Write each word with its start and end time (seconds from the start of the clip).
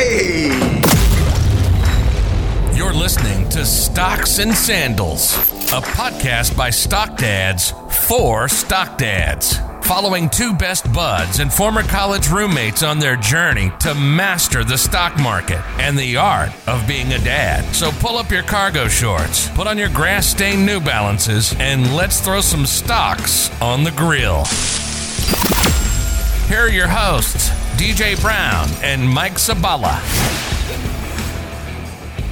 Hey! 0.00 0.48
You're 2.74 2.94
listening 2.94 3.50
to 3.50 3.66
Stocks 3.66 4.38
and 4.38 4.54
Sandals, 4.54 5.34
a 5.74 5.82
podcast 5.82 6.56
by 6.56 6.70
Stock 6.70 7.18
Dads 7.18 7.74
for 8.06 8.48
Stock 8.48 8.96
Dads, 8.96 9.58
following 9.82 10.30
two 10.30 10.54
best 10.54 10.90
buds 10.94 11.38
and 11.38 11.52
former 11.52 11.82
college 11.82 12.30
roommates 12.30 12.82
on 12.82 12.98
their 12.98 13.16
journey 13.16 13.70
to 13.80 13.94
master 13.94 14.64
the 14.64 14.78
stock 14.78 15.20
market 15.20 15.60
and 15.78 15.98
the 15.98 16.16
art 16.16 16.50
of 16.66 16.88
being 16.88 17.12
a 17.12 17.18
dad. 17.18 17.62
So 17.74 17.90
pull 17.90 18.16
up 18.16 18.30
your 18.30 18.44
cargo 18.44 18.88
shorts, 18.88 19.50
put 19.50 19.66
on 19.66 19.76
your 19.76 19.90
grass 19.90 20.26
stained 20.26 20.64
New 20.64 20.80
Balances, 20.80 21.54
and 21.58 21.94
let's 21.94 22.20
throw 22.20 22.40
some 22.40 22.64
stocks 22.64 23.50
on 23.60 23.84
the 23.84 23.90
grill. 23.90 24.46
Here 26.48 26.60
are 26.60 26.70
your 26.70 26.88
hosts, 26.88 27.50
DJ 27.80 28.20
Brown 28.20 28.68
and 28.82 29.08
Mike 29.08 29.36
Sabala. 29.36 29.94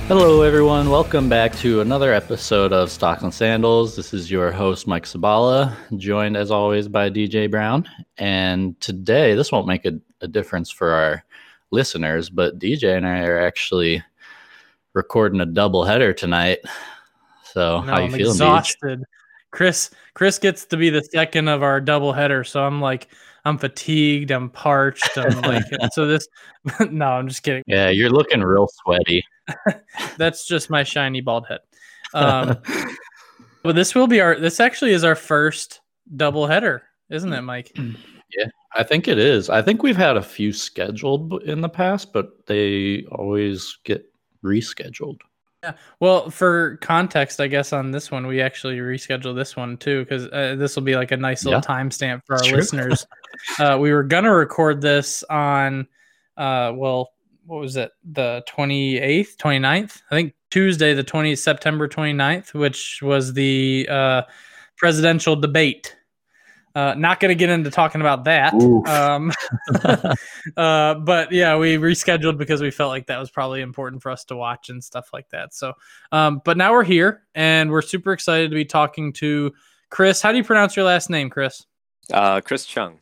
Hello, 0.06 0.42
everyone. 0.42 0.90
Welcome 0.90 1.30
back 1.30 1.56
to 1.60 1.80
another 1.80 2.12
episode 2.12 2.74
of 2.74 2.90
Stocks 2.90 3.23
and 3.23 3.32
Sandals. 3.32 3.96
This 3.96 4.12
is 4.12 4.30
your 4.30 4.52
host, 4.52 4.87
Mike 4.87 5.06
Sabala, 5.06 5.74
joined 5.96 6.37
as 6.37 6.50
always 6.50 6.87
by 6.87 7.09
DJ 7.09 7.50
Brown. 7.50 7.88
And 8.18 8.78
today, 8.82 9.34
this 9.34 9.50
won't 9.50 9.66
make 9.66 9.87
a, 9.87 9.98
a 10.20 10.28
difference 10.28 10.70
for 10.70 10.90
our 10.90 11.24
listeners, 11.70 12.28
but 12.28 12.59
DJ 12.59 12.98
and 12.98 13.06
I 13.06 13.20
are 13.20 13.40
actually 13.40 14.04
recording 14.92 15.40
a 15.40 15.46
double 15.46 15.82
header 15.82 16.12
tonight. 16.12 16.59
So, 17.54 17.80
No, 17.80 17.87
how 17.87 17.98
you 18.01 18.04
I'm 18.04 18.10
feeling, 18.10 18.37
Deej? 18.37 18.59
exhausted. 18.59 19.02
Chris 19.51 19.88
Chris 20.12 20.38
gets 20.38 20.66
to 20.66 20.76
be 20.76 20.90
the 20.90 21.02
second 21.04 21.48
of 21.48 21.62
our 21.62 21.80
double 21.80 22.12
header, 22.12 22.45
so 22.45 22.62
I'm 22.62 22.82
like 22.82 23.09
I'm 23.48 23.59
fatigued, 23.59 24.30
I'm 24.30 24.51
parched, 24.51 25.16
I'm 25.16 25.41
like 25.43 25.65
so 25.93 26.07
this 26.07 26.29
no, 26.91 27.07
I'm 27.07 27.29
just 27.29 27.43
kidding. 27.43 27.62
Yeah, 27.66 27.88
you're 27.88 28.11
looking 28.11 28.41
real 28.41 28.69
sweaty. 28.83 29.24
That's 30.16 30.46
just 30.46 30.71
my 30.71 30.82
shiny 30.82 31.21
bald 31.21 31.46
head. 31.46 31.60
Um 32.15 32.59
but 33.63 33.74
this 33.74 33.95
will 33.95 34.07
be 34.07 34.21
our 34.21 34.38
this 34.38 34.60
actually 34.60 34.93
is 34.93 35.05
our 35.05 35.15
first 35.15 35.80
double 36.16 36.46
header, 36.46 36.82
isn't 37.10 37.32
it, 37.32 37.43
Mike? 37.43 37.77
Yeah, 38.37 38.49
I 38.74 38.82
think 38.82 39.09
it 39.09 39.18
is. 39.18 39.49
I 39.49 39.62
think 39.62 39.83
we've 39.83 39.96
had 39.96 40.18
a 40.18 40.23
few 40.23 40.52
scheduled 40.52 41.43
in 41.45 41.62
the 41.62 41.68
past, 41.71 42.12
but 42.12 42.45
they 42.45 43.05
always 43.10 43.79
get 43.85 44.05
rescheduled. 44.45 45.21
Well, 46.01 46.30
for 46.30 46.76
context, 46.76 47.40
I 47.40 47.48
guess 47.48 47.73
on 47.73 47.90
this 47.90 48.10
one, 48.10 48.26
we 48.26 48.40
actually 48.40 48.78
rescheduled 48.78 49.34
this 49.34 49.56
one 49.56 49.76
too 49.76 50.04
because 50.04 50.26
uh, 50.28 50.54
this 50.56 50.76
will 50.76 50.84
be 50.84 50.95
like 50.95 51.10
a 51.10 51.16
nice 51.16 51.45
little 51.45 51.60
Yeah. 51.60 51.76
timestamp 51.76 52.23
for 52.24 52.37
our 52.37 52.42
true. 52.42 52.59
listeners. 52.59 53.06
uh, 53.59 53.76
we 53.80 53.92
were 53.92 54.04
gonna 54.04 54.32
record 54.32 54.80
this 54.80 55.24
on, 55.24 55.88
uh, 56.37 56.73
well, 56.76 57.10
what 57.46 57.60
was 57.60 57.76
it, 57.76 57.90
the 58.04 58.45
28th, 58.48 59.37
29th? 59.37 60.02
I 60.10 60.15
think 60.15 60.34
Tuesday, 60.50 60.95
the 60.95 61.04
20th, 61.04 61.38
September 61.38 61.88
29th, 61.88 62.54
which 62.54 63.00
was 63.02 63.32
the 63.32 63.87
uh, 63.90 64.22
presidential 64.76 65.34
debate. 65.34 65.97
Uh, 66.78 66.94
not 66.94 67.19
going 67.19 67.31
to 67.31 67.34
get 67.34 67.50
into 67.50 67.72
talking 67.72 68.00
about 68.00 68.22
that. 68.22 68.54
Um, 68.54 69.32
uh, 70.56 70.94
but 70.94 71.32
yeah, 71.32 71.56
we 71.56 71.76
rescheduled 71.76 72.38
because 72.38 72.62
we 72.62 72.71
felt 72.71 72.91
like 72.91 73.09
that 73.09 73.19
was 73.19 73.32
probably 73.32 73.62
important 73.62 74.00
for 74.00 74.12
us 74.12 74.22
to 74.26 74.37
watch 74.37 74.69
and 74.69 74.84
stuff 74.84 75.10
like 75.12 75.28
that. 75.31 75.53
So, 75.53 75.72
um, 76.12 76.41
but 76.44 76.56
now 76.56 76.71
we're 76.72 76.84
here 76.84 77.22
and 77.34 77.69
we're 77.72 77.82
super 77.82 78.12
excited 78.12 78.50
to 78.50 78.54
be 78.54 78.65
talking 78.65 79.12
to 79.15 79.53
Chris. 79.91 80.22
How 80.22 80.31
do 80.31 80.38
you 80.38 80.44
pronounce 80.44 80.76
your 80.76 80.84
last 80.84 81.10
name, 81.10 81.31
Chris? 81.31 81.66
Uh, 82.12 82.41
Chris 82.43 82.65
Chung. 82.65 83.00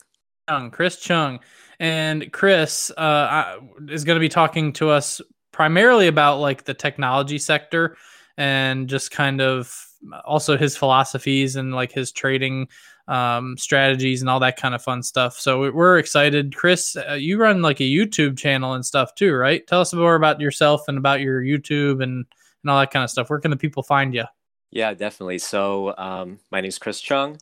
Chung, 0.49 0.71
Chris 0.71 0.99
Chung. 0.99 1.41
And 1.79 2.33
Chris 2.33 2.91
uh, 2.93 3.59
is 3.91 4.05
going 4.05 4.17
to 4.17 4.21
be 4.21 4.31
talking 4.31 4.73
to 4.75 4.89
us 4.89 5.21
primarily 5.53 6.07
about 6.07 6.39
like 6.39 6.65
the 6.65 6.73
technology 6.73 7.37
sector 7.37 7.99
and 8.39 8.89
just 8.89 9.11
kind 9.11 9.43
of 9.43 9.87
also 10.25 10.57
his 10.57 10.79
philosophies 10.79 11.57
and 11.57 11.75
like 11.75 11.93
his 11.93 12.11
trading 12.11 12.69
um, 13.09 13.57
strategies 13.57 14.21
and 14.21 14.29
all 14.29 14.41
that 14.41 14.57
kind 14.57 14.75
of 14.75 14.83
fun 14.83 15.03
stuff. 15.03 15.39
So 15.39 15.61
we- 15.61 15.71
we're 15.71 15.99
excited. 15.99 16.55
Chris, 16.57 16.97
uh, 16.97 17.13
you 17.15 17.39
run 17.39 17.63
like 17.63 17.81
a 17.81 17.85
YouTube 17.85 18.37
channel 18.37 18.75
and 18.75 18.85
stuff 18.85 19.15
too, 19.15 19.33
right? 19.35 19.67
Tell 19.67 19.81
us 19.81 19.93
more 19.93 20.17
about 20.17 20.41
yourself 20.41 20.83
and 20.89 20.99
about 20.99 21.21
your 21.21 21.41
YouTube 21.41 22.03
and, 22.03 22.25
and 22.63 22.71
all 22.71 22.81
that 22.81 22.91
kind 22.91 23.05
of 23.05 23.11
stuff. 23.11 23.31
Where 23.31 23.39
can 23.39 23.51
the 23.53 23.57
people 23.57 23.83
find 23.83 24.13
you? 24.15 24.25
Yeah, 24.73 24.93
definitely. 24.95 25.39
So, 25.39 25.95
um, 25.97 26.41
my 26.51 26.61
name 26.61 26.69
is 26.69 26.79
Chris 26.79 27.01
Chung. 27.01 27.39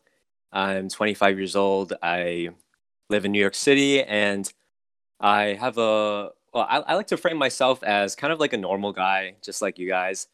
I'm 0.52 0.88
25 0.88 1.38
years 1.38 1.56
old. 1.56 1.94
I 2.02 2.50
live 3.08 3.24
in 3.24 3.32
New 3.32 3.40
York 3.40 3.54
City, 3.54 4.02
and 4.02 4.52
I 5.18 5.54
have 5.58 5.78
a 5.78 6.30
well. 6.52 6.66
I, 6.68 6.78
I 6.80 6.94
like 6.94 7.08
to 7.08 7.16
frame 7.16 7.38
myself 7.38 7.82
as 7.82 8.14
kind 8.14 8.32
of 8.32 8.38
like 8.38 8.52
a 8.52 8.56
normal 8.58 8.92
guy, 8.92 9.34
just 9.42 9.62
like 9.62 9.78
you 9.78 9.88
guys. 9.88 10.28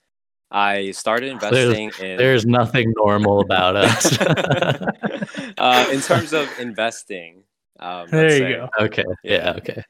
I 0.51 0.91
started 0.91 1.29
investing 1.33 1.93
in 2.01 2.17
There's 2.17 2.47
nothing 2.47 2.93
normal 2.97 3.41
about 3.41 3.77
us. 3.77 4.19
uh, 5.59 5.89
in 5.93 6.01
terms 6.01 6.33
of 6.33 6.49
investing. 6.59 7.45
Um, 7.79 8.09
There 8.11 8.31
you 8.31 8.39
say. 8.39 8.53
go. 8.55 8.69
okay. 8.81 9.05
Yeah. 9.25 9.55
Okay. 9.57 9.85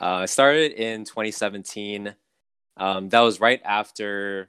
Uh, 0.00 0.04
I 0.04 0.26
started 0.26 0.72
in 0.72 1.04
2017. 1.04 2.14
Um, 2.76 3.08
that 3.08 3.20
was 3.20 3.40
right 3.40 3.60
after, 3.64 4.48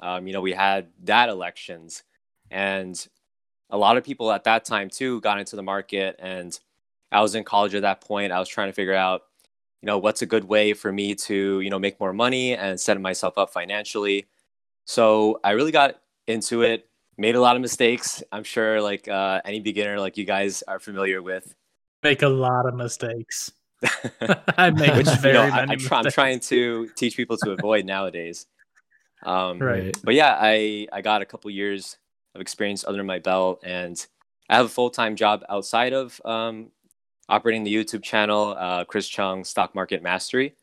um, 0.00 0.26
you 0.26 0.32
know, 0.32 0.40
we 0.40 0.52
had 0.52 0.88
that 1.04 1.28
elections, 1.28 2.02
and 2.50 3.06
a 3.70 3.78
lot 3.78 3.96
of 3.96 4.04
people 4.04 4.32
at 4.32 4.44
that 4.44 4.64
time 4.64 4.88
too 4.90 5.20
got 5.20 5.38
into 5.38 5.56
the 5.56 5.62
market. 5.62 6.16
And 6.18 6.58
I 7.12 7.20
was 7.20 7.34
in 7.34 7.44
college 7.44 7.74
at 7.74 7.82
that 7.82 8.00
point. 8.00 8.32
I 8.32 8.38
was 8.38 8.48
trying 8.48 8.68
to 8.68 8.72
figure 8.72 8.94
out, 8.94 9.22
you 9.82 9.86
know, 9.86 9.98
what's 9.98 10.22
a 10.22 10.26
good 10.26 10.44
way 10.44 10.72
for 10.72 10.92
me 10.92 11.14
to, 11.14 11.60
you 11.60 11.70
know, 11.70 11.78
make 11.78 12.00
more 12.00 12.12
money 12.12 12.54
and 12.54 12.80
set 12.80 13.00
myself 13.00 13.38
up 13.38 13.52
financially. 13.52 14.26
So 14.84 15.40
I 15.44 15.52
really 15.52 15.72
got 15.72 16.00
into 16.26 16.62
it. 16.62 16.88
Made 17.18 17.34
a 17.34 17.40
lot 17.40 17.56
of 17.56 17.62
mistakes. 17.62 18.22
I'm 18.32 18.44
sure, 18.44 18.80
like 18.80 19.06
uh, 19.06 19.42
any 19.44 19.60
beginner, 19.60 20.00
like 20.00 20.16
you 20.16 20.24
guys 20.24 20.62
are 20.66 20.78
familiar 20.78 21.20
with. 21.20 21.54
Make 22.02 22.22
a 22.22 22.28
lot 22.28 22.66
of 22.66 22.74
mistakes. 22.74 23.52
I 24.56 24.70
make 24.70 24.94
which 24.94 25.06
you 25.06 25.16
very 25.16 25.34
know, 25.34 25.42
I, 25.42 25.66
many 25.66 25.72
I 25.72 25.76
try, 25.76 25.98
I'm 25.98 26.10
trying 26.10 26.40
to 26.40 26.88
teach 26.96 27.16
people 27.16 27.36
to 27.44 27.52
avoid 27.52 27.84
nowadays. 27.84 28.46
Um, 29.22 29.58
Right. 29.58 29.96
But 30.02 30.14
yeah, 30.14 30.36
I 30.40 30.86
I 30.92 31.02
got 31.02 31.22
a 31.22 31.26
couple 31.26 31.50
years 31.50 31.98
of 32.34 32.40
experience 32.40 32.84
under 32.84 33.04
my 33.04 33.18
belt, 33.18 33.60
and 33.64 34.04
I 34.48 34.56
have 34.56 34.66
a 34.66 34.70
full 34.70 34.90
time 34.90 35.16
job 35.16 35.44
outside 35.48 35.92
of 35.92 36.20
um, 36.24 36.70
operating 37.28 37.64
the 37.64 37.74
YouTube 37.74 38.02
channel, 38.02 38.56
uh, 38.58 38.84
Chris 38.84 39.08
Chung 39.08 39.44
Stock 39.44 39.74
Market 39.74 40.02
Mastery, 40.02 40.54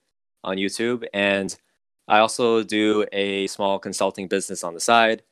on 0.43 0.57
YouTube, 0.57 1.05
and 1.13 1.55
I 2.07 2.19
also 2.19 2.63
do 2.63 3.05
a 3.11 3.47
small 3.47 3.79
consulting 3.79 4.27
business 4.27 4.63
on 4.63 4.73
the 4.73 4.79
side. 4.79 5.23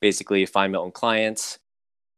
Basically, 0.00 0.44
find 0.46 0.72
my 0.72 0.78
own 0.78 0.92
clients 0.92 1.58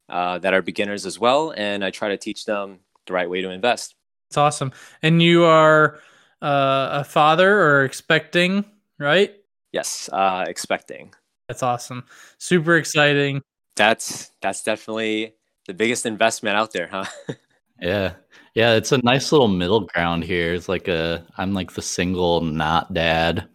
uh, 0.09 0.37
that 0.39 0.53
are 0.53 0.61
beginners 0.61 1.05
as 1.05 1.17
well, 1.17 1.53
and 1.55 1.83
I 1.83 1.89
try 1.89 2.09
to 2.09 2.17
teach 2.17 2.45
them 2.45 2.79
the 3.07 3.13
right 3.13 3.29
way 3.29 3.41
to 3.41 3.49
invest. 3.49 3.95
It's 4.29 4.37
awesome. 4.37 4.71
And 5.01 5.21
you 5.21 5.43
are 5.45 5.99
uh, 6.41 6.89
a 6.91 7.03
father 7.03 7.61
or 7.61 7.83
expecting, 7.83 8.65
right? 8.99 9.33
Yes, 9.71 10.09
uh, 10.11 10.45
expecting. 10.47 11.13
That's 11.47 11.63
awesome. 11.63 12.05
Super 12.37 12.77
exciting. 12.77 13.41
That's 13.75 14.31
that's 14.41 14.63
definitely 14.63 15.35
the 15.67 15.73
biggest 15.73 16.05
investment 16.05 16.57
out 16.57 16.71
there, 16.71 16.87
huh? 16.87 17.05
Yeah. 17.81 18.13
Yeah. 18.53 18.75
It's 18.75 18.91
a 18.91 18.99
nice 18.99 19.31
little 19.31 19.47
middle 19.47 19.87
ground 19.87 20.23
here. 20.23 20.53
It's 20.53 20.69
like 20.69 20.87
a, 20.87 21.25
I'm 21.37 21.55
like 21.55 21.71
the 21.73 21.81
single 21.81 22.41
not 22.41 22.93
dad. 22.93 23.49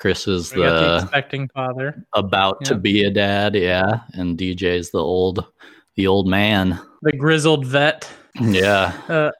Chris 0.00 0.26
is 0.26 0.48
the 0.48 0.60
the 0.60 1.00
expecting 1.02 1.46
father, 1.48 2.06
about 2.14 2.64
to 2.64 2.74
be 2.74 3.04
a 3.04 3.10
dad. 3.10 3.54
Yeah. 3.54 4.00
And 4.14 4.38
DJ's 4.38 4.90
the 4.90 4.98
old, 4.98 5.46
the 5.94 6.06
old 6.06 6.26
man. 6.26 6.80
the 7.02 7.12
grizzled 7.12 7.66
vet. 7.66 8.10
Yeah. 8.40 8.98
Uh, 9.08 9.30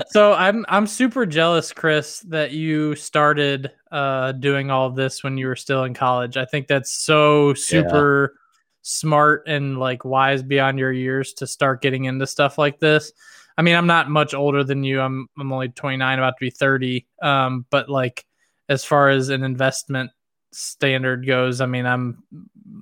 so 0.08 0.32
I'm 0.32 0.64
I'm 0.70 0.86
super 0.86 1.26
jealous, 1.26 1.70
Chris, 1.70 2.20
that 2.28 2.52
you 2.52 2.94
started 2.94 3.72
uh, 3.92 4.32
doing 4.32 4.70
all 4.70 4.86
of 4.86 4.96
this 4.96 5.22
when 5.22 5.36
you 5.36 5.48
were 5.48 5.56
still 5.56 5.84
in 5.84 5.92
college. 5.92 6.38
I 6.38 6.46
think 6.46 6.66
that's 6.66 6.90
so 6.90 7.52
super 7.52 8.36
smart 8.80 9.44
and 9.46 9.78
like 9.78 10.04
wise 10.06 10.42
beyond 10.42 10.78
your 10.78 10.92
years 10.92 11.34
to 11.34 11.46
start 11.46 11.82
getting 11.82 12.04
into 12.04 12.26
stuff 12.26 12.56
like 12.56 12.80
this. 12.80 13.12
I 13.58 13.62
mean, 13.62 13.76
I'm 13.76 13.86
not 13.86 14.08
much 14.08 14.32
older 14.32 14.64
than 14.64 14.82
you. 14.82 15.02
I'm 15.02 15.28
I'm 15.38 15.52
only 15.52 15.68
29, 15.68 16.18
about 16.18 16.30
to 16.38 16.40
be 16.40 16.50
30. 16.50 17.06
Um, 17.20 17.66
but 17.68 17.90
like 17.90 18.24
as 18.68 18.84
far 18.84 19.10
as 19.10 19.28
an 19.28 19.42
investment 19.42 20.10
standard 20.52 21.26
goes, 21.26 21.60
I 21.60 21.66
mean, 21.66 21.86
I'm 21.86 22.22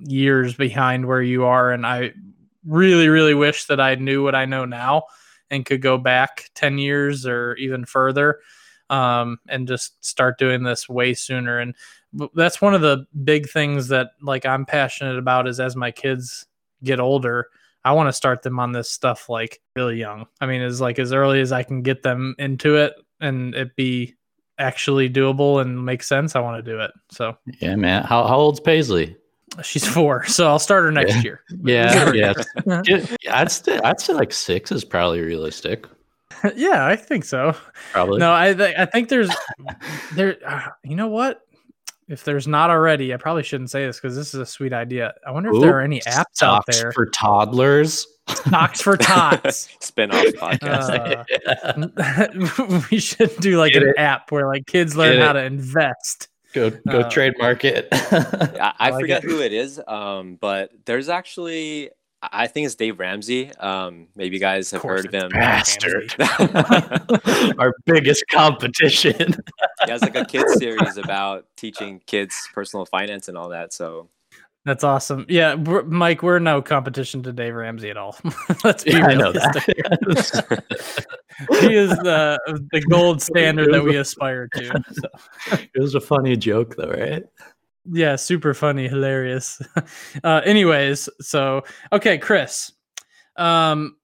years 0.01 0.55
behind 0.55 1.05
where 1.05 1.21
you 1.21 1.45
are, 1.45 1.71
and 1.71 1.85
I 1.85 2.13
really, 2.65 3.09
really 3.09 3.33
wish 3.33 3.65
that 3.65 3.79
I 3.79 3.95
knew 3.95 4.23
what 4.23 4.35
I 4.35 4.45
know 4.45 4.65
now 4.65 5.03
and 5.49 5.65
could 5.65 5.81
go 5.81 5.97
back 5.97 6.49
10 6.55 6.77
years 6.77 7.25
or 7.25 7.55
even 7.55 7.85
further 7.85 8.39
um, 8.89 9.37
and 9.47 9.67
just 9.67 10.03
start 10.03 10.37
doing 10.37 10.63
this 10.63 10.87
way 10.87 11.13
sooner. 11.13 11.59
And 11.59 11.75
that's 12.33 12.61
one 12.61 12.73
of 12.73 12.81
the 12.81 13.05
big 13.23 13.49
things 13.49 13.87
that 13.89 14.11
like 14.21 14.45
I'm 14.45 14.65
passionate 14.65 15.17
about 15.17 15.47
is 15.47 15.59
as 15.59 15.75
my 15.75 15.91
kids 15.91 16.45
get 16.83 16.99
older, 16.99 17.47
I 17.85 17.91
want 17.91 18.07
to 18.07 18.13
start 18.13 18.43
them 18.43 18.59
on 18.59 18.71
this 18.71 18.89
stuff 18.89 19.29
like 19.29 19.61
really 19.75 19.97
young. 19.97 20.25
I 20.39 20.45
mean, 20.45 20.61
as 20.61 20.79
like 20.79 20.99
as 20.99 21.11
early 21.11 21.41
as 21.41 21.51
I 21.51 21.63
can 21.63 21.81
get 21.81 22.01
them 22.01 22.35
into 22.39 22.75
it 22.75 22.93
and 23.19 23.53
it 23.55 23.75
be 23.75 24.15
actually 24.57 25.09
doable 25.09 25.61
and 25.61 25.85
makes 25.85 26.07
sense, 26.07 26.35
I 26.35 26.39
want 26.39 26.63
to 26.63 26.71
do 26.71 26.79
it. 26.79 26.91
So 27.11 27.37
yeah, 27.59 27.75
man. 27.75 28.03
How 28.03 28.25
how 28.27 28.37
old's 28.37 28.59
Paisley? 28.59 29.15
She's 29.61 29.87
four, 29.87 30.25
so 30.25 30.47
I'll 30.47 30.57
start 30.59 30.83
her 30.83 30.91
next 30.91 31.15
Yeah. 31.15 31.21
year. 31.21 31.41
Yeah, 31.63 32.11
yeah. 32.13 32.81
Yeah, 32.85 33.05
I'd 33.39 33.51
say 33.51 33.77
I'd 33.83 33.99
say 33.99 34.13
like 34.13 34.33
six 34.33 34.71
is 34.71 34.83
probably 34.83 35.21
realistic. 35.21 35.85
yeah, 36.55 36.85
I 36.87 36.95
think 36.95 37.23
so. 37.23 37.55
Probably. 37.91 38.17
No, 38.19 38.33
I 38.33 38.53
th- 38.53 38.75
I 38.77 38.85
think 38.85 39.09
there's 39.09 39.29
there. 40.15 40.37
Uh, 40.45 40.69
you 40.83 40.95
know 40.95 41.07
what? 41.07 41.41
If 42.09 42.23
there's 42.23 42.47
not 42.47 42.69
already, 42.69 43.13
I 43.13 43.17
probably 43.17 43.43
shouldn't 43.43 43.69
say 43.71 43.85
this 43.85 43.97
because 43.97 44.15
this 44.15 44.33
is 44.33 44.39
a 44.39 44.45
sweet 44.45 44.73
idea. 44.73 45.13
I 45.25 45.31
wonder 45.31 45.53
if 45.53 45.61
there 45.61 45.77
are 45.77 45.81
any 45.81 45.99
apps 46.01 46.41
out 46.43 46.65
there. 46.67 46.91
for 46.91 47.05
toddlers. 47.07 48.05
Stocks 48.29 48.81
for 48.81 48.95
tots. 48.97 49.69
Spin-off 49.81 50.25
podcast. 50.35 51.25
Uh, 51.97 52.85
we 52.91 52.99
should 52.99 53.35
do 53.37 53.57
like 53.57 53.73
Get 53.73 53.83
an 53.83 53.89
it. 53.89 53.97
app 53.99 54.31
where 54.31 54.47
like 54.47 54.65
kids 54.65 54.95
learn 54.95 55.17
Get 55.17 55.23
how 55.23 55.31
it. 55.31 55.33
to 55.33 55.43
invest. 55.45 56.27
go 56.53 56.69
go 56.69 56.99
uh, 57.01 57.09
trademark 57.09 57.65
it. 57.65 57.87
I, 57.91 58.73
I 58.79 58.89
like 58.91 59.01
forget 59.01 59.23
it. 59.23 59.29
who 59.29 59.41
it 59.41 59.51
is, 59.53 59.79
um, 59.87 60.37
but 60.39 60.71
there's 60.85 61.09
actually 61.09 61.89
I 62.31 62.43
I 62.43 62.47
think 62.47 62.65
it's 62.65 62.75
Dave 62.75 62.99
Ramsey. 62.99 63.51
Um, 63.57 64.07
maybe 64.15 64.35
you 64.35 64.39
guys 64.39 64.71
have 64.71 64.81
course 64.81 65.03
heard 65.05 65.13
of 65.13 65.23
him. 65.23 65.29
Bastard. 65.31 66.15
Our 67.59 67.73
biggest 67.85 68.23
competition. 68.31 69.35
He 69.85 69.91
has 69.91 70.01
like 70.01 70.15
a 70.15 70.25
kids 70.25 70.53
series 70.57 70.97
about 70.97 71.45
teaching 71.57 72.01
kids 72.05 72.35
personal 72.53 72.85
finance 72.85 73.27
and 73.27 73.37
all 73.37 73.49
that. 73.49 73.73
So 73.73 74.09
That's 74.65 74.83
awesome. 74.83 75.25
Yeah, 75.27 75.55
we're, 75.55 75.83
Mike, 75.83 76.23
we're 76.23 76.39
no 76.39 76.61
competition 76.61 77.21
to 77.23 77.33
Dave 77.33 77.53
Ramsey 77.55 77.89
at 77.89 77.97
all. 77.97 78.17
Let's 78.63 78.83
be 78.85 78.91
Yeah, 78.91 79.05
I 79.07 79.13
know 79.15 79.31
realistic. 79.31 79.77
that. 79.77 80.63
he 81.59 81.75
is 81.75 81.89
the 81.89 82.39
the 82.71 82.81
gold 82.89 83.21
standard 83.21 83.73
that 83.73 83.83
we 83.83 83.97
aspire 83.97 84.47
to. 84.55 84.83
So. 84.91 85.57
it 85.73 85.79
was 85.81 85.95
a 85.95 86.01
funny 86.01 86.37
joke 86.37 86.75
though, 86.77 86.91
right? 86.91 87.23
Yeah, 87.91 88.15
super 88.15 88.53
funny, 88.53 88.87
hilarious. 88.87 89.61
Uh, 90.23 90.41
anyways, 90.45 91.09
so 91.19 91.63
okay, 91.91 92.17
Chris, 92.17 92.71
um, 93.35 93.97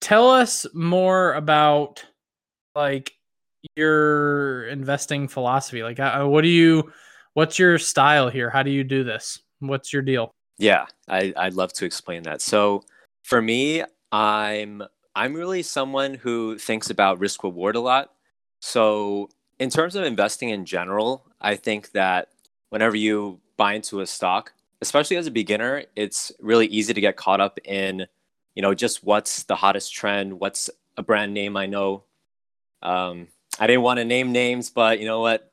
tell 0.00 0.30
us 0.30 0.66
more 0.74 1.32
about 1.34 2.04
like 2.74 3.12
your 3.76 4.66
investing 4.66 5.28
philosophy. 5.28 5.82
Like, 5.82 6.00
uh, 6.00 6.24
what 6.26 6.42
do 6.42 6.48
you, 6.48 6.92
what's 7.34 7.58
your 7.58 7.78
style 7.78 8.28
here? 8.28 8.50
How 8.50 8.62
do 8.62 8.70
you 8.70 8.84
do 8.84 9.04
this? 9.04 9.38
What's 9.60 9.92
your 9.92 10.02
deal? 10.02 10.32
Yeah, 10.58 10.86
I, 11.08 11.32
I'd 11.36 11.54
love 11.54 11.72
to 11.74 11.86
explain 11.86 12.24
that. 12.24 12.42
So 12.42 12.82
for 13.22 13.40
me, 13.40 13.84
I'm 14.10 14.82
I'm 15.14 15.34
really 15.34 15.62
someone 15.62 16.14
who 16.14 16.58
thinks 16.58 16.90
about 16.90 17.18
risk 17.18 17.44
reward 17.44 17.76
a 17.76 17.80
lot. 17.80 18.10
So 18.60 19.28
in 19.58 19.70
terms 19.70 19.94
of 19.94 20.04
investing 20.04 20.50
in 20.50 20.64
general, 20.64 21.24
I 21.40 21.56
think 21.56 21.92
that 21.92 22.28
whenever 22.72 22.96
you 22.96 23.38
buy 23.58 23.74
into 23.74 24.00
a 24.00 24.06
stock, 24.06 24.50
especially 24.80 25.18
as 25.18 25.26
a 25.26 25.30
beginner, 25.30 25.84
it's 25.94 26.32
really 26.40 26.66
easy 26.68 26.94
to 26.94 27.00
get 27.02 27.16
caught 27.16 27.38
up 27.38 27.58
in, 27.66 28.06
you 28.54 28.62
know, 28.62 28.72
just 28.72 29.04
what's 29.04 29.42
the 29.42 29.54
hottest 29.54 29.92
trend, 29.92 30.40
what's 30.40 30.70
a 30.96 31.02
brand 31.02 31.34
name 31.34 31.54
I 31.54 31.66
know. 31.66 32.04
Um, 32.82 33.28
I 33.60 33.66
didn't 33.66 33.82
want 33.82 33.98
to 33.98 34.06
name 34.06 34.32
names, 34.32 34.70
but 34.70 35.00
you 35.00 35.04
know 35.04 35.20
what? 35.20 35.52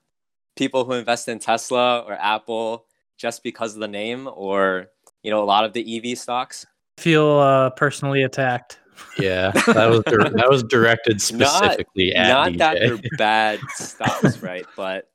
People 0.55 0.85
who 0.85 0.93
invest 0.93 1.27
in 1.27 1.39
Tesla 1.39 1.99
or 1.99 2.13
Apple 2.13 2.85
just 3.17 3.43
because 3.43 3.73
of 3.73 3.81
the 3.81 3.87
name 3.89 4.29
or 4.33 4.87
you 5.21 5.29
know 5.29 5.43
a 5.43 5.45
lot 5.45 5.65
of 5.65 5.73
the 5.73 6.11
EV 6.11 6.17
stocks. 6.17 6.65
Feel 6.97 7.27
uh, 7.27 7.69
personally 7.71 8.23
attacked. 8.23 8.79
Yeah, 9.17 9.51
that 9.67 9.89
was 9.89 10.03
dir- 10.05 10.29
that 10.29 10.49
was 10.49 10.63
directed 10.63 11.13
Not- 11.33 11.49
specifically 11.49 12.15
at 12.15 12.29
Not 12.29 12.51
DJ. 12.53 12.57
that 12.59 12.77
they're 12.79 13.17
bad 13.17 13.59
stocks, 13.75 14.37
right? 14.41 14.65
But 14.77 15.09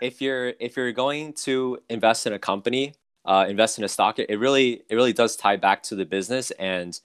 if 0.00 0.20
you're 0.20 0.54
if 0.60 0.76
you're 0.76 0.92
going 0.92 1.32
to 1.44 1.78
invest 1.88 2.26
in 2.26 2.32
a 2.32 2.38
company, 2.38 2.94
uh, 3.24 3.46
invest 3.48 3.78
in 3.78 3.84
a 3.84 3.88
stock, 3.88 4.18
it 4.18 4.38
really 4.38 4.82
it 4.88 4.94
really 4.94 5.12
does 5.12 5.36
tie 5.36 5.56
back 5.56 5.82
to 5.84 5.94
the 5.94 6.04
business 6.04 6.50
and 6.52 6.98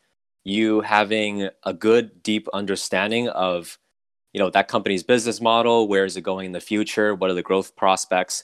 you 0.43 0.81
having 0.81 1.49
a 1.63 1.73
good 1.73 2.21
deep 2.21 2.47
understanding 2.53 3.29
of 3.29 3.77
you 4.33 4.39
know 4.39 4.49
that 4.49 4.67
company's 4.67 5.03
business 5.03 5.39
model, 5.39 5.87
where 5.87 6.05
is 6.05 6.17
it 6.17 6.21
going 6.21 6.47
in 6.47 6.51
the 6.51 6.59
future, 6.59 7.15
what 7.15 7.29
are 7.29 7.35
the 7.35 7.43
growth 7.43 7.75
prospects, 7.75 8.43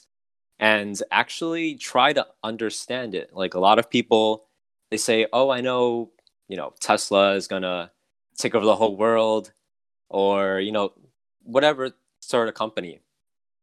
and 0.58 1.02
actually 1.10 1.74
try 1.74 2.12
to 2.12 2.26
understand 2.44 3.14
it. 3.14 3.34
Like 3.34 3.54
a 3.54 3.60
lot 3.60 3.78
of 3.78 3.90
people, 3.90 4.44
they 4.90 4.96
say, 4.96 5.26
"Oh, 5.32 5.50
I 5.50 5.60
know, 5.60 6.10
you 6.48 6.56
know, 6.56 6.74
Tesla 6.80 7.34
is 7.34 7.48
gonna 7.48 7.90
take 8.38 8.54
over 8.54 8.64
the 8.64 8.76
whole 8.76 8.96
world," 8.96 9.52
or 10.08 10.60
you 10.60 10.72
know, 10.72 10.92
whatever 11.42 11.92
sort 12.20 12.48
of 12.48 12.54
company, 12.54 13.00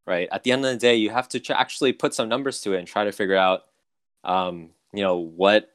right? 0.07 0.27
At 0.31 0.44
the 0.44 0.51
end 0.51 0.65
of 0.65 0.71
the 0.71 0.77
day, 0.77 0.95
you 0.95 1.12
have 1.12 1.27
to 1.30 1.39
ch- 1.39 1.51
actually 1.51 1.94
put 1.94 2.13
some 2.13 2.30
numbers 2.30 2.62
to 2.62 2.74
it 2.74 2.80
and 2.80 2.88
try 2.88 3.04
to 3.04 3.12
figure 3.12 3.36
out, 3.36 3.65
um, 4.24 4.69
you 4.94 5.04
know, 5.04 5.18
what 5.18 5.69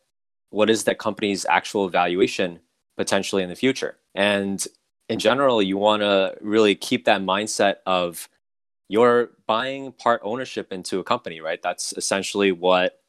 what 0.50 0.69
is 0.69 0.84
that 0.84 0.99
company's 0.99 1.46
actual 1.49 1.88
valuation 1.88 2.61
potentially 2.96 3.43
in 3.43 3.49
the 3.49 3.56
future. 3.56 3.96
And 4.14 4.67
in 5.08 5.19
general, 5.19 5.62
you 5.62 5.79
want 5.79 6.02
to 6.02 6.37
really 6.40 6.75
keep 6.75 7.05
that 7.06 7.23
mindset 7.23 7.76
of 7.87 8.29
you're 8.88 9.31
buying 9.46 9.93
part 9.93 10.20
ownership 10.23 10.73
into 10.73 10.99
a 10.99 11.05
company, 11.05 11.40
right? 11.40 11.61
That's 11.62 11.94
essentially 11.96 12.52
what 12.52 13.00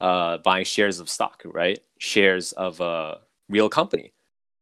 uh, 0.00 0.38
buying 0.38 0.64
shares 0.64 1.00
of 1.00 1.10
stock, 1.10 1.42
right? 1.44 1.78
Shares 1.98 2.52
of 2.52 2.80
a 2.80 3.18
real 3.50 3.68
company. 3.68 4.12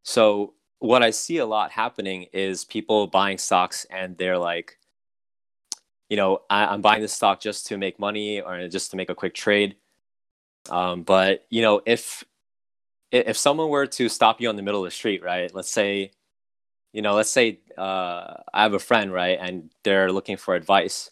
So 0.03 0.55
what 0.81 1.03
I 1.03 1.11
see 1.11 1.38
a 1.38 1.47
lot 1.47 1.70
happening 1.70 2.26
is 2.32 2.64
people 2.64 3.06
buying 3.06 3.38
stocks 3.38 3.87
and 3.91 4.17
they're 4.19 4.38
like, 4.38 4.79
you 6.08 6.17
know, 6.17 6.43
I, 6.49 6.67
I'm 6.67 6.81
buying 6.81 7.03
this 7.03 7.12
stock 7.12 7.41
just 7.41 7.67
to 7.69 7.79
make 7.79 7.99
money 7.99 8.41
or 8.41 8.69
just 8.69 8.91
to 8.93 8.97
make 8.97 9.11
a 9.11 9.14
quick 9.14 9.35
trade. 9.35 9.76
Um, 10.70 11.03
but 11.03 11.47
you 11.50 11.62
know, 11.62 11.81
if 11.87 12.25
if 13.12 13.37
someone 13.37 13.69
were 13.69 13.87
to 13.87 14.08
stop 14.08 14.41
you 14.41 14.49
on 14.49 14.56
the 14.56 14.62
middle 14.62 14.85
of 14.85 14.87
the 14.87 14.94
street, 14.94 15.23
right? 15.23 15.55
Let's 15.55 15.70
say, 15.70 16.11
you 16.93 17.03
know, 17.03 17.14
let's 17.14 17.31
say 17.31 17.61
uh, 17.79 18.35
I 18.53 18.62
have 18.62 18.75
a 18.75 18.79
friend, 18.79 19.12
right, 19.12 19.38
and 19.41 19.70
they're 19.85 20.12
looking 20.12 20.37
for 20.37 20.55
advice. 20.55 21.11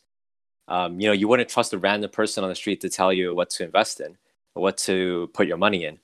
Um, 0.66 1.00
you 1.00 1.06
know, 1.06 1.12
you 1.12 1.28
wouldn't 1.28 1.48
trust 1.48 1.72
a 1.72 1.78
random 1.78 2.10
person 2.10 2.42
on 2.42 2.50
the 2.50 2.56
street 2.56 2.80
to 2.80 2.88
tell 2.88 3.12
you 3.12 3.34
what 3.34 3.50
to 3.50 3.64
invest 3.64 4.00
in 4.00 4.16
what 4.54 4.76
to 4.78 5.30
put 5.34 5.46
your 5.46 5.56
money 5.56 5.84
in, 5.84 5.98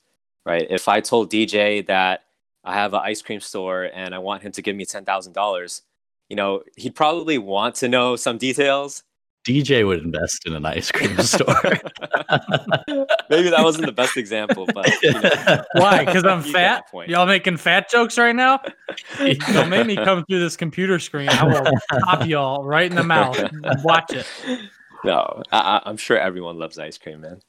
right? 0.45 0.67
If 0.69 0.87
I 0.87 0.99
told 0.99 1.31
DJ 1.31 1.85
that 1.87 2.25
I 2.63 2.73
have 2.73 2.93
an 2.93 3.01
ice 3.03 3.21
cream 3.21 3.39
store 3.39 3.89
and 3.93 4.13
I 4.13 4.19
want 4.19 4.43
him 4.43 4.51
to 4.51 4.61
give 4.61 4.75
me 4.75 4.85
ten 4.85 5.05
thousand 5.05 5.33
dollars, 5.33 5.81
you 6.31 6.37
know, 6.37 6.63
he'd 6.77 6.95
probably 6.95 7.37
want 7.37 7.75
to 7.75 7.89
know 7.89 8.15
some 8.15 8.37
details. 8.37 9.03
DJ 9.45 9.85
would 9.85 9.99
invest 10.01 10.43
in 10.45 10.53
an 10.53 10.65
ice 10.65 10.89
cream 10.89 11.17
store. 11.33 11.45
Maybe 13.29 13.49
that 13.49 13.59
wasn't 13.63 13.85
the 13.85 13.91
best 13.91 14.15
example, 14.15 14.65
but 14.73 14.87
you 15.03 15.11
know, 15.11 15.63
Why? 15.73 16.05
Because 16.05 16.23
I'm 16.23 16.41
fat. 16.57 16.85
Y'all 17.07 17.25
making 17.25 17.57
fat 17.57 17.89
jokes 17.89 18.17
right 18.17 18.33
now? 18.35 18.61
Don't 19.17 19.69
make 19.69 19.85
me 19.87 19.95
come 19.97 20.23
through 20.25 20.39
this 20.39 20.55
computer 20.55 20.99
screen. 20.99 21.27
I 21.27 21.43
will 21.43 21.69
pop 22.01 22.25
y'all 22.25 22.63
right 22.63 22.89
in 22.89 22.95
the 22.95 23.03
mouth. 23.03 23.37
Watch 23.83 24.13
it. 24.13 24.25
no, 25.03 25.43
I, 25.51 25.59
I- 25.59 25.81
I'm 25.89 25.97
sure 25.97 26.17
everyone 26.17 26.57
loves 26.57 26.79
ice 26.79 26.97
cream, 26.97 27.19
man. 27.21 27.41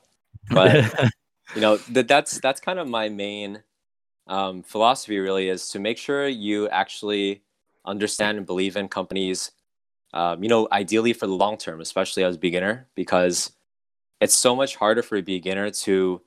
But 0.51 1.11
you 1.55 1.61
know 1.61 1.77
that 1.91 2.09
that's 2.09 2.41
that's 2.41 2.61
kind 2.61 2.81
of 2.81 2.89
my 2.89 3.09
main 3.11 3.63
um, 4.27 4.65
philosophy 4.65 5.19
really 5.21 5.49
is 5.49 5.69
to 5.69 5.79
make 5.79 5.99
sure 5.99 6.27
you 6.27 6.69
actually 6.71 7.43
understand 7.85 8.39
and 8.39 8.47
believe 8.47 8.77
in 8.77 8.89
companies 8.89 9.51
um, 10.15 10.43
you 10.43 10.49
know 10.49 10.69
ideally 10.73 11.13
for 11.13 11.27
the 11.27 11.35
long 11.35 11.57
term 11.57 11.81
especially 11.81 12.23
as 12.25 12.37
a 12.37 12.39
beginner 12.39 12.87
because 12.95 13.53
it's 14.21 14.35
so 14.35 14.55
much 14.55 14.77
harder 14.77 15.03
for 15.03 15.17
a 15.17 15.23
beginner 15.23 15.71
to 15.71 16.21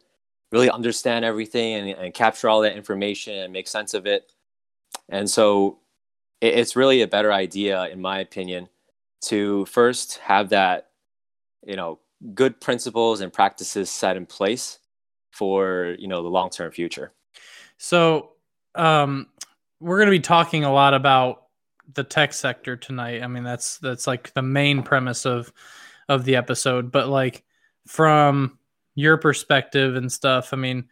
really 0.51 0.69
understand 0.69 1.25
everything 1.25 1.75
and, 1.75 1.99
and 1.99 2.13
capture 2.13 2.49
all 2.49 2.61
that 2.61 2.75
information 2.75 3.33
and 3.35 3.53
make 3.53 3.67
sense 3.67 3.93
of 3.93 4.05
it. 4.05 4.31
And 5.09 5.29
so 5.29 5.79
it, 6.41 6.55
it's 6.55 6.75
really 6.75 7.01
a 7.01 7.07
better 7.07 7.31
idea 7.31 7.87
in 7.87 8.01
my 8.01 8.19
opinion 8.19 8.69
to 9.21 9.65
first 9.65 10.17
have 10.19 10.49
that 10.49 10.89
you 11.65 11.75
know 11.75 11.99
good 12.33 12.59
principles 12.59 13.21
and 13.21 13.31
practices 13.31 13.89
set 13.89 14.17
in 14.17 14.25
place 14.25 14.79
for 15.31 15.95
you 15.97 16.07
know 16.07 16.21
the 16.21 16.29
long 16.29 16.49
term 16.49 16.71
future. 16.71 17.11
So, 17.77 18.31
um, 18.75 19.27
we're 19.81 19.97
going 19.97 20.07
to 20.07 20.11
be 20.11 20.19
talking 20.19 20.63
a 20.63 20.71
lot 20.71 20.93
about 20.93 21.44
the 21.93 22.03
tech 22.03 22.33
sector 22.33 22.75
tonight. 22.75 23.23
I 23.23 23.27
mean, 23.27 23.43
that's 23.43 23.77
that's 23.77 24.07
like 24.07 24.33
the 24.33 24.41
main 24.41 24.83
premise 24.83 25.25
of 25.25 25.51
of 26.09 26.25
the 26.25 26.35
episode. 26.35 26.91
But 26.91 27.09
like 27.09 27.43
from 27.87 28.57
your 28.95 29.17
perspective 29.17 29.95
and 29.95 30.11
stuff, 30.11 30.53
I 30.53 30.57
mean, 30.57 30.85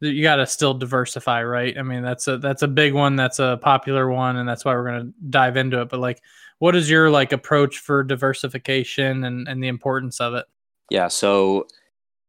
you 0.00 0.22
got 0.22 0.36
to 0.36 0.46
still 0.46 0.74
diversify, 0.74 1.42
right? 1.44 1.76
I 1.76 1.82
mean, 1.82 2.02
that's 2.02 2.26
a 2.26 2.38
that's 2.38 2.62
a 2.62 2.68
big 2.68 2.94
one. 2.94 3.16
That's 3.16 3.38
a 3.38 3.58
popular 3.62 4.08
one, 4.10 4.36
and 4.36 4.48
that's 4.48 4.64
why 4.64 4.74
we're 4.74 4.98
to 4.98 5.12
dive 5.28 5.56
into 5.56 5.80
it. 5.82 5.88
But 5.88 6.00
like, 6.00 6.22
what 6.58 6.74
is 6.74 6.90
your 6.90 7.10
like 7.10 7.32
approach 7.32 7.78
for 7.78 8.02
diversification 8.02 9.24
and 9.24 9.46
and 9.46 9.62
the 9.62 9.68
importance 9.68 10.20
of 10.20 10.34
it? 10.34 10.46
Yeah, 10.90 11.08
so 11.08 11.68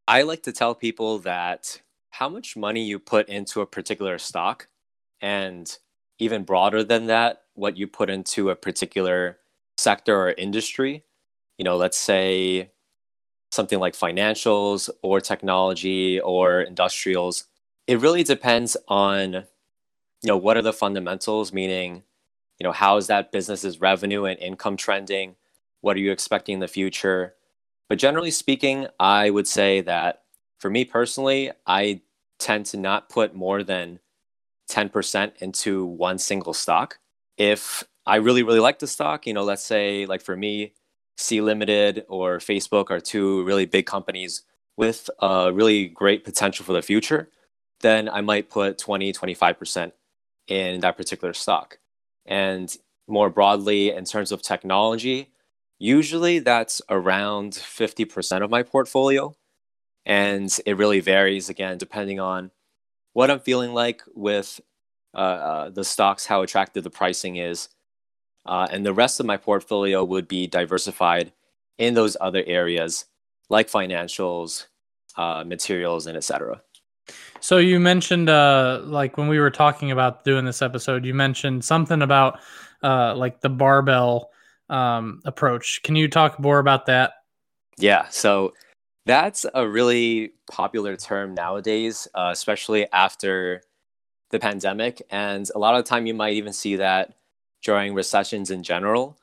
I 0.08 0.24
like 0.24 0.44
to 0.44 0.51
tell 0.51 0.75
people 0.75 1.20
that 1.20 1.82
how 2.10 2.28
much 2.28 2.58
money 2.58 2.84
you 2.84 3.00
put 3.00 3.30
into 3.30 3.62
a 3.62 3.66
particular 3.66 4.20
stock 4.20 4.68
and 5.22 5.78
even 6.22 6.44
broader 6.44 6.84
than 6.84 7.08
that, 7.08 7.42
what 7.56 7.78
you 7.78 7.88
put 7.88 8.10
into 8.10 8.51
a 8.51 8.56
particular 8.56 9.40
sector 9.75 10.16
or 10.16 10.32
industry, 10.34 11.04
you 11.58 11.66
know, 11.66 11.75
let's 11.75 11.98
say 11.98 12.70
something 13.51 13.80
like 13.80 13.96
financials 13.96 14.88
or 15.01 15.20
technology 15.20 16.20
or 16.20 16.62
industrials, 16.62 17.46
it 17.88 18.00
really 18.00 18.24
depends 18.24 18.78
on, 18.88 19.34
you 19.34 20.28
know, 20.28 20.38
what 20.38 20.58
are 20.58 20.62
the 20.62 20.72
fundamentals, 20.72 21.51
meaning, 21.51 22.04
you 22.60 22.63
know, 22.63 22.72
how 22.72 22.98
is 22.98 23.08
that 23.08 23.32
business's 23.32 23.82
revenue 23.82 24.25
and 24.25 24.40
income 24.40 24.78
trending? 24.78 25.36
What 25.82 25.98
are 25.98 26.01
you 26.01 26.12
expecting 26.12 26.54
in 26.54 26.60
the 26.60 26.68
future? 26.68 27.34
But 27.90 27.98
generally 27.98 28.32
speaking, 28.32 28.86
I 29.00 29.32
would 29.32 29.48
say 29.48 29.82
that 29.82 30.22
for 30.60 30.70
me 30.70 30.86
personally, 30.86 31.51
I 31.66 32.01
tend 32.38 32.68
to 32.68 32.78
not 32.78 33.10
put 33.10 33.34
more 33.34 33.63
than 33.63 34.00
10% 34.72 35.34
into 35.38 35.86
one 35.86 36.18
single 36.18 36.54
stock. 36.54 36.98
If 37.38 37.84
I 38.06 38.16
really, 38.16 38.44
really 38.44 38.60
like 38.60 38.80
the 38.80 38.88
stock, 38.88 39.28
you 39.28 39.34
know, 39.34 39.44
let's 39.44 39.63
say 39.63 40.06
like 40.06 40.22
for 40.22 40.36
me, 40.36 40.74
Sea 41.18 41.42
Limited 41.42 42.06
or 42.08 42.40
Facebook 42.40 42.90
are 42.90 43.00
two 43.00 43.44
really 43.44 43.66
big 43.66 43.86
companies 43.86 44.44
with 44.78 45.10
a 45.20 45.51
really 45.54 45.88
great 45.88 46.24
potential 46.24 46.66
for 46.66 46.74
the 46.74 46.82
future, 46.82 47.30
then 47.82 48.10
I 48.10 48.22
might 48.22 48.50
put 48.50 48.78
20, 48.78 49.13
25% 49.13 49.92
in 50.48 50.80
that 50.80 50.98
particular 50.98 51.34
stock. 51.34 51.78
And 52.25 52.75
more 53.08 53.30
broadly, 53.30 53.92
in 53.92 54.06
terms 54.06 54.32
of 54.32 54.42
technology, 54.42 55.32
usually 55.78 56.40
that's 56.40 56.82
around 56.90 57.54
50% 57.54 58.44
of 58.44 58.50
my 58.50 58.63
portfolio. 58.63 59.36
And 60.06 60.56
it 60.66 60.78
really 60.78 61.00
varies 61.00 61.50
again, 61.50 61.78
depending 61.78 62.20
on 62.20 62.51
what 63.13 63.32
I'm 63.32 63.39
feeling 63.39 63.74
like 63.74 64.03
with 64.15 64.60
uh, 65.13 65.18
uh, 65.18 65.70
the 65.70 65.84
stocks, 65.84 66.25
how 66.25 66.41
attractive 66.41 66.84
the 66.84 66.89
pricing 66.89 67.36
is, 67.36 67.70
uh, 68.46 68.68
and 68.72 68.86
the 68.86 68.94
rest 68.94 69.20
of 69.20 69.25
my 69.25 69.38
portfolio 69.38 70.03
would 70.03 70.27
be 70.27 70.48
diversified 70.48 71.32
in 71.77 71.94
those 71.94 72.15
other 72.22 72.44
areas 72.46 73.06
like 73.50 73.70
financials, 73.70 74.68
uh, 75.18 75.44
materials, 75.46 76.08
and 76.08 76.18
etc. 76.18 76.62
So 77.41 77.58
you 77.58 77.80
mentioned, 77.80 78.30
uh, 78.30 78.82
like 78.84 79.18
when 79.18 79.27
we 79.27 79.39
were 79.39 79.51
talking 79.51 79.91
about 79.91 80.24
doing 80.24 80.46
this 80.46 80.62
episode, 80.62 81.06
you 81.06 81.13
mentioned 81.13 81.65
something 81.65 82.01
about 82.01 82.39
uh, 82.84 83.15
like 83.15 83.41
the 83.41 83.50
barbell 83.50 84.30
um, 84.70 85.22
approach. 85.25 85.82
Can 85.84 85.96
you 85.96 86.08
talk 86.08 86.39
more 86.39 86.60
about 86.60 86.86
that? 86.86 87.13
Yeah. 87.77 88.08
So 88.10 88.53
that's 89.05 89.46
a 89.53 89.67
really 89.67 90.34
popular 90.50 90.96
term 90.96 91.34
nowadays, 91.34 92.08
uh, 92.13 92.29
especially 92.31 92.91
after 92.91 93.63
the 94.29 94.39
pandemic. 94.39 95.01
And 95.10 95.50
a 95.53 95.60
lot 95.60 95.75
of 95.75 95.84
the 95.84 95.89
time, 95.89 96.05
you 96.05 96.13
might 96.13 96.34
even 96.34 96.53
see 96.53 96.77
that 96.77 97.13
during 97.63 97.93
recessions 97.93 98.51
in 98.51 98.63
general, 98.63 99.17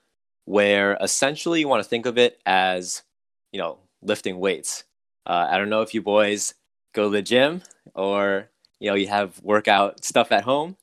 where 0.44 0.97
essentially 1.00 1.61
you 1.61 1.68
want 1.68 1.82
to 1.82 1.88
think 1.88 2.06
of 2.06 2.18
it 2.18 2.40
as, 2.47 3.02
you 3.52 3.58
know, 3.61 3.78
lifting 4.02 4.38
weights. 4.38 4.85
Uh, 5.26 5.47
I 5.50 5.58
don't 5.58 5.68
know 5.68 5.82
if 5.82 5.94
you 5.94 6.02
boys 6.02 6.54
go 6.94 7.04
to 7.04 7.11
the 7.11 7.23
gym 7.23 7.62
or, 7.94 8.49
you 8.80 8.90
know, 8.90 8.97
you 8.97 9.08
have 9.08 9.40
workout 9.42 10.04
stuff 10.04 10.32
at 10.32 10.44
home. 10.44 10.76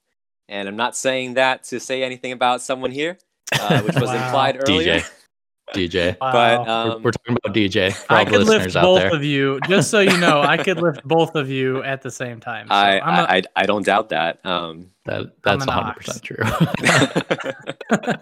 And 0.48 0.68
I'm 0.68 0.76
not 0.76 0.96
saying 0.96 1.34
that 1.36 1.64
to 1.66 1.80
say 1.80 2.04
anything 2.04 2.32
about 2.32 2.62
someone 2.62 2.92
here, 2.92 3.18
uh, 3.60 3.82
which 3.82 3.96
was 3.96 4.04
wow. 4.10 4.26
implied 4.26 4.58
earlier. 4.58 5.00
DJ. 5.00 5.12
DJ. 5.74 6.18
Wow. 6.22 6.32
But 6.32 6.68
um, 6.68 7.04
we're, 7.04 7.12
talking 7.12 7.38
about 7.44 7.56
DJ. 7.56 8.06
I 8.10 8.26
could 8.26 8.48
lift 8.48 8.74
both 8.74 9.12
of 9.12 9.24
you, 9.24 9.60
just 9.68 9.90
so 9.90 10.00
you 10.00 10.18
know. 10.18 10.42
I 10.42 10.58
could 10.58 10.78
lift 10.82 11.04
both 11.04 11.36
of 11.36 11.50
you 11.50 11.84
at 11.84 12.02
the 12.02 12.12
same 12.12 12.40
time. 12.40 12.68
So 12.68 12.74
I, 12.74 13.38
I, 13.38 13.42
I 13.56 13.66
don't 13.66 13.86
doubt 13.86 14.10
that. 14.10 14.46
Um, 14.46 14.92
that 15.06 15.42
that's 15.44 15.66
100 15.66 15.96
percent 15.96 16.24
true. 16.24 16.38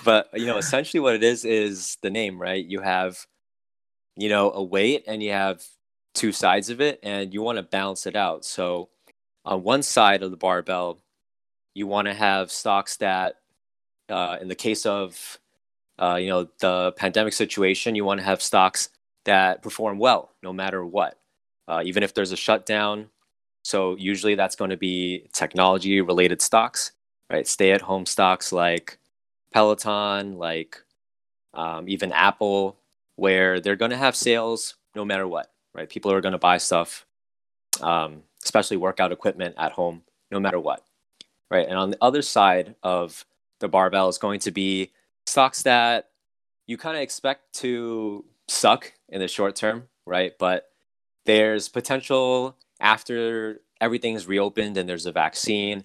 but 0.04 0.28
you 0.34 0.46
know, 0.46 0.58
essentially, 0.58 1.00
what 1.00 1.14
it 1.14 1.22
is 1.22 1.44
is 1.44 1.96
the 2.02 2.10
name, 2.10 2.40
right? 2.40 2.64
You 2.64 2.80
have, 2.80 3.26
you 4.16 4.28
know, 4.28 4.50
a 4.52 4.62
weight, 4.62 5.04
and 5.06 5.22
you 5.22 5.32
have 5.32 5.64
two 6.14 6.32
sides 6.32 6.70
of 6.70 6.80
it, 6.80 7.00
and 7.02 7.32
you 7.32 7.42
want 7.42 7.56
to 7.56 7.62
balance 7.62 8.06
it 8.06 8.16
out. 8.16 8.44
So, 8.44 8.88
on 9.44 9.62
one 9.62 9.82
side 9.82 10.22
of 10.22 10.30
the 10.30 10.36
barbell, 10.36 11.00
you 11.74 11.86
want 11.86 12.08
to 12.08 12.14
have 12.14 12.50
stocks 12.50 12.96
that, 12.98 13.36
uh, 14.08 14.38
in 14.40 14.48
the 14.48 14.54
case 14.54 14.84
of 14.84 15.38
uh, 15.98 16.16
you 16.16 16.28
know, 16.28 16.48
the 16.60 16.92
pandemic 16.92 17.32
situation, 17.32 17.94
you 17.94 18.04
want 18.04 18.20
to 18.20 18.24
have 18.24 18.40
stocks 18.40 18.90
that 19.24 19.62
perform 19.62 19.98
well 19.98 20.32
no 20.42 20.52
matter 20.52 20.84
what, 20.84 21.18
uh, 21.66 21.82
even 21.84 22.02
if 22.02 22.14
there's 22.14 22.32
a 22.32 22.36
shutdown. 22.36 23.08
So 23.62 23.96
usually 23.96 24.34
that's 24.34 24.56
going 24.56 24.70
to 24.70 24.76
be 24.76 25.28
technology 25.32 26.00
related 26.00 26.40
stocks, 26.40 26.92
right? 27.30 27.46
Stay 27.46 27.72
at 27.72 27.82
home 27.82 28.06
stocks 28.06 28.52
like 28.52 28.98
Peloton, 29.52 30.38
like 30.38 30.82
um, 31.54 31.88
even 31.88 32.12
Apple, 32.12 32.78
where 33.16 33.60
they're 33.60 33.76
going 33.76 33.90
to 33.90 33.96
have 33.96 34.14
sales 34.14 34.76
no 34.94 35.04
matter 35.04 35.26
what, 35.26 35.50
right? 35.74 35.88
People 35.88 36.12
are 36.12 36.20
going 36.20 36.32
to 36.32 36.38
buy 36.38 36.56
stuff, 36.56 37.04
um, 37.80 38.22
especially 38.44 38.76
workout 38.76 39.12
equipment 39.12 39.54
at 39.58 39.72
home, 39.72 40.02
no 40.30 40.38
matter 40.38 40.60
what, 40.60 40.84
right? 41.50 41.68
And 41.68 41.76
on 41.76 41.90
the 41.90 41.98
other 42.00 42.22
side 42.22 42.76
of 42.82 43.24
the 43.58 43.68
barbell 43.68 44.08
is 44.08 44.18
going 44.18 44.40
to 44.40 44.50
be 44.50 44.92
stocks 45.28 45.62
that 45.62 46.08
you 46.66 46.76
kind 46.76 46.96
of 46.96 47.02
expect 47.02 47.52
to 47.54 48.24
suck 48.48 48.92
in 49.08 49.20
the 49.20 49.28
short 49.28 49.56
term, 49.56 49.88
right? 50.06 50.32
But 50.38 50.70
there's 51.26 51.68
potential 51.68 52.56
after 52.80 53.60
everything's 53.80 54.26
reopened 54.26 54.76
and 54.76 54.88
there's 54.88 55.06
a 55.06 55.12
vaccine. 55.12 55.84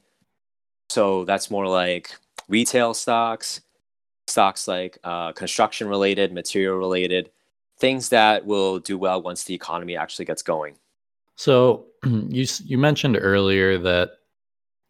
So 0.90 1.26
that's 1.26 1.52
more 1.52 1.68
like 1.68 2.16
retail 2.48 2.94
stocks, 2.94 3.62
stocks 4.28 4.68
like 4.68 4.98
uh, 5.04 5.32
construction 5.34 5.88
related, 5.88 6.32
material 6.32 6.78
related, 6.78 7.30
things 7.80 8.10
that 8.10 8.46
will 8.46 8.80
do 8.80 8.98
well 8.98 9.22
once 9.22 9.44
the 9.44 9.54
economy 9.54 9.98
actually 9.98 10.26
gets 10.26 10.42
going. 10.42 10.76
So 11.36 11.88
you 12.06 12.46
you 12.64 12.78
mentioned 12.78 13.18
earlier 13.20 13.78
that 13.80 14.12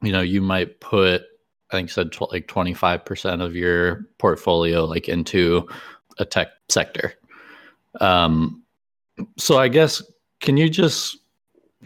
you 0.01 0.11
know 0.11 0.21
you 0.21 0.41
might 0.41 0.79
put 0.79 1.23
I 1.73 1.77
think 1.77 1.89
said 1.89 2.11
tw- 2.11 2.31
like 2.31 2.47
25% 2.47 3.43
of 3.43 3.55
your 3.55 4.05
portfolio 4.19 4.85
like 4.85 5.09
into 5.09 5.67
a 6.17 6.25
tech 6.25 6.49
sector. 6.69 7.13
Um, 7.99 8.63
so 9.37 9.57
I 9.57 9.67
guess 9.67 10.01
can 10.39 10.57
you 10.57 10.69
just 10.69 11.17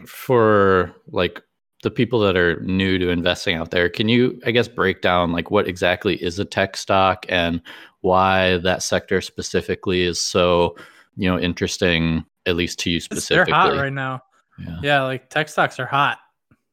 for 0.06 0.94
like 1.08 1.42
the 1.82 1.90
people 1.90 2.20
that 2.20 2.36
are 2.36 2.60
new 2.60 2.98
to 2.98 3.08
investing 3.08 3.56
out 3.56 3.70
there, 3.70 3.88
can 3.88 4.08
you 4.08 4.40
I 4.44 4.50
guess 4.50 4.68
break 4.68 5.00
down 5.00 5.32
like 5.32 5.50
what 5.50 5.68
exactly 5.68 6.22
is 6.22 6.38
a 6.38 6.44
tech 6.44 6.76
stock 6.76 7.24
and 7.28 7.62
why 8.00 8.58
that 8.58 8.82
sector 8.82 9.20
specifically 9.20 10.02
is 10.02 10.20
so, 10.20 10.76
you 11.16 11.28
know, 11.28 11.38
interesting 11.38 12.24
at 12.46 12.56
least 12.56 12.78
to 12.80 12.90
you 12.90 13.00
specifically. 13.00 13.52
They're 13.52 13.60
hot 13.60 13.76
right 13.76 13.92
now. 13.92 14.22
Yeah. 14.58 14.78
yeah, 14.82 15.02
like 15.02 15.30
tech 15.30 15.48
stocks 15.48 15.78
are 15.78 15.86
hot. 15.86 16.18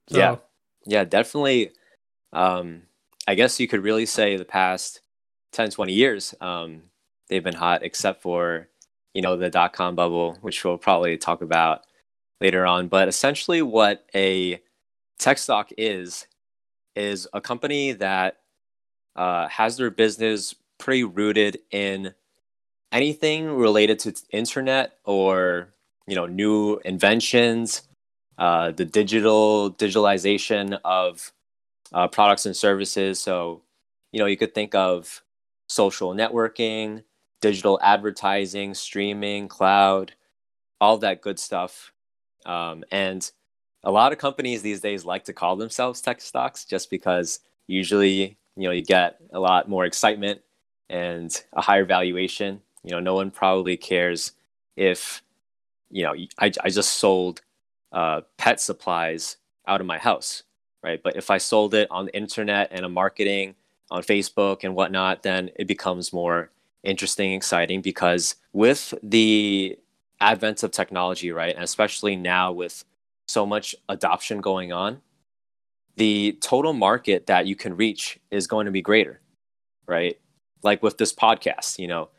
So. 0.10 0.18
Yeah. 0.18 0.36
Yeah, 0.88 1.04
definitely 1.04 1.72
um 2.34 2.84
I 3.28 3.36
guess 3.36 3.60
you 3.60 3.68
could 3.68 3.84
really 3.84 4.06
say 4.06 4.38
the 4.38 4.46
past 4.46 5.02
10, 5.54 5.72
20 5.72 5.94
years, 5.94 6.36
um, 6.42 6.84
they've 7.28 7.44
been 7.44 7.56
hot, 7.56 7.84
except 7.84 8.22
for, 8.22 8.68
you 9.14 9.22
know, 9.22 9.36
the 9.36 9.50
dot 9.50 9.74
com 9.74 9.96
bubble, 9.96 10.38
which 10.42 10.64
we'll 10.64 10.78
probably 10.78 11.18
talk 11.18 11.42
about 11.42 11.82
later 12.40 12.66
on. 12.66 12.88
But 12.88 13.08
essentially, 13.08 13.62
what 13.62 14.06
a 14.14 14.62
tech 15.18 15.38
stock 15.38 15.72
is, 15.78 16.28
is 16.96 17.28
a 17.34 17.42
company 17.42 17.94
that 17.94 18.38
uh, 19.16 19.48
has 19.48 19.78
their 19.78 19.90
business 19.90 20.54
pretty 20.78 21.04
rooted 21.04 21.60
in 21.72 22.14
anything 22.92 23.50
related 23.50 23.98
to 24.00 24.14
internet 24.32 24.98
or, 25.04 25.74
you 26.06 26.16
know, 26.16 26.28
new 26.28 26.80
inventions, 26.86 27.84
uh, 28.38 28.72
the 28.72 28.86
digital 28.86 29.72
digitalization 29.72 30.78
of 30.84 31.32
uh, 31.94 32.08
products 32.08 32.46
and 32.46 32.56
services. 32.56 33.20
So, 33.20 33.62
you 34.12 34.20
know, 34.20 34.26
you 34.26 34.38
could 34.38 34.54
think 34.54 34.76
of 34.76 35.22
social 35.68 36.14
networking, 36.14 37.04
digital 37.42 37.80
advertising, 37.82 38.74
streaming, 38.74 39.48
cloud, 39.48 40.14
all 40.80 40.98
that 41.00 41.22
good 41.22 41.40
stuff. 41.40 41.92
Um, 42.46 42.84
and 42.92 43.30
a 43.84 43.92
lot 43.92 44.12
of 44.12 44.18
companies 44.18 44.62
these 44.62 44.82
days 44.82 45.06
like 45.06 45.26
to 45.26 45.34
call 45.34 45.56
themselves 45.56 46.02
tech 46.02 46.22
stocks 46.22 46.66
just 46.66 46.90
because 46.90 47.40
usually, 47.68 48.38
you 48.56 48.68
know, 48.68 48.72
you 48.72 48.84
get 48.84 49.18
a 49.32 49.40
lot 49.40 49.70
more 49.70 49.86
excitement 49.86 50.42
and 50.90 51.44
a 51.54 51.62
higher 51.62 51.86
valuation. 51.86 52.62
You 52.84 52.92
know, 52.92 53.00
no 53.00 53.16
one 53.16 53.32
probably 53.32 53.78
cares 53.78 54.34
if, 54.76 55.22
you 55.90 56.04
know, 56.04 56.14
I, 56.40 56.52
I 56.64 56.70
just 56.70 56.96
sold 56.96 57.42
uh, 57.92 58.22
pet 58.38 58.60
supplies 58.60 59.38
out 59.68 59.82
of 59.82 59.88
my 59.88 59.98
house 59.98 60.44
right? 60.86 61.02
But 61.04 61.16
if 61.16 61.30
I 61.30 61.38
sold 61.38 61.74
it 61.74 61.90
on 61.92 62.06
the 62.06 62.16
internet 62.16 62.70
and 62.72 62.86
a 62.86 62.90
marketing 62.90 63.56
on 63.92 64.04
Facebook 64.04 64.64
and 64.64 64.76
whatnot, 64.76 65.24
then 65.24 65.50
it 65.56 65.68
becomes 65.68 66.14
more 66.14 66.52
interesting, 66.84 67.34
exciting 67.34 67.82
because 67.82 68.36
with 68.54 68.94
the 69.04 69.78
advent 70.22 70.64
of 70.64 70.72
technology, 70.72 71.32
right, 71.32 71.56
and 71.56 71.64
especially 71.64 72.16
now 72.16 72.52
with 72.52 72.86
so 73.28 73.46
much 73.46 73.76
adoption 73.90 74.40
going 74.40 74.72
on, 74.72 75.02
the 75.98 76.38
total 76.42 76.74
market 76.74 77.26
that 77.28 77.48
you 77.48 77.56
can 77.56 77.76
reach 77.76 78.20
is 78.30 78.48
going 78.48 78.66
to 78.66 78.72
be 78.72 78.82
greater, 78.82 79.20
right? 79.88 80.20
like 80.66 80.84
with 80.84 80.98
this 80.98 81.14
podcast, 81.14 81.80
you 81.80 81.88
know, 81.88 82.10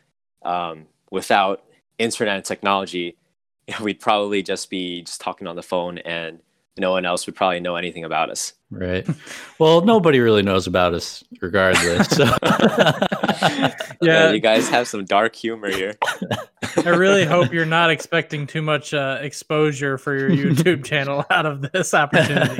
um, 0.42 0.86
without 1.10 1.64
internet 1.98 2.36
and 2.36 2.44
technology, 2.44 3.18
you 3.66 3.74
know, 3.78 3.84
we'd 3.84 4.00
probably 4.00 4.42
just 4.42 4.70
be 4.70 5.02
just 5.02 5.20
talking 5.20 5.46
on 5.46 5.56
the 5.56 5.62
phone 5.62 5.98
and 5.98 6.40
no 6.78 6.90
one 6.90 7.06
else 7.06 7.26
would 7.26 7.34
probably 7.34 7.60
know 7.60 7.76
anything 7.76 8.04
about 8.04 8.30
us. 8.30 8.52
Right. 8.70 9.06
Well, 9.58 9.82
nobody 9.82 10.18
really 10.20 10.42
knows 10.42 10.66
about 10.66 10.92
us 10.92 11.24
regardless. 11.40 12.08
So. 12.08 12.24
yeah, 14.02 14.30
you 14.32 14.40
guys 14.40 14.68
have 14.68 14.88
some 14.88 15.04
dark 15.04 15.34
humor 15.34 15.70
here. 15.70 15.94
I 16.84 16.90
really 16.90 17.24
hope 17.34 17.52
you're 17.52 17.64
not 17.64 17.90
expecting 17.90 18.46
too 18.46 18.62
much 18.62 18.92
uh, 18.92 19.18
exposure 19.20 19.98
for 19.98 20.16
your 20.16 20.30
YouTube 20.30 20.84
channel 20.90 21.24
out 21.30 21.46
of 21.46 21.62
this 21.72 21.94
opportunity. 21.94 22.54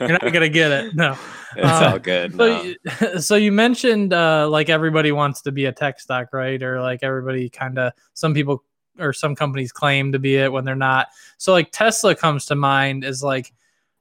You're 0.00 0.08
not 0.10 0.32
gonna 0.32 0.48
get 0.48 0.70
it. 0.70 0.94
No, 0.94 1.18
it's 1.56 1.66
um, 1.66 1.92
all 1.92 1.98
good. 1.98 2.36
So, 2.36 2.74
no. 3.00 3.16
so 3.18 3.34
you 3.34 3.52
mentioned 3.52 4.12
uh, 4.12 4.48
like 4.48 4.70
everybody 4.70 5.12
wants 5.12 5.42
to 5.42 5.52
be 5.52 5.66
a 5.66 5.72
tech 5.72 6.00
stock, 6.00 6.32
right? 6.32 6.62
Or 6.62 6.80
like 6.80 7.00
everybody 7.02 7.50
kind 7.50 7.78
of 7.78 7.92
some 8.14 8.34
people 8.34 8.64
or 8.98 9.12
some 9.12 9.34
companies 9.34 9.72
claim 9.72 10.12
to 10.12 10.18
be 10.18 10.36
it 10.36 10.52
when 10.52 10.64
they're 10.64 10.74
not. 10.74 11.08
So 11.38 11.52
like 11.52 11.70
Tesla 11.72 12.14
comes 12.14 12.46
to 12.46 12.54
mind 12.54 13.04
as 13.04 13.22
like, 13.22 13.52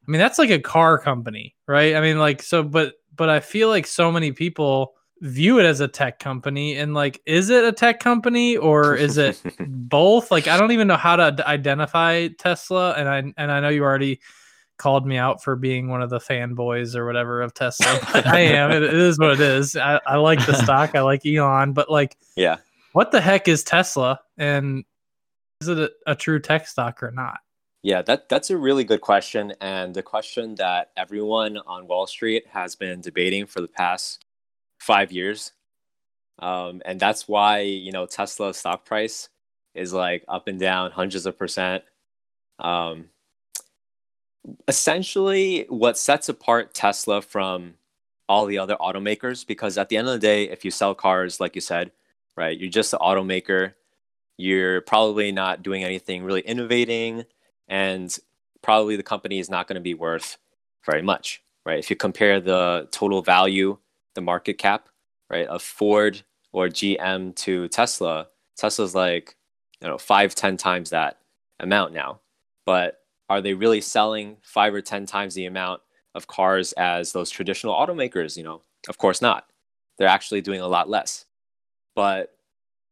I 0.08 0.12
mean 0.12 0.20
that's 0.20 0.40
like 0.40 0.50
a 0.50 0.60
car 0.60 0.98
company, 0.98 1.56
right? 1.68 1.96
I 1.96 2.02
mean 2.02 2.20
like 2.20 2.42
so, 2.42 2.64
but 2.64 2.96
but 3.16 3.30
I 3.30 3.40
feel 3.40 3.70
like 3.70 3.88
so 3.88 4.12
many 4.12 4.32
people 4.32 4.96
view 5.24 5.58
it 5.58 5.66
as 5.66 5.80
a 5.80 5.88
tech 5.88 6.20
company. 6.20 6.78
And 6.78 6.94
like 6.94 7.22
is 7.26 7.50
it 7.50 7.64
a 7.64 7.72
tech 7.72 8.00
company 8.00 8.58
or 8.58 8.96
is 8.96 9.18
it 9.18 9.42
both? 9.68 10.30
Like 10.30 10.48
i 10.48 10.58
don't 10.58 10.74
even 10.74 10.88
know 10.88 10.98
how 10.98 11.16
to 11.16 11.48
identify 11.48 12.28
tesla. 12.28 12.94
And 12.94 13.10
i 13.10 13.18
and 13.38 13.52
i 13.52 13.60
know 13.60 13.70
you 13.70 13.84
already 13.84 14.20
called 14.78 15.08
me 15.08 15.18
out 15.18 15.42
for 15.42 15.56
being 15.56 15.88
one 15.88 16.02
of 16.02 16.10
the 16.10 16.20
fanboys 16.20 16.96
or 16.96 17.06
whatever 17.06 17.42
of 17.42 17.54
tesla 17.54 18.00
i 18.26 18.40
am. 18.40 18.72
It, 18.72 18.84
it 18.84 18.94
is 18.94 19.18
what 19.18 19.32
it 19.32 19.40
is. 19.40 19.78
I, 19.78 20.02
I 20.06 20.18
like 20.18 20.46
the 20.46 20.54
stock. 20.64 20.94
I 20.94 21.02
like 21.02 21.26
elon. 21.26 21.72
But 21.72 21.90
like 21.90 22.18
yeah. 22.36 22.58
what 22.92 23.12
the 23.12 23.22
heck 23.22 23.48
is 23.48 23.64
tesla 23.64 24.20
and 24.38 24.84
is 25.62 25.68
it 25.68 25.78
a, 25.78 25.92
a 26.08 26.16
true 26.16 26.40
tech 26.40 26.68
stock 26.68 27.02
or 27.04 27.12
not 27.12 27.40
yeah, 27.84 28.02
that 28.04 28.30
that's 28.30 28.50
a 28.50 28.58
really 28.58 28.86
good 28.86 29.02
question, 29.02 29.54
and 29.60 29.94
the 29.94 30.02
question 30.02 30.56
that 30.56 30.92
everyone 30.96 31.58
on 31.68 31.86
Wall 31.86 32.08
Street 32.08 32.46
has 32.48 32.78
been 32.78 33.02
debating 33.02 33.46
for 33.46 33.60
the 33.60 33.68
past 33.68 34.24
five 34.80 35.12
years. 35.12 35.52
Um, 36.40 36.82
and 36.86 36.98
that's 37.00 37.28
why, 37.28 37.60
you 37.60 37.92
know, 37.92 38.06
Tesla 38.06 38.54
stock 38.54 38.86
price 38.86 39.30
is 39.75 39.94
like 39.94 40.24
up 40.30 40.48
and 40.48 40.60
down 40.60 40.92
hundreds 40.92 41.25
of 41.25 41.38
percent. 41.38 41.84
Um, 42.60 43.10
essentially, 44.70 45.66
what 45.70 45.98
sets 45.98 46.30
apart 46.30 46.74
Tesla 46.74 47.22
from 47.22 47.74
all 48.30 48.46
the 48.46 48.60
other 48.60 48.78
automakers, 48.80 49.46
because 49.46 49.78
at 49.78 49.90
the 49.90 49.98
end 49.98 50.08
of 50.08 50.13
the 50.13 50.20
day, 50.20 50.46
if 50.50 50.63
you 50.63 50.72
sell 50.72 50.96
cars, 50.96 51.42
like 51.42 51.54
you 51.56 51.62
said, 51.62 51.92
right, 52.38 52.58
you're 52.58 52.70
just 52.70 52.94
an 52.94 53.00
automaker, 53.00 53.74
you're 54.38 54.82
probably 54.82 55.32
not 55.32 55.63
doing 55.63 55.84
anything 55.84 56.24
really 56.24 56.42
innovating, 56.42 57.25
and 57.68 58.18
probably 58.62 58.96
the 58.96 59.04
company 59.04 59.40
is 59.40 59.50
not 59.50 59.68
going 59.68 59.75
to 59.75 59.82
be 59.82 59.94
worth 59.94 60.38
very 60.86 61.02
much, 61.02 61.42
right? 61.66 61.80
If 61.80 61.90
you 61.90 61.96
compare 61.96 62.40
the 62.40 62.88
total 62.92 63.22
value 63.22 63.78
the 64.16 64.22
market 64.22 64.58
cap, 64.58 64.90
right, 65.30 65.48
of 65.48 65.62
Ford 65.62 66.22
or 66.52 66.68
GM 66.68 67.36
to 67.38 67.68
Tesla, 67.70 68.28
Tesla's 68.56 68.96
like, 68.96 69.36
you 69.82 69.88
know, 69.88 69.98
five, 69.98 70.36
ten 70.36 70.58
times 70.58 70.92
that 70.92 71.20
amount 71.60 71.94
now. 71.94 72.20
But 72.66 73.00
are 73.30 73.42
they 73.42 73.54
really 73.54 73.82
selling 73.82 74.38
five 74.42 74.74
or 74.74 74.82
ten 74.82 75.06
times 75.06 75.34
the 75.34 75.46
amount 75.46 75.82
of 76.16 76.28
cars 76.28 76.74
as 76.74 77.12
those 77.12 77.30
traditional 77.30 77.74
automakers? 77.74 78.38
You 78.38 78.44
know, 78.44 78.62
of 78.88 78.98
course 78.98 79.22
not. 79.22 79.48
They're 79.98 80.08
actually 80.08 80.42
doing 80.42 80.62
a 80.62 80.68
lot 80.68 80.90
less. 80.90 81.25
But 81.96 82.34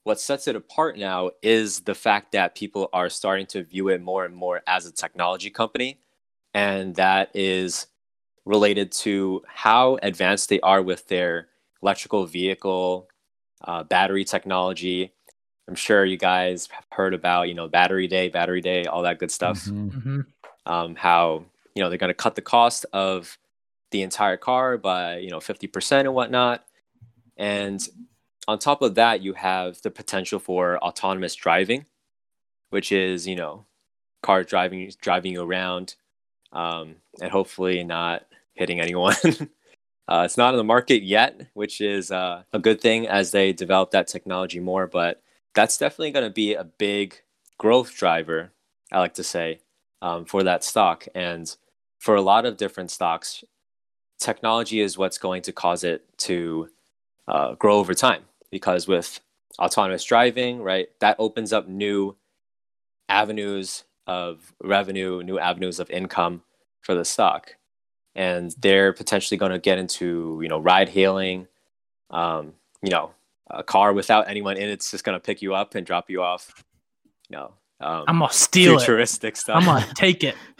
what 0.03 0.19
sets 0.19 0.47
it 0.47 0.55
apart 0.55 0.97
now 0.97 1.31
is 1.41 1.81
the 1.81 1.93
fact 1.93 2.31
that 2.31 2.55
people 2.55 2.89
are 2.91 3.09
starting 3.09 3.45
to 3.47 3.63
view 3.63 3.89
it 3.89 4.01
more 4.01 4.25
and 4.25 4.35
more 4.35 4.61
as 4.65 4.85
a 4.85 4.91
technology 4.91 5.49
company. 5.49 5.99
And 6.53 6.95
that 6.95 7.29
is 7.35 7.87
related 8.45 8.91
to 8.91 9.43
how 9.47 9.99
advanced 10.01 10.49
they 10.49 10.59
are 10.61 10.81
with 10.81 11.07
their 11.07 11.47
electrical 11.83 12.25
vehicle 12.25 13.07
uh, 13.63 13.83
battery 13.83 14.25
technology. 14.25 15.13
I'm 15.67 15.75
sure 15.75 16.03
you 16.03 16.17
guys 16.17 16.67
have 16.71 16.85
heard 16.91 17.13
about, 17.13 17.47
you 17.47 17.53
know, 17.53 17.67
battery 17.67 18.07
day, 18.07 18.29
battery 18.29 18.61
day, 18.61 18.85
all 18.85 19.03
that 19.03 19.19
good 19.19 19.31
stuff. 19.31 19.65
Mm-hmm. 19.65 19.89
mm-hmm. 19.89 20.21
Um, 20.63 20.95
how 20.95 21.45
you 21.73 21.81
know 21.81 21.89
they're 21.89 21.97
going 21.97 22.11
to 22.11 22.13
cut 22.13 22.35
the 22.35 22.41
cost 22.43 22.85
of 22.93 23.39
the 23.89 24.03
entire 24.03 24.37
car 24.37 24.77
by 24.77 25.17
you 25.17 25.31
know 25.31 25.39
50% 25.39 26.01
and 26.01 26.13
whatnot. 26.13 26.63
And 27.35 27.81
on 28.51 28.59
top 28.59 28.81
of 28.81 28.95
that, 28.95 29.21
you 29.21 29.33
have 29.33 29.81
the 29.81 29.89
potential 29.89 30.37
for 30.37 30.77
autonomous 30.79 31.35
driving, 31.35 31.85
which 32.69 32.91
is 32.91 33.25
you 33.27 33.35
know 33.35 33.65
car 34.21 34.43
driving 34.43 34.91
driving 35.01 35.33
you 35.33 35.41
around, 35.41 35.95
um, 36.51 36.95
and 37.21 37.31
hopefully 37.31 37.83
not 37.83 38.25
hitting 38.53 38.81
anyone. 38.81 39.15
uh, 40.07 40.23
it's 40.25 40.37
not 40.37 40.53
on 40.53 40.57
the 40.57 40.63
market 40.63 41.03
yet, 41.03 41.47
which 41.53 41.79
is 41.79 42.11
uh, 42.11 42.43
a 42.51 42.59
good 42.59 42.81
thing 42.81 43.07
as 43.07 43.31
they 43.31 43.53
develop 43.53 43.91
that 43.91 44.07
technology 44.07 44.59
more. 44.59 44.85
But 44.85 45.21
that's 45.55 45.77
definitely 45.77 46.11
going 46.11 46.25
to 46.25 46.33
be 46.33 46.53
a 46.53 46.65
big 46.65 47.21
growth 47.57 47.95
driver, 47.95 48.51
I 48.91 48.99
like 48.99 49.13
to 49.13 49.23
say, 49.23 49.61
um, 50.01 50.25
for 50.25 50.43
that 50.43 50.65
stock. 50.65 51.07
And 51.15 51.55
for 51.99 52.15
a 52.15 52.21
lot 52.21 52.45
of 52.45 52.57
different 52.57 52.91
stocks, 52.91 53.45
technology 54.19 54.81
is 54.81 54.97
what's 54.97 55.17
going 55.17 55.41
to 55.43 55.53
cause 55.53 55.85
it 55.85 56.05
to 56.17 56.69
uh, 57.29 57.53
grow 57.55 57.77
over 57.77 57.93
time. 57.93 58.23
Because 58.51 58.87
with 58.87 59.19
autonomous 59.59 60.03
driving, 60.03 60.61
right, 60.61 60.89
that 60.99 61.15
opens 61.19 61.53
up 61.53 61.67
new 61.67 62.15
avenues 63.09 63.83
of 64.07 64.53
revenue, 64.61 65.23
new 65.23 65.39
avenues 65.39 65.79
of 65.79 65.89
income 65.89 66.43
for 66.81 66.95
the 66.95 67.05
stock. 67.05 67.55
And 68.13 68.53
they're 68.59 68.91
potentially 68.91 69.37
going 69.37 69.53
to 69.53 69.59
get 69.59 69.77
into 69.77 70.39
you 70.41 70.49
know 70.49 70.59
ride 70.59 70.89
hailing 70.89 71.47
um, 72.09 72.53
you 72.81 72.89
know 72.89 73.11
a 73.49 73.63
car 73.63 73.93
without 73.93 74.29
anyone 74.29 74.57
in 74.57 74.69
it's 74.69 74.91
just 74.91 75.03
going 75.03 75.15
to 75.15 75.19
pick 75.19 75.41
you 75.41 75.53
up 75.53 75.75
and 75.75 75.85
drop 75.85 76.09
you 76.09 76.21
off 76.21 76.63
you 77.29 77.37
know 77.37 77.53
um, 77.81 78.05
I'm 78.07 78.19
gonna 78.19 78.31
steal 78.31 78.77
futuristic 78.77 79.33
it. 79.33 79.37
stuff. 79.37 79.57
I'm 79.57 79.65
gonna 79.65 79.93
take 79.95 80.23
it. 80.23 80.35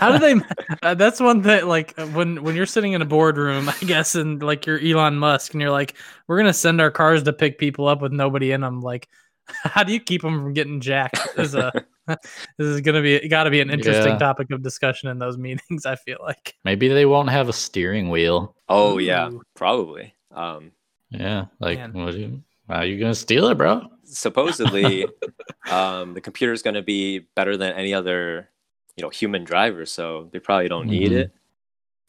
How 0.00 0.16
do 0.16 0.18
they? 0.18 0.40
Uh, 0.82 0.94
that's 0.94 1.20
one 1.20 1.42
thing. 1.42 1.66
Like 1.66 1.94
when 2.12 2.42
when 2.42 2.54
you're 2.54 2.66
sitting 2.66 2.92
in 2.92 3.02
a 3.02 3.06
boardroom, 3.06 3.68
I 3.68 3.76
guess, 3.86 4.14
and 4.14 4.42
like 4.42 4.66
you're 4.66 4.78
Elon 4.78 5.16
Musk, 5.16 5.52
and 5.52 5.60
you're 5.60 5.70
like, 5.70 5.94
we're 6.26 6.38
gonna 6.38 6.52
send 6.52 6.80
our 6.80 6.90
cars 6.90 7.22
to 7.24 7.32
pick 7.32 7.58
people 7.58 7.88
up 7.88 8.00
with 8.00 8.12
nobody 8.12 8.52
in 8.52 8.60
them. 8.60 8.80
Like, 8.80 9.08
how 9.46 9.82
do 9.82 9.92
you 9.92 10.00
keep 10.00 10.22
them 10.22 10.40
from 10.40 10.54
getting 10.54 10.80
jacked? 10.80 11.18
Is 11.36 11.54
a 11.54 11.72
this 12.06 12.18
is 12.58 12.80
gonna 12.80 13.02
be 13.02 13.28
got 13.28 13.44
to 13.44 13.50
be 13.50 13.60
an 13.60 13.70
interesting 13.70 14.12
yeah. 14.12 14.18
topic 14.18 14.50
of 14.50 14.62
discussion 14.62 15.08
in 15.08 15.18
those 15.18 15.38
meetings. 15.38 15.86
I 15.86 15.96
feel 15.96 16.18
like 16.22 16.54
maybe 16.64 16.88
they 16.88 17.06
won't 17.06 17.30
have 17.30 17.48
a 17.48 17.52
steering 17.52 18.10
wheel. 18.10 18.54
Oh 18.68 18.96
Ooh. 18.96 18.98
yeah, 19.00 19.30
probably. 19.54 20.14
Um, 20.32 20.72
yeah, 21.10 21.46
like 21.58 21.92
what 21.94 22.14
you, 22.14 22.42
are 22.68 22.84
you 22.84 22.98
gonna 23.00 23.14
steal 23.14 23.48
it, 23.48 23.58
bro? 23.58 23.88
Supposedly, 24.12 25.06
um, 25.70 26.14
the 26.14 26.20
computer 26.20 26.52
is 26.52 26.62
gonna 26.62 26.82
be 26.82 27.20
better 27.34 27.56
than 27.56 27.74
any 27.74 27.94
other, 27.94 28.48
you 28.96 29.02
know, 29.02 29.10
human 29.10 29.44
driver. 29.44 29.86
So 29.86 30.28
they 30.32 30.38
probably 30.38 30.68
don't 30.68 30.82
mm-hmm. 30.82 30.90
need 30.90 31.12
it. 31.12 31.32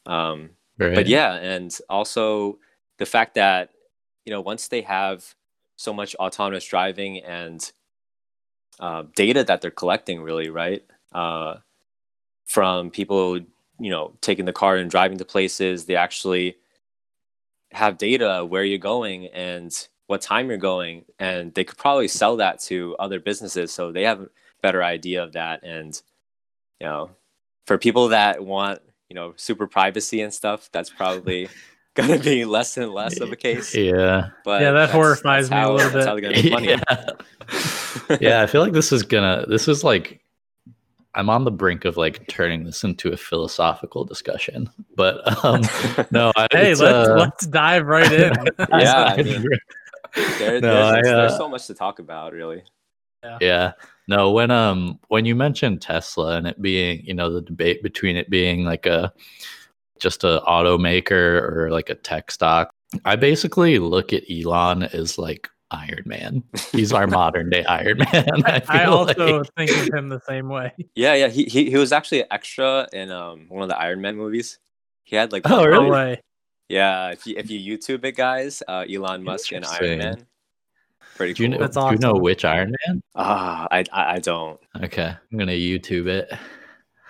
Um, 0.05 0.51
right. 0.77 0.95
but 0.95 1.07
yeah, 1.07 1.35
and 1.35 1.75
also 1.89 2.57
the 2.97 3.05
fact 3.05 3.35
that 3.35 3.69
you 4.25 4.31
know 4.31 4.41
once 4.41 4.67
they 4.67 4.81
have 4.81 5.35
so 5.75 5.93
much 5.93 6.15
autonomous 6.15 6.65
driving 6.65 7.19
and 7.19 7.71
uh, 8.79 9.03
data 9.15 9.43
that 9.43 9.61
they're 9.61 9.71
collecting, 9.71 10.21
really, 10.21 10.49
right? 10.49 10.83
Uh, 11.11 11.55
from 12.45 12.89
people, 12.89 13.39
you 13.79 13.89
know, 13.89 14.13
taking 14.21 14.45
the 14.45 14.53
car 14.53 14.75
and 14.75 14.91
driving 14.91 15.17
to 15.17 15.25
places, 15.25 15.85
they 15.85 15.95
actually 15.95 16.55
have 17.71 17.97
data 17.97 18.45
where 18.45 18.63
you're 18.63 18.77
going 18.77 19.27
and 19.27 19.87
what 20.11 20.21
time 20.21 20.49
you're 20.49 20.57
going, 20.57 21.05
and 21.19 21.53
they 21.53 21.63
could 21.63 21.77
probably 21.77 22.09
sell 22.09 22.35
that 22.35 22.59
to 22.59 22.97
other 22.99 23.17
businesses, 23.17 23.71
so 23.71 23.93
they 23.93 24.03
have 24.03 24.19
a 24.19 24.29
better 24.61 24.83
idea 24.83 25.23
of 25.23 25.31
that. 25.31 25.63
And 25.63 25.99
you 26.81 26.85
know, 26.85 27.11
for 27.65 27.77
people 27.77 28.09
that 28.09 28.43
want, 28.43 28.81
you 29.09 29.15
know, 29.15 29.33
super 29.37 29.67
privacy 29.67 30.19
and 30.19 30.33
stuff, 30.33 30.69
that's 30.73 30.89
probably 30.89 31.47
going 31.95 32.09
to 32.09 32.19
be 32.19 32.43
less 32.43 32.75
and 32.75 32.91
less 32.91 33.21
of 33.21 33.31
a 33.31 33.37
case. 33.37 33.73
Yeah. 33.73 34.31
But 34.43 34.61
yeah, 34.61 34.71
that 34.71 34.89
horrifies 34.89 35.49
me 35.49 35.55
how, 35.55 35.71
a 35.71 35.73
little 35.75 35.91
bit. 35.91 36.05
how 36.05 36.15
they're 36.15 36.21
going 36.21 36.35
to. 36.41 36.61
Yeah. 38.09 38.17
yeah, 38.19 38.41
I 38.41 38.47
feel 38.47 38.61
like 38.61 38.73
this 38.73 38.91
is 38.91 39.03
gonna. 39.03 39.45
This 39.47 39.69
is 39.69 39.81
like, 39.81 40.19
I'm 41.15 41.29
on 41.29 41.45
the 41.45 41.51
brink 41.51 41.85
of 41.85 41.95
like 41.95 42.27
turning 42.27 42.65
this 42.65 42.83
into 42.83 43.13
a 43.13 43.17
philosophical 43.17 44.03
discussion. 44.03 44.69
But 44.97 45.45
um 45.45 45.61
no, 46.11 46.33
hey, 46.51 46.75
let's 46.75 46.81
uh, 46.81 47.15
let's 47.17 47.47
dive 47.47 47.85
right 47.85 48.11
in. 48.11 48.33
yeah, 48.59 49.15
I 49.17 49.23
mean, 49.23 49.45
there, 50.39 50.61
no, 50.61 50.91
there's, 50.91 51.07
I, 51.07 51.11
uh, 51.11 51.15
there's 51.17 51.37
so 51.37 51.49
much 51.49 51.67
to 51.67 51.73
talk 51.73 51.99
about, 51.99 52.33
really. 52.33 52.63
Yeah. 53.23 53.37
yeah. 53.41 53.71
No, 54.07 54.31
when 54.31 54.49
um 54.51 54.99
when 55.09 55.25
you 55.25 55.35
mentioned 55.35 55.81
Tesla 55.81 56.37
and 56.37 56.47
it 56.47 56.61
being, 56.61 57.05
you 57.05 57.13
know, 57.13 57.31
the 57.31 57.41
debate 57.41 57.83
between 57.83 58.17
it 58.17 58.29
being 58.29 58.65
like 58.65 58.85
a 58.85 59.13
just 59.99 60.23
a 60.23 60.41
automaker 60.47 61.11
or 61.51 61.69
like 61.71 61.89
a 61.89 61.95
tech 61.95 62.31
stock. 62.31 62.71
I 63.05 63.15
basically 63.15 63.77
look 63.79 64.11
at 64.11 64.23
Elon 64.29 64.83
as 64.83 65.17
like 65.19 65.47
Iron 65.69 66.03
Man. 66.05 66.43
He's 66.71 66.91
our 66.91 67.07
modern 67.19 67.49
day 67.51 67.63
Iron 67.65 67.99
Man. 67.99 68.43
I, 68.45 68.61
I 68.67 68.83
also 68.85 69.37
like. 69.39 69.47
think 69.55 69.71
of 69.71 69.93
him 69.93 70.09
the 70.09 70.19
same 70.27 70.49
way. 70.49 70.73
Yeah, 70.95 71.13
yeah. 71.13 71.27
He 71.29 71.43
he, 71.45 71.69
he 71.69 71.77
was 71.77 71.91
actually 71.91 72.21
an 72.21 72.27
extra 72.31 72.87
in 72.91 73.11
um 73.11 73.45
one 73.49 73.63
of 73.63 73.69
the 73.69 73.79
Iron 73.79 74.01
Man 74.01 74.17
movies. 74.17 74.57
He 75.03 75.15
had 75.15 75.31
like 75.31 75.43
Oh, 75.45 75.59
one- 75.59 75.69
really? 75.69 76.19
No 76.71 76.77
way. 76.77 76.81
Yeah, 76.81 77.09
if 77.11 77.25
you 77.27 77.35
if 77.37 77.49
you 77.49 77.77
YouTube 77.77 78.03
it, 78.05 78.15
guys, 78.15 78.63
uh, 78.67 78.85
Elon 78.91 79.23
Musk 79.23 79.51
and 79.51 79.65
Iron 79.65 79.99
Man. 79.99 80.25
Pretty 81.15 81.33
Do 81.33 81.43
you 81.43 81.49
cool. 81.49 81.59
know? 81.59 81.65
That's 81.67 81.75
Do 81.77 81.91
you 81.91 81.97
know 81.97 82.13
which 82.19 82.45
Iron 82.45 82.73
Man? 82.87 83.01
Ah, 83.15 83.67
I, 83.71 83.79
I 83.91 84.13
I 84.15 84.19
don't. 84.19 84.59
Okay, 84.83 85.13
I'm 85.31 85.37
gonna 85.37 85.51
YouTube 85.51 86.07
it. 86.07 86.31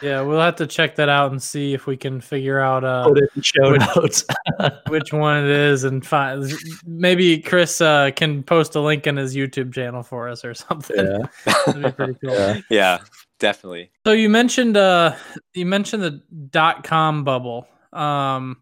Yeah, 0.02 0.22
we'll 0.22 0.42
have 0.42 0.56
to 0.56 0.66
check 0.66 0.96
that 0.96 1.10
out 1.10 1.30
and 1.32 1.42
see 1.42 1.76
if 1.76 1.86
we 1.86 1.96
can 1.96 2.22
figure 2.22 2.60
out 2.60 2.84
uh, 2.84 3.08
Put 3.08 3.20
it 3.20 3.30
in 3.36 3.42
show 3.44 3.72
which- 3.72 3.82
notes. 3.96 4.26
which 4.88 5.14
one 5.14 5.44
it 5.44 5.50
is 5.52 5.84
and 5.84 6.04
find. 6.04 6.52
Maybe 6.88 7.38
Chris 7.40 7.80
uh, 7.82 8.10
can 8.16 8.42
post 8.42 8.74
a 8.76 8.80
link 8.82 9.06
in 9.06 9.16
his 9.18 9.36
YouTube 9.36 9.72
channel 9.72 10.02
for 10.02 10.28
us 10.28 10.44
or 10.44 10.56
something. 10.56 10.98
yeah, 11.06 11.28
That'd 11.68 11.84
be 11.84 11.92
pretty 11.92 12.14
cool. 12.16 12.34
yeah. 12.34 12.62
Yeah, 12.72 12.98
definitely. 13.38 13.92
So 14.08 14.14
you 14.14 14.28
mentioned 14.30 14.76
uh 14.76 15.16
you 15.54 15.68
mentioned 15.68 16.02
the 16.02 16.24
dot 16.50 16.84
com 16.84 17.24
bubble 17.24 17.68
um 17.94 18.58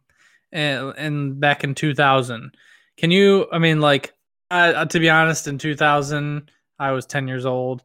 and, 0.52 0.94
and 0.98 1.40
back 1.40 1.64
in 1.64 1.76
2000. 1.76 2.56
Can 2.98 3.12
you 3.12 3.48
I 3.52 3.60
mean 3.60 3.82
like 3.82 4.14
I, 4.52 4.86
to 4.86 5.00
be 5.00 5.10
honest 5.10 5.48
in 5.48 5.58
2000 5.58 6.50
I 6.80 6.92
was 6.92 7.06
10 7.06 7.28
years 7.28 7.46
old. 7.46 7.84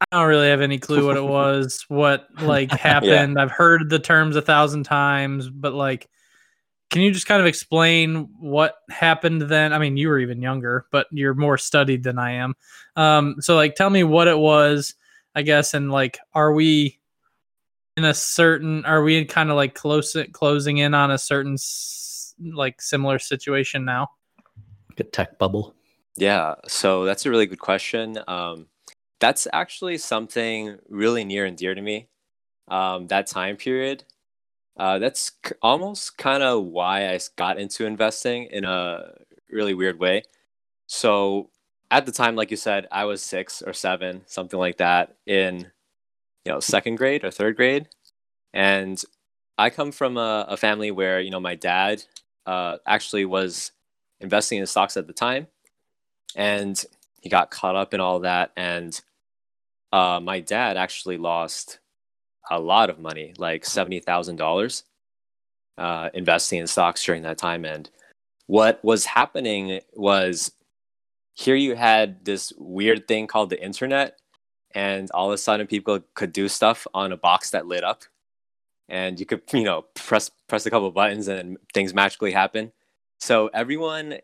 I 0.00 0.18
don't 0.18 0.28
really 0.28 0.48
have 0.48 0.60
any 0.60 0.78
clue 0.78 1.06
what 1.06 1.16
it 1.16 1.24
was, 1.24 1.84
what 1.88 2.26
like 2.40 2.70
happened. 2.72 3.38
I've 3.38 3.50
heard 3.50 3.88
the 3.88 3.98
terms 3.98 4.36
a 4.36 4.42
thousand 4.42 4.84
times, 4.84 5.48
but 5.48 5.72
like 5.74 6.08
can 6.90 7.02
you 7.02 7.10
just 7.10 7.26
kind 7.26 7.40
of 7.40 7.46
explain 7.46 8.28
what 8.38 8.76
happened 8.88 9.42
then? 9.42 9.72
I 9.72 9.78
mean, 9.78 9.96
you 9.96 10.08
were 10.08 10.20
even 10.20 10.40
younger, 10.40 10.86
but 10.92 11.08
you're 11.10 11.34
more 11.34 11.58
studied 11.58 12.04
than 12.04 12.18
I 12.18 12.32
am. 12.32 12.54
Um, 12.94 13.36
so 13.40 13.56
like 13.56 13.74
tell 13.74 13.90
me 13.90 14.04
what 14.04 14.28
it 14.28 14.38
was, 14.38 14.94
I 15.34 15.42
guess, 15.42 15.74
and 15.74 15.90
like 15.90 16.18
are 16.34 16.52
we 16.52 17.00
in 17.96 18.04
a 18.04 18.14
certain 18.14 18.84
are 18.84 19.02
we 19.02 19.24
kind 19.24 19.50
of 19.50 19.56
like 19.56 19.74
close 19.74 20.16
closing 20.32 20.78
in 20.78 20.94
on 20.94 21.10
a 21.10 21.18
certain 21.18 21.56
like 22.52 22.82
similar 22.82 23.18
situation 23.18 23.84
now? 23.84 24.08
Like 24.90 25.00
a 25.00 25.04
tech 25.04 25.38
bubble. 25.38 25.74
Yeah, 26.16 26.54
so 26.68 27.04
that's 27.04 27.26
a 27.26 27.30
really 27.30 27.46
good 27.46 27.58
question. 27.58 28.18
Um, 28.28 28.66
that's 29.20 29.46
actually 29.52 29.98
something 29.98 30.78
really 30.88 31.24
near 31.24 31.44
and 31.44 31.56
dear 31.56 31.74
to 31.74 31.82
me. 31.82 32.08
Um, 32.68 33.08
that 33.08 33.26
time 33.26 33.56
period. 33.56 34.04
Uh, 34.76 34.98
that's 34.98 35.30
k- 35.30 35.54
almost 35.62 36.18
kind 36.18 36.42
of 36.42 36.64
why 36.64 37.08
i 37.12 37.18
got 37.36 37.58
into 37.58 37.86
investing 37.86 38.44
in 38.46 38.64
a 38.64 39.12
really 39.50 39.74
weird 39.74 40.00
way. 40.00 40.22
So 40.86 41.50
at 41.90 42.06
the 42.06 42.12
time, 42.12 42.34
like 42.34 42.50
you 42.50 42.56
said, 42.56 42.88
I 42.90 43.04
was 43.04 43.22
six 43.22 43.62
or 43.62 43.72
seven, 43.72 44.22
something 44.26 44.58
like 44.58 44.78
that, 44.78 45.16
in 45.26 45.70
you 46.44 46.52
know 46.52 46.60
second 46.60 46.96
grade 46.96 47.24
or 47.24 47.30
third 47.30 47.56
grade, 47.56 47.88
and 48.52 49.02
I 49.58 49.70
come 49.70 49.92
from 49.92 50.16
a, 50.16 50.46
a 50.48 50.56
family 50.56 50.90
where 50.90 51.20
you 51.20 51.30
know 51.30 51.40
my 51.40 51.54
dad 51.54 52.02
uh, 52.46 52.78
actually 52.86 53.24
was 53.24 53.72
investing 54.20 54.58
in 54.58 54.66
stocks 54.66 54.96
at 54.96 55.06
the 55.06 55.12
time. 55.12 55.46
And 56.36 56.82
he 57.20 57.28
got 57.28 57.50
caught 57.50 57.76
up 57.76 57.94
in 57.94 58.00
all 58.00 58.20
that. 58.20 58.52
And 58.56 59.00
uh, 59.92 60.20
my 60.22 60.40
dad 60.40 60.76
actually 60.76 61.18
lost 61.18 61.78
a 62.50 62.58
lot 62.60 62.90
of 62.90 62.98
money 62.98 63.32
like 63.38 63.62
$70000 63.62 64.82
uh, 65.78 66.10
investing 66.12 66.58
in 66.58 66.66
stocks 66.66 67.04
during 67.04 67.22
that 67.22 67.38
time. 67.38 67.64
And 67.64 67.88
what 68.46 68.84
was 68.84 69.06
happening 69.06 69.80
was 69.94 70.52
here 71.34 71.54
you 71.54 71.74
had 71.74 72.24
this 72.24 72.52
weird 72.58 73.08
thing 73.08 73.26
called 73.26 73.50
the 73.50 73.62
internet 73.62 74.18
and 74.74 75.10
all 75.12 75.28
of 75.28 75.34
a 75.34 75.38
sudden 75.38 75.66
people 75.66 76.00
could 76.14 76.32
do 76.32 76.48
stuff 76.48 76.86
on 76.94 77.12
a 77.12 77.16
box 77.16 77.50
that 77.50 77.66
lit 77.66 77.84
up 77.84 78.02
and 78.88 79.18
you 79.18 79.26
could 79.26 79.42
you 79.52 79.64
know 79.64 79.82
press 79.94 80.30
press 80.48 80.66
a 80.66 80.70
couple 80.70 80.90
buttons 80.90 81.28
and 81.28 81.56
things 81.72 81.94
magically 81.94 82.32
happen 82.32 82.72
so 83.20 83.48
everyone 83.54 84.18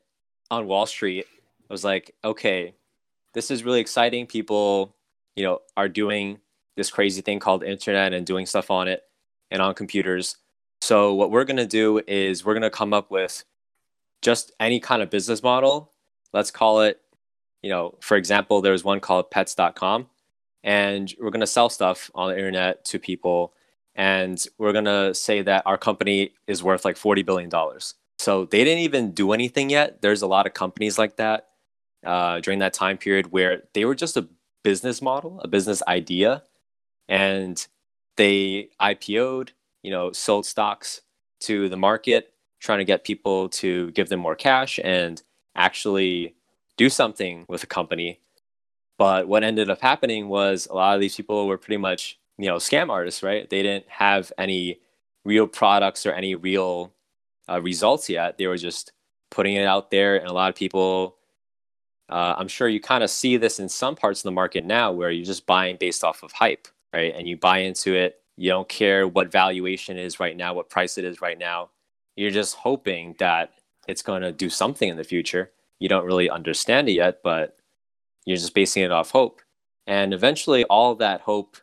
on 0.51 0.67
wall 0.67 0.87
street 0.87 1.27
was 1.71 1.85
like, 1.85 2.15
okay, 2.25 2.75
this 3.33 3.51
is 3.51 3.65
really 3.65 3.81
exciting. 3.81 4.27
People, 4.27 4.95
you 5.37 5.45
know, 5.45 5.61
are 5.77 5.89
doing 5.89 6.39
this 6.77 6.91
crazy 6.91 7.23
thing 7.23 7.39
called 7.39 7.63
internet 7.63 8.13
and 8.13 8.27
doing 8.27 8.47
stuff 8.47 8.71
on 8.71 8.89
it 8.89 9.05
and 9.51 9.63
on 9.63 9.75
computers. 9.75 10.37
So 10.83 11.15
what 11.15 11.31
we're 11.31 11.45
gonna 11.45 11.67
do 11.67 12.03
is 12.07 12.45
we're 12.45 12.55
gonna 12.55 12.71
come 12.71 12.93
up 12.93 13.11
with 13.11 13.45
just 14.23 14.53
any 14.61 14.81
kind 14.81 15.03
of 15.03 15.11
business 15.11 15.43
model. 15.43 15.93
Let's 16.33 16.51
call 16.51 16.83
it, 16.83 17.01
you 17.63 17.71
know, 17.71 17.97
for 18.01 18.17
example, 18.17 18.61
there's 18.61 18.85
one 18.85 19.01
called 19.01 19.31
pets.com 19.31 20.09
and 20.63 21.15
we're 21.21 21.31
gonna 21.31 21.47
sell 21.47 21.69
stuff 21.69 22.11
on 22.15 22.31
the 22.31 22.37
internet 22.37 22.85
to 22.87 22.99
people 22.99 23.55
and 23.95 24.47
we're 24.59 24.73
gonna 24.73 25.15
say 25.15 25.43
that 25.43 25.63
our 25.67 25.79
company 25.79 26.33
is 26.47 26.63
worth 26.63 26.85
like 26.85 26.97
$40 26.97 27.25
billion. 27.25 27.51
So 28.19 28.45
they 28.45 28.65
didn't 28.65 28.81
even 28.81 29.13
do 29.13 29.33
anything 29.33 29.71
yet. 29.71 30.03
There's 30.03 30.23
a 30.23 30.27
lot 30.27 30.47
of 30.47 30.55
companies 30.55 30.99
like 30.99 31.17
that 31.17 31.49
uh, 32.05 32.41
during 32.41 32.59
that 32.61 32.73
time 32.73 32.99
period 32.99 33.33
where 33.33 33.63
they 33.75 33.85
were 33.85 33.95
just 33.95 34.17
a 34.17 34.29
business 34.63 35.01
model, 35.01 35.41
a 35.41 35.49
business 35.49 35.83
idea, 35.89 36.43
and 37.09 37.67
they 38.17 38.69
IPO'd, 38.81 39.53
you 39.83 39.91
know, 39.91 40.13
sold 40.13 40.47
stocks 40.47 41.01
to 41.41 41.69
the 41.69 41.77
market, 41.77 42.33
trying 42.59 42.79
to 42.79 42.85
get 42.85 43.05
people 43.05 43.49
to 43.49 43.91
give 43.93 44.09
them 44.09 44.21
more 44.21 44.37
cash 44.37 44.79
and 44.85 45.23
actually 45.57 46.35
do 46.77 46.89
something 46.89 47.47
with 47.49 47.63
the 47.63 47.67
company. 47.67 48.21
But 49.01 49.29
what 49.29 49.45
ended 49.45 49.71
up 49.71 49.81
happening 49.81 50.29
was 50.29 50.69
a 50.71 50.75
lot 50.75 50.95
of 50.95 51.01
these 51.01 51.17
people 51.17 51.49
were 51.49 51.59
pretty 51.59 51.79
much, 51.79 52.21
you 52.39 52.47
know, 52.47 52.59
scam 52.59 52.91
artists, 52.91 53.25
right? 53.25 53.51
They 53.51 53.65
didn't 53.65 53.89
have 53.89 54.33
any 54.39 54.81
real 55.25 55.49
products 55.49 56.07
or 56.07 56.13
any 56.13 56.37
real 56.37 56.93
uh, 57.49 57.63
results 57.63 58.11
yet. 58.11 58.39
They 58.39 58.47
were 58.47 58.59
just 58.59 58.93
putting 59.31 59.57
it 59.57 59.67
out 59.67 59.91
there, 59.91 60.19
and 60.19 60.29
a 60.29 60.35
lot 60.35 60.51
of 60.51 60.57
people 60.57 61.17
uh, 62.11 62.35
I'm 62.39 62.49
sure 62.49 62.69
you 62.69 62.81
kind 62.81 63.05
of 63.05 63.11
see 63.11 63.37
this 63.37 63.61
in 63.61 63.69
some 63.69 63.95
parts 63.95 64.21
of 64.21 64.25
the 64.25 64.33
market 64.33 64.65
now 64.65 64.93
where 64.93 65.11
you're 65.11 65.25
just 65.25 65.47
buying 65.47 65.77
based 65.79 66.03
off 66.03 66.25
of 66.25 66.33
hype, 66.33 66.67
right? 66.93 67.15
And 67.17 67.29
you 67.29 67.37
buy 67.37 67.61
into 67.61 67.95
it. 67.95 68.21
You 68.37 68.51
don't 68.51 68.69
care 68.69 69.07
what 69.07 69.31
valuation 69.31 69.97
is 69.97 70.19
right 70.19 70.37
now, 70.37 70.55
what 70.55 70.71
price 70.71 70.99
it 70.99 71.05
is 71.05 71.21
right 71.21 71.39
now. 71.39 71.71
You're 72.17 72.33
just 72.33 72.57
hoping 72.57 73.17
that 73.21 73.53
it's 73.87 74.03
going 74.03 74.23
to 74.23 74.33
do 74.33 74.51
something 74.51 74.89
in 74.89 74.97
the 74.97 75.05
future. 75.05 75.53
You 75.79 75.89
don't 75.89 76.07
really 76.07 76.29
understand 76.29 76.89
it 76.89 76.93
yet, 76.93 77.21
but 77.23 77.57
you're 78.25 78.37
just 78.37 78.55
basing 78.55 78.83
it 78.83 78.93
off 78.93 79.11
hope. 79.11 79.41
And 79.87 80.15
eventually, 80.15 80.65
all 80.65 80.95
that 80.97 81.23
hope 81.23 81.57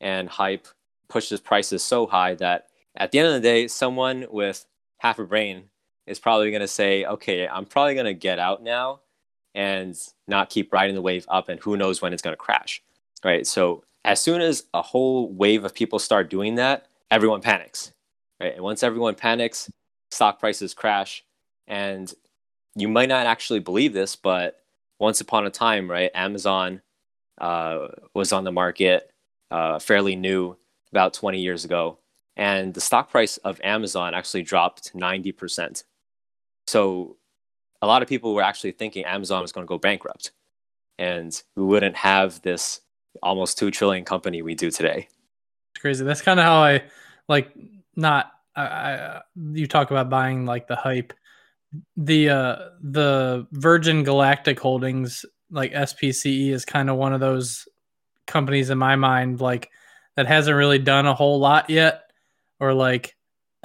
and 0.00 0.28
hype 0.28 0.66
pushes 1.08 1.40
prices 1.40 1.82
so 1.82 2.06
high 2.06 2.34
that 2.36 2.68
at 2.96 3.12
the 3.12 3.18
end 3.18 3.28
of 3.28 3.34
the 3.34 3.40
day, 3.40 3.68
someone 3.68 4.26
with 4.30 4.66
half 4.98 5.18
a 5.18 5.24
brain 5.24 5.64
is 6.06 6.18
probably 6.18 6.50
going 6.50 6.60
to 6.60 6.68
say, 6.68 7.04
okay, 7.04 7.46
I'm 7.46 7.66
probably 7.66 7.94
going 7.94 8.06
to 8.06 8.14
get 8.14 8.38
out 8.38 8.62
now 8.62 9.00
and 9.54 9.96
not 10.28 10.50
keep 10.50 10.72
riding 10.72 10.94
the 10.94 11.02
wave 11.02 11.26
up 11.28 11.48
and 11.48 11.60
who 11.60 11.76
knows 11.76 12.00
when 12.00 12.12
it's 12.12 12.22
going 12.22 12.32
to 12.32 12.38
crash 12.38 12.82
right? 13.24 13.46
So 13.46 13.82
as 14.04 14.20
soon 14.20 14.40
as 14.40 14.64
a 14.72 14.82
whole 14.82 15.32
wave 15.32 15.64
of 15.64 15.74
people 15.74 15.98
start 15.98 16.30
doing 16.30 16.54
that 16.56 16.86
everyone 17.10 17.40
panics 17.40 17.92
right? 18.40 18.54
And 18.54 18.62
once 18.62 18.82
everyone 18.82 19.14
panics 19.14 19.70
stock 20.10 20.38
prices 20.38 20.72
crash. 20.72 21.24
And 21.66 22.12
you 22.76 22.86
might 22.86 23.08
not 23.08 23.26
actually 23.26 23.60
believe 23.60 23.92
this 23.92 24.14
but 24.14 24.60
once 24.98 25.20
upon 25.20 25.46
a 25.46 25.50
time 25.50 25.90
right 25.90 26.10
amazon 26.14 26.80
uh, 27.38 27.88
was 28.14 28.32
on 28.32 28.44
the 28.44 28.52
market 28.52 29.10
uh, 29.50 29.78
fairly 29.78 30.16
new 30.16 30.56
about 30.90 31.12
20 31.12 31.40
years 31.40 31.64
ago 31.64 31.98
and 32.36 32.74
the 32.74 32.80
stock 32.80 33.10
price 33.10 33.36
of 33.38 33.60
amazon 33.62 34.14
actually 34.14 34.42
dropped 34.42 34.94
90% 34.94 35.84
so 36.66 37.16
a 37.82 37.86
lot 37.86 38.02
of 38.02 38.08
people 38.08 38.34
were 38.34 38.42
actually 38.42 38.72
thinking 38.72 39.04
Amazon 39.04 39.42
was 39.42 39.52
going 39.52 39.66
to 39.66 39.68
go 39.68 39.78
bankrupt 39.78 40.32
and 40.98 41.42
we 41.56 41.62
wouldn't 41.62 41.96
have 41.96 42.40
this 42.42 42.80
almost 43.22 43.58
2 43.58 43.70
trillion 43.70 44.04
company 44.04 44.42
we 44.42 44.54
do 44.54 44.70
today. 44.70 45.08
It's 45.74 45.80
crazy. 45.80 46.04
That's 46.04 46.22
kind 46.22 46.40
of 46.40 46.46
how 46.46 46.62
I 46.62 46.84
like 47.28 47.52
not 47.94 48.32
I, 48.54 48.62
I 48.62 49.22
you 49.52 49.66
talk 49.66 49.90
about 49.90 50.10
buying 50.10 50.46
like 50.46 50.66
the 50.68 50.76
hype. 50.76 51.12
The 51.96 52.30
uh 52.30 52.56
the 52.80 53.46
Virgin 53.52 54.02
Galactic 54.04 54.58
Holdings 54.60 55.24
like 55.50 55.72
SPCE 55.72 56.50
is 56.50 56.64
kind 56.64 56.88
of 56.90 56.96
one 56.96 57.12
of 57.12 57.20
those 57.20 57.68
companies 58.26 58.70
in 58.70 58.78
my 58.78 58.96
mind 58.96 59.40
like 59.40 59.70
that 60.16 60.26
hasn't 60.26 60.56
really 60.56 60.78
done 60.78 61.06
a 61.06 61.14
whole 61.14 61.38
lot 61.38 61.70
yet 61.70 62.10
or 62.58 62.72
like 62.74 63.14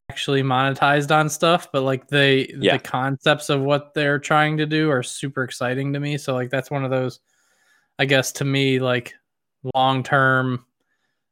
actually 0.10 0.44
monetized 0.44 1.10
on 1.16 1.30
stuff 1.30 1.72
but 1.72 1.82
like 1.84 2.08
they 2.10 2.54
Yeah. 2.60 2.74
the 2.78 2.84
concepts 2.84 3.50
of 3.50 3.62
what 3.62 3.94
they're 3.94 4.20
trying 4.20 4.58
to 4.58 4.66
do 4.66 4.90
are 4.92 5.02
super 5.04 5.44
exciting 5.44 5.94
to 5.94 6.00
me. 6.00 6.18
So 6.18 6.34
like 6.34 6.50
that's 6.50 6.70
one 6.70 6.84
of 6.84 6.92
those 6.92 7.20
i 8.00 8.06
guess 8.06 8.32
to 8.34 8.46
me 8.46 8.80
like 8.80 9.14
long 9.76 10.04
term 10.04 10.66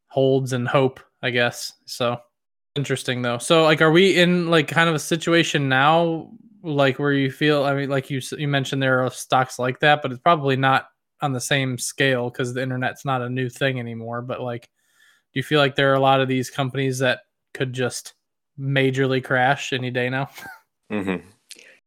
holds 0.08 0.54
and 0.54 0.68
hope 0.68 1.00
i 1.22 1.30
guess. 1.30 1.74
So 1.86 2.20
interesting 2.76 3.22
though. 3.22 3.38
So 3.40 3.64
like 3.64 3.82
are 3.82 3.92
we 3.92 4.18
in 4.18 4.50
like 4.50 4.68
kind 4.68 4.88
of 4.90 4.96
a 4.96 5.00
situation 5.00 5.68
now 5.70 6.32
like 6.64 7.00
where 7.00 7.14
you 7.14 7.32
feel? 7.32 7.64
I 7.64 7.74
mean, 7.74 7.90
like 7.90 8.10
you 8.10 8.22
you 8.38 8.48
mentioned 8.48 8.82
there 8.82 9.04
are 9.04 9.12
stocks 9.12 9.60
like 9.60 9.80
that, 9.80 10.02
but 10.02 10.12
it's 10.12 10.22
probably 10.22 10.56
not 10.56 10.88
on 11.22 11.34
the 11.34 11.42
same 11.42 11.78
scale 11.78 12.30
because 12.30 12.54
the 12.54 12.62
internet's 12.62 13.06
not 13.06 13.22
a 13.22 13.30
new 13.30 13.50
thing 13.50 13.80
anymore. 13.80 14.22
But 14.22 14.42
like, 14.42 14.64
do 14.64 15.40
you 15.40 15.44
feel 15.44 15.60
like 15.60 15.76
there 15.76 15.92
are 15.92 15.96
a 15.96 16.00
lot 16.00 16.22
of 16.22 16.28
these 16.28 16.50
companies 16.50 17.00
that 17.00 17.22
could 17.54 17.74
just 17.74 18.14
majorly 18.60 19.24
crash 19.24 19.74
any 19.74 19.92
day 19.92 20.10
now? 20.10 20.30
Mm-hmm. 20.92 21.24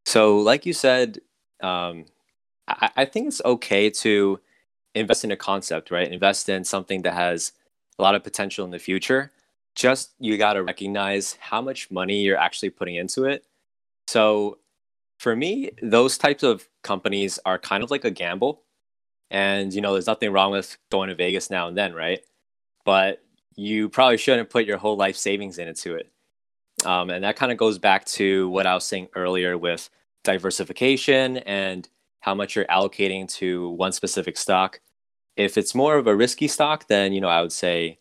So, 0.04 0.38
like 0.38 0.64
you 0.64 0.72
said, 0.72 1.18
um, 1.61 2.04
I, 2.68 2.90
I 2.98 3.04
think 3.04 3.26
it's 3.26 3.42
okay 3.44 3.90
to 3.90 4.38
invest 4.94 5.24
in 5.24 5.32
a 5.32 5.37
concept, 5.37 5.90
right? 5.90 6.11
Invest 6.11 6.48
in 6.48 6.64
something 6.64 7.02
that 7.02 7.14
has 7.14 7.52
a 7.98 8.02
lot 8.02 8.14
of 8.14 8.22
potential 8.22 8.64
in 8.64 8.70
the 8.70 8.78
future. 8.78 9.32
Just 9.74 10.12
you 10.18 10.37
got 10.37 10.52
to 10.52 10.62
recognize 10.62 11.37
how 11.40 11.61
much 11.61 11.90
money 11.90 12.22
you're 12.22 12.37
actually 12.37 12.70
putting 12.70 12.94
into 12.94 13.24
it. 13.24 13.44
So, 14.06 14.58
for 15.18 15.36
me, 15.36 15.70
those 15.82 16.18
types 16.18 16.42
of 16.42 16.68
companies 16.82 17.38
are 17.46 17.58
kind 17.58 17.84
of 17.84 17.90
like 17.90 18.04
a 18.04 18.10
gamble. 18.10 18.62
And, 19.30 19.72
you 19.72 19.80
know, 19.80 19.92
there's 19.92 20.08
nothing 20.08 20.32
wrong 20.32 20.50
with 20.50 20.76
going 20.90 21.08
to 21.08 21.14
Vegas 21.14 21.48
now 21.48 21.68
and 21.68 21.78
then, 21.78 21.94
right? 21.94 22.20
But 22.84 23.22
you 23.56 23.88
probably 23.88 24.16
shouldn't 24.16 24.50
put 24.50 24.66
your 24.66 24.78
whole 24.78 24.96
life 24.96 25.16
savings 25.16 25.58
into 25.58 25.94
it. 25.94 26.10
Um, 26.84 27.10
and 27.10 27.22
that 27.24 27.36
kind 27.36 27.52
of 27.52 27.58
goes 27.58 27.78
back 27.78 28.04
to 28.06 28.48
what 28.48 28.66
I 28.66 28.74
was 28.74 28.84
saying 28.84 29.08
earlier 29.14 29.56
with 29.56 29.88
diversification 30.24 31.38
and 31.38 31.88
how 32.20 32.34
much 32.34 32.56
you're 32.56 32.64
allocating 32.66 33.28
to 33.34 33.70
one 33.70 33.92
specific 33.92 34.36
stock. 34.36 34.80
If 35.36 35.56
it's 35.56 35.74
more 35.74 35.96
of 35.96 36.06
a 36.06 36.16
risky 36.16 36.48
stock, 36.48 36.88
then 36.88 37.12
you 37.12 37.20
know 37.20 37.28
I 37.28 37.40
would 37.40 37.52
say 37.52 37.98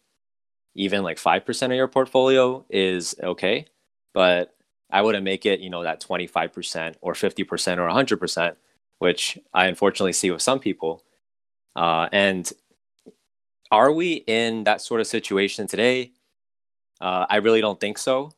even 0.75 1.03
like 1.03 1.17
five 1.17 1.45
percent 1.45 1.71
of 1.71 1.77
your 1.77 1.87
portfolio 1.87 2.65
is 2.69 3.15
okay, 3.21 3.65
but 4.13 4.55
I 4.91 5.01
wouldn't 5.01 5.23
make 5.23 5.45
it 5.45 5.60
you 5.60 5.69
know 5.69 5.84
that 5.84 5.99
twenty 5.99 6.27
five 6.27 6.54
percent 6.54 6.97
or 7.01 7.15
fifty 7.15 7.43
percent 7.43 7.80
or 7.80 7.88
hundred 7.89 8.17
percent, 8.17 8.58
which 8.99 9.38
I 9.54 9.67
unfortunately 9.67 10.13
see 10.13 10.32
with 10.32 10.41
some 10.41 10.60
people. 10.60 11.04
Uh, 11.75 12.10
and 12.12 12.51
are 13.71 13.91
we 13.91 14.15
in 14.27 14.65
that 14.65 14.82
sort 14.82 15.01
of 15.01 15.08
situation 15.08 15.67
today? 15.67 16.12
Uh, 16.99 17.25
I 17.30 17.38
really 17.38 17.62
don't 17.62 17.80
think 17.80 17.97
so 17.97 18.32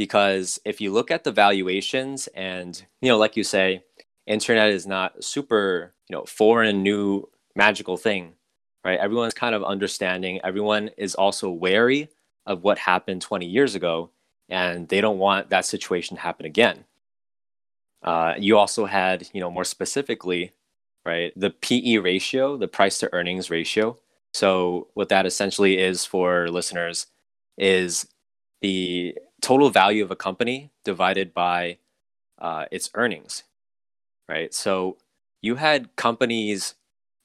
because 0.00 0.58
if 0.64 0.80
you 0.80 0.90
look 0.90 1.10
at 1.10 1.24
the 1.24 1.30
valuations 1.30 2.26
and 2.28 2.82
you 3.02 3.10
know 3.10 3.18
like 3.18 3.36
you 3.36 3.44
say 3.44 3.82
internet 4.26 4.70
is 4.70 4.86
not 4.86 5.22
super 5.22 5.92
you 6.08 6.16
know 6.16 6.24
foreign 6.24 6.82
new 6.82 7.28
magical 7.54 7.98
thing 7.98 8.32
right 8.82 8.98
everyone's 8.98 9.34
kind 9.34 9.54
of 9.54 9.62
understanding 9.62 10.40
everyone 10.42 10.88
is 10.96 11.14
also 11.14 11.50
wary 11.50 12.08
of 12.46 12.62
what 12.62 12.78
happened 12.78 13.20
20 13.20 13.44
years 13.44 13.74
ago 13.74 14.10
and 14.50 14.88
they 14.88 15.00
don't 15.00 15.18
want 15.18 15.50
that 15.50 15.64
situation 15.64 16.16
to 16.16 16.22
happen 16.22 16.46
again 16.46 16.84
uh, 18.02 18.34
you 18.38 18.56
also 18.56 18.86
had 18.86 19.28
you 19.32 19.40
know 19.40 19.50
more 19.50 19.64
specifically 19.64 20.52
right 21.04 21.32
the 21.36 21.50
pe 21.50 21.98
ratio 21.98 22.56
the 22.56 22.68
price 22.68 22.98
to 22.98 23.12
earnings 23.12 23.50
ratio 23.50 23.96
so 24.32 24.88
what 24.94 25.08
that 25.08 25.26
essentially 25.26 25.78
is 25.78 26.04
for 26.04 26.48
listeners 26.48 27.06
is 27.58 28.06
the 28.60 29.16
total 29.40 29.70
value 29.70 30.04
of 30.04 30.10
a 30.10 30.16
company 30.16 30.70
divided 30.84 31.34
by 31.34 31.78
uh, 32.38 32.66
its 32.70 32.90
earnings, 32.94 33.44
right? 34.28 34.52
So 34.54 34.96
you 35.42 35.56
had 35.56 35.94
companies 35.96 36.74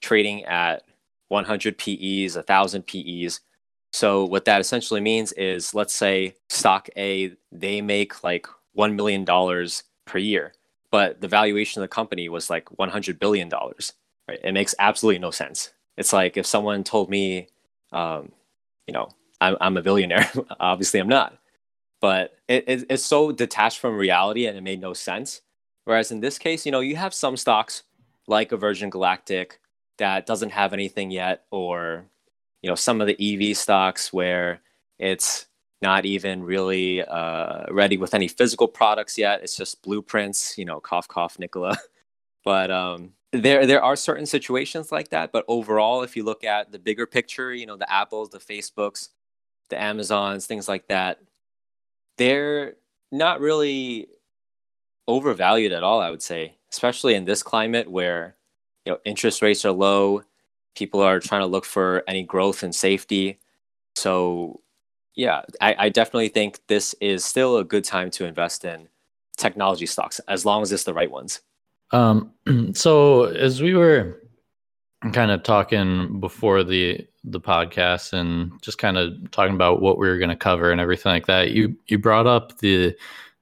trading 0.02 0.44
at 0.46 0.84
100 1.30 1.78
PEs, 1.78 2.36
1,000 2.36 2.86
PEs. 2.86 3.42
So 3.96 4.26
what 4.26 4.46
that 4.46 4.60
essentially 4.60 5.02
means 5.02 5.32
is, 5.34 5.74
let's 5.74 5.96
say 5.96 6.36
stock 6.50 6.90
A, 6.98 7.34
they 7.52 7.82
make 7.82 8.24
like 8.24 8.48
$1 8.78 8.96
million 8.96 9.26
per 10.06 10.18
year, 10.18 10.54
but 10.92 11.22
the 11.22 11.30
valuation 11.30 11.82
of 11.82 11.86
the 11.90 11.96
company 11.96 12.28
was 12.28 12.50
like 12.50 12.66
$100 12.66 13.20
billion, 13.20 13.50
right? 13.50 14.40
It 14.44 14.54
makes 14.54 14.76
absolutely 14.80 15.20
no 15.20 15.32
sense. 15.32 15.72
It's 15.98 16.12
like 16.12 16.36
if 16.38 16.46
someone 16.46 16.84
told 16.84 17.10
me, 17.10 17.48
um, 17.94 18.34
you 18.86 18.94
know, 18.94 19.10
I'm, 19.40 19.56
I'm 19.62 19.78
a 19.78 19.82
billionaire, 19.82 20.30
obviously 20.60 21.00
I'm 21.00 21.08
not 21.08 21.40
but 22.02 22.38
it, 22.48 22.66
it, 22.68 22.86
it's 22.90 23.06
so 23.06 23.32
detached 23.32 23.80
from 23.80 23.98
reality 23.98 24.46
and 24.46 24.58
it 24.58 24.62
made 24.62 24.80
no 24.82 24.94
sense. 24.94 25.42
Whereas 25.86 26.12
in 26.12 26.20
this 26.20 26.38
case, 26.38 26.66
you 26.66 26.72
know, 26.72 26.82
you 26.82 26.96
have 26.98 27.16
some 27.16 27.38
stocks 27.38 27.84
like 28.28 28.52
a 28.52 28.58
Virgin 28.58 28.92
Galactic 28.92 29.60
that 29.98 30.28
doesn't 30.28 30.52
have 30.52 30.74
anything 30.74 31.10
yet, 31.10 31.46
or 31.52 32.06
you 32.66 32.72
know, 32.72 32.76
some 32.76 33.00
of 33.00 33.06
the 33.06 33.52
EV 33.52 33.56
stocks 33.56 34.12
where 34.12 34.60
it's 34.98 35.46
not 35.84 36.04
even 36.04 36.42
really 36.42 37.04
uh, 37.04 37.66
ready 37.70 37.96
with 37.96 38.16
any 38.16 38.28
physical 38.28 38.68
products 38.68 39.20
yet. 39.20 39.44
It's 39.44 39.56
just 39.56 39.84
blueprints, 39.84 40.58
you 40.58 40.66
know, 40.66 40.80
cough 40.80 41.08
cough 41.08 41.38
Nikola. 41.38 41.78
but 42.44 42.72
um, 42.72 43.12
there 43.32 43.68
there 43.68 43.84
are 43.84 43.96
certain 43.96 44.26
situations 44.26 44.92
like 44.92 45.10
that. 45.10 45.32
But 45.32 45.46
overall, 45.48 46.02
if 46.02 46.16
you 46.16 46.24
look 46.24 46.44
at 46.44 46.72
the 46.72 46.80
bigger 46.80 47.06
picture, 47.06 47.54
you 47.54 47.68
know, 47.68 47.78
the 47.78 47.92
Apples, 47.94 48.32
the 48.32 48.40
Facebooks, 48.40 49.10
the 49.70 49.80
Amazons, 49.80 50.48
things 50.48 50.68
like 50.68 50.88
that, 50.88 51.20
they're 52.18 52.78
not 53.12 53.42
really 53.42 54.08
overvalued 55.08 55.72
at 55.72 55.84
all, 55.84 56.02
I 56.02 56.10
would 56.10 56.24
say, 56.24 56.56
especially 56.72 57.14
in 57.14 57.26
this 57.26 57.44
climate 57.44 57.92
where 57.92 58.36
you 58.86 58.94
know 58.94 58.98
interest 59.06 59.44
rates 59.44 59.66
are 59.66 59.72
low, 59.72 60.24
people 60.76 61.02
are 61.02 61.20
trying 61.20 61.42
to 61.42 61.48
look 61.48 61.66
for 61.66 62.04
any 62.08 62.24
growth 62.24 62.64
and 62.64 62.74
safety. 62.74 63.40
So 63.96 64.62
yeah, 65.16 65.44
I, 65.62 65.76
I 65.78 65.90
definitely 65.90 66.30
think 66.30 66.60
this 66.68 66.94
is 67.00 67.24
still 67.24 67.58
a 67.58 67.64
good 67.64 67.84
time 67.84 68.12
to 68.12 68.26
invest 68.26 68.66
in 68.66 68.90
technology 69.38 69.86
stocks 69.86 70.20
as 70.28 70.46
long 70.46 70.62
as 70.62 70.72
it's 70.72 70.84
the 70.84 70.94
right 70.94 71.12
ones. 71.12 71.42
Um, 71.92 72.32
so 72.74 73.26
as 73.26 73.62
we 73.62 73.74
were 73.74 74.22
kind 75.14 75.32
of 75.32 75.44
talking 75.44 76.20
before 76.20 76.64
the 76.64 77.08
the 77.24 77.42
podcast 77.42 78.14
and 78.14 78.52
just 78.62 78.78
kind 78.78 78.98
of 78.98 79.14
talking 79.32 79.56
about 79.56 79.82
what 79.82 79.98
we 79.98 80.08
were 80.08 80.18
going 80.18 80.30
to 80.30 80.36
cover 80.36 80.72
and 80.72 80.80
everything 80.80 81.12
like 81.12 81.26
that. 81.26 81.52
You 81.52 81.76
you 81.88 81.98
brought 81.98 82.28
up 82.28 82.58
the 82.60 82.96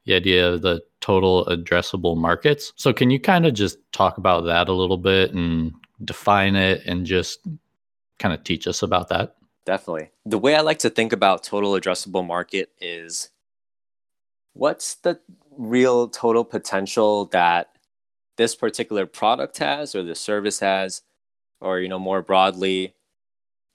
the 0.06 0.13
idea 0.13 0.50
of 0.50 0.62
the 0.62 0.82
total 1.02 1.46
addressable 1.46 2.17
markets. 2.17 2.74
So 2.76 2.93
can 2.93 3.10
you 3.10 3.19
kind 3.19 3.46
of 3.46 3.54
just 3.54 3.78
talk 3.91 4.17
about 4.17 4.46
that 4.46 4.69
a 4.69 4.74
little 4.74 4.98
bit 4.98 5.34
and 5.34 5.74
define 6.04 6.56
it 6.56 6.86
and 6.86 7.06
just 7.06 7.40
kind 8.20 8.34
of 8.34 8.44
teach 8.44 8.68
us 8.68 8.82
about 8.82 9.10
that? 9.10 9.36
Definitely. 9.66 10.12
The 10.26 10.38
way 10.38 10.56
I 10.56 10.62
like 10.62 10.80
to 10.80 10.90
think 10.90 11.14
about 11.14 11.44
total 11.44 11.74
addressable 11.74 12.26
market 12.26 12.70
is 12.82 13.30
what's 14.54 14.96
the 14.96 15.20
real 15.58 16.08
total 16.08 16.44
potential 16.44 17.26
that 17.26 17.70
this 18.38 18.56
particular 18.56 19.06
product 19.06 19.60
has 19.60 19.96
or 19.96 20.04
the 20.04 20.16
service 20.16 20.60
has 20.60 21.02
or 21.62 21.80
you 21.80 21.88
know 21.88 22.00
more 22.00 22.22
broadly 22.22 22.94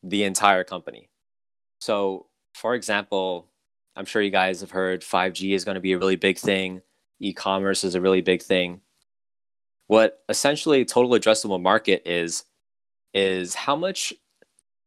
the 0.02 0.24
entire 0.24 0.64
company. 0.64 1.08
So, 1.80 2.26
for 2.54 2.74
example, 2.74 3.46
I'm 3.96 4.04
sure 4.04 4.22
you 4.22 4.30
guys 4.30 4.60
have 4.60 4.70
heard 4.70 5.02
5G 5.02 5.54
is 5.54 5.64
going 5.64 5.74
to 5.76 5.80
be 5.80 5.92
a 5.92 5.98
really 5.98 6.16
big 6.16 6.38
thing, 6.38 6.82
e 7.18 7.32
commerce 7.32 7.82
is 7.84 7.94
a 7.94 8.00
really 8.00 8.20
big 8.20 8.42
thing. 8.42 8.80
What 9.88 10.22
essentially 10.28 10.84
total 10.84 11.10
addressable 11.10 11.60
market 11.60 12.02
is, 12.06 12.44
is 13.14 13.54
how 13.54 13.74
much 13.74 14.12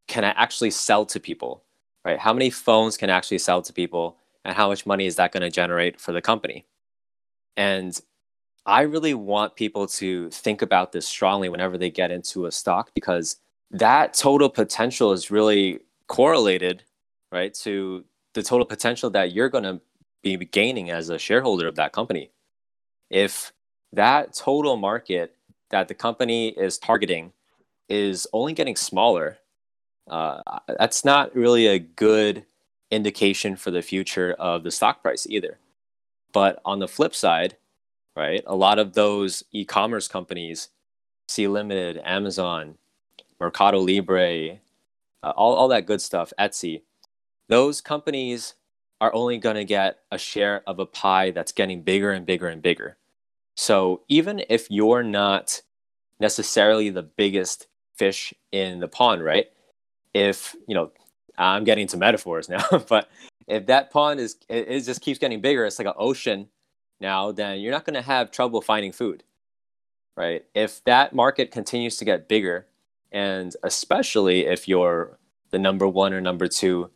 can 0.07 0.23
I 0.23 0.29
actually 0.29 0.71
sell 0.71 1.05
to 1.07 1.19
people, 1.19 1.63
right? 2.05 2.19
How 2.19 2.33
many 2.33 2.49
phones 2.49 2.97
can 2.97 3.09
I 3.09 3.17
actually 3.17 3.39
sell 3.39 3.61
to 3.61 3.73
people, 3.73 4.17
and 4.45 4.55
how 4.55 4.69
much 4.69 4.85
money 4.85 5.05
is 5.05 5.15
that 5.17 5.31
going 5.31 5.41
to 5.41 5.49
generate 5.49 5.99
for 5.99 6.11
the 6.11 6.21
company? 6.21 6.65
And 7.57 7.99
I 8.65 8.81
really 8.81 9.13
want 9.13 9.55
people 9.55 9.87
to 9.87 10.29
think 10.29 10.61
about 10.61 10.91
this 10.91 11.07
strongly 11.07 11.49
whenever 11.49 11.77
they 11.77 11.89
get 11.89 12.11
into 12.11 12.45
a 12.45 12.51
stock 12.51 12.91
because 12.93 13.37
that 13.71 14.13
total 14.13 14.49
potential 14.49 15.13
is 15.13 15.31
really 15.31 15.79
correlated, 16.07 16.83
right, 17.31 17.53
to 17.55 18.05
the 18.33 18.43
total 18.43 18.65
potential 18.65 19.09
that 19.09 19.31
you're 19.31 19.49
going 19.49 19.63
to 19.63 19.81
be 20.21 20.37
gaining 20.37 20.91
as 20.91 21.09
a 21.09 21.17
shareholder 21.17 21.67
of 21.67 21.75
that 21.75 21.91
company. 21.91 22.29
If 23.09 23.51
that 23.93 24.34
total 24.34 24.77
market 24.77 25.36
that 25.69 25.88
the 25.88 25.93
company 25.93 26.49
is 26.49 26.77
targeting 26.77 27.34
is 27.89 28.27
only 28.34 28.54
getting 28.54 28.75
smaller, 28.75 29.38
uh, 30.10 30.41
that's 30.80 31.04
not 31.04 31.36
really 31.36 31.67
a 31.67 31.80
good 31.80 32.45
indication 32.89 33.56
for 33.56 33.71
the 33.71 33.82
future 33.82 34.34
of 34.34 34.63
the 34.63 34.71
stock 34.71 35.01
price 35.01 35.25
either. 35.30 35.58
But 36.34 36.62
on 36.65 36.80
the 36.80 36.88
flip 36.88 37.15
side, 37.15 37.58
right, 38.15 38.43
a 38.45 38.56
lot 38.56 38.80
of 38.80 38.93
those 38.93 39.43
e 39.51 39.65
commerce 39.65 40.08
companies, 40.08 40.69
Sea 41.27 41.47
Limited, 41.47 42.01
Amazon, 42.04 42.75
Mercado 43.39 43.80
Libre, 43.80 44.60
uh, 45.23 45.34
all, 45.36 45.54
all 45.54 45.67
that 45.69 45.86
good 45.86 46.01
stuff, 46.01 46.34
Etsy, 46.39 46.82
those 47.47 47.82
companies 47.82 48.56
are 49.01 49.13
only 49.13 49.38
going 49.38 49.56
to 49.56 49.65
get 49.65 49.99
a 50.12 50.17
share 50.17 50.62
of 50.67 50.80
a 50.80 50.86
pie 50.86 51.32
that's 51.32 51.51
getting 51.51 51.82
bigger 51.82 52.12
and 52.12 52.25
bigger 52.25 52.47
and 52.47 52.62
bigger. 52.62 52.97
So 53.62 54.02
even 54.08 54.41
if 54.50 54.71
you're 54.71 55.04
not 55.04 55.62
necessarily 56.19 56.89
the 56.89 57.04
biggest 57.04 57.67
fish 57.93 58.34
in 58.52 58.80
the 58.80 58.88
pond, 58.88 59.24
right? 59.24 59.52
If, 60.15 60.56
you 60.67 60.74
know, 60.74 60.91
I'm 61.38 61.63
getting 61.63 61.84
into 61.84 61.95
metaphors 61.95 62.50
now, 62.50 62.65
but 62.89 63.08
if 63.45 63.67
that 63.67 63.91
pond 63.91 64.19
is, 64.19 64.38
it, 64.50 64.67
it 64.67 64.82
just 64.82 65.02
keeps 65.02 65.19
getting 65.19 65.41
bigger, 65.41 65.63
it's 65.63 65.78
like 65.78 65.88
an 65.88 65.93
ocean 65.95 66.47
now, 67.00 67.32
then 67.32 67.60
you're 67.60 67.71
not 67.71 67.86
going 67.86 67.93
to 67.93 68.02
have 68.02 68.32
trouble 68.32 68.63
finding 68.63 68.91
food, 68.91 69.21
right? 70.17 70.43
If 70.56 70.84
that 70.86 71.13
market 71.13 71.52
continues 71.52 71.97
to 71.97 72.06
get 72.06 72.28
bigger, 72.28 72.65
and 73.12 73.56
especially 73.62 74.47
if 74.47 74.67
you're 74.67 75.19
the 75.52 75.60
number 75.60 75.88
one 75.88 76.13
or 76.13 76.21
number 76.21 76.47
two, 76.47 76.89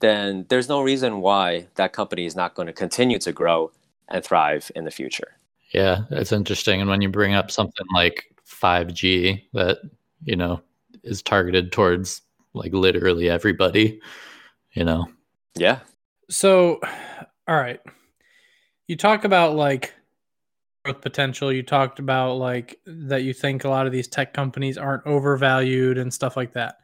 then 0.00 0.44
there's 0.50 0.68
no 0.68 0.82
reason 0.82 1.22
why 1.22 1.68
that 1.76 1.94
company 1.94 2.26
is 2.26 2.36
not 2.36 2.54
going 2.54 2.66
to 2.66 2.74
continue 2.74 3.18
to 3.20 3.32
grow 3.32 3.72
and 4.08 4.22
thrive 4.22 4.70
in 4.76 4.84
the 4.84 4.90
future. 4.90 5.36
Yeah, 5.72 6.02
it's 6.10 6.32
interesting. 6.32 6.80
And 6.80 6.88
when 6.88 7.02
you 7.02 7.08
bring 7.08 7.34
up 7.34 7.50
something 7.50 7.86
like 7.94 8.24
5G 8.46 9.42
that, 9.52 9.78
you 10.24 10.36
know, 10.36 10.60
is 11.02 11.22
targeted 11.22 11.72
towards 11.72 12.22
like 12.54 12.72
literally 12.72 13.28
everybody, 13.28 14.00
you 14.72 14.84
know. 14.84 15.06
Yeah. 15.54 15.80
So, 16.30 16.80
all 17.48 17.56
right. 17.56 17.80
You 18.88 18.96
talk 18.96 19.24
about 19.24 19.56
like 19.56 19.94
growth 20.84 21.00
potential. 21.00 21.52
You 21.52 21.62
talked 21.62 21.98
about 21.98 22.34
like 22.34 22.78
that 22.86 23.24
you 23.24 23.32
think 23.32 23.64
a 23.64 23.68
lot 23.68 23.86
of 23.86 23.92
these 23.92 24.08
tech 24.08 24.32
companies 24.32 24.78
aren't 24.78 25.06
overvalued 25.06 25.98
and 25.98 26.14
stuff 26.14 26.36
like 26.36 26.52
that. 26.52 26.76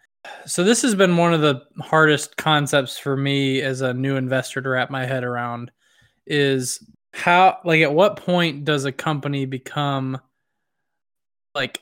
So 0.47 0.62
this 0.64 0.83
has 0.83 0.95
been 0.95 1.16
one 1.16 1.33
of 1.35 1.40
the 1.40 1.62
hardest 1.81 2.37
concepts 2.37 2.99
for 2.99 3.16
me 3.16 3.61
as 3.62 3.81
a 3.81 3.95
new 3.95 4.16
investor 4.16 4.61
to 4.61 4.68
wrap 4.68 4.90
my 4.90 5.05
head 5.05 5.25
around 5.25 5.71
is 6.27 6.85
how 7.12 7.59
like 7.64 7.83
at 7.83 7.92
what 7.92 8.16
point 8.16 8.64
does 8.64 8.85
a 8.85 8.92
company 8.92 9.44
become 9.44 10.20
like 11.55 11.81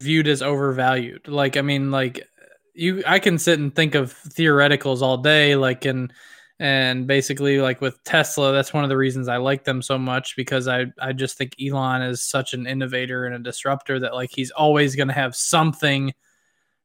viewed 0.00 0.28
as 0.28 0.42
overvalued? 0.42 1.28
Like 1.28 1.56
I 1.56 1.62
mean 1.62 1.90
like 1.90 2.26
you 2.74 3.02
I 3.06 3.18
can 3.18 3.38
sit 3.38 3.58
and 3.58 3.74
think 3.74 3.94
of 3.94 4.14
theoreticals 4.28 5.02
all 5.02 5.18
day 5.18 5.56
like 5.56 5.84
and 5.84 6.12
and 6.58 7.06
basically 7.06 7.60
like 7.60 7.80
with 7.80 8.02
Tesla 8.04 8.52
that's 8.52 8.72
one 8.72 8.84
of 8.84 8.90
the 8.90 8.96
reasons 8.96 9.26
I 9.26 9.38
like 9.38 9.64
them 9.64 9.82
so 9.82 9.98
much 9.98 10.36
because 10.36 10.68
I 10.68 10.86
I 11.00 11.12
just 11.12 11.36
think 11.36 11.54
Elon 11.60 12.02
is 12.02 12.22
such 12.22 12.54
an 12.54 12.66
innovator 12.66 13.26
and 13.26 13.34
a 13.34 13.38
disruptor 13.38 13.98
that 14.00 14.14
like 14.14 14.30
he's 14.32 14.52
always 14.52 14.94
going 14.94 15.08
to 15.08 15.14
have 15.14 15.34
something 15.34 16.12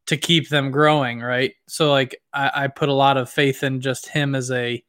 to 0.08 0.18
keep 0.18 0.50
them 0.50 0.72
growing, 0.72 1.20
right? 1.20 1.54
So 1.68 1.92
like 1.92 2.20
I, 2.34 2.52
I 2.56 2.68
put 2.68 2.90
a 2.90 2.94
lot 2.94 3.18
of 3.18 3.30
faith 3.30 3.62
in 3.62 3.82
just 3.82 4.08
him 4.08 4.36
as 4.36 4.50
a 4.52 4.84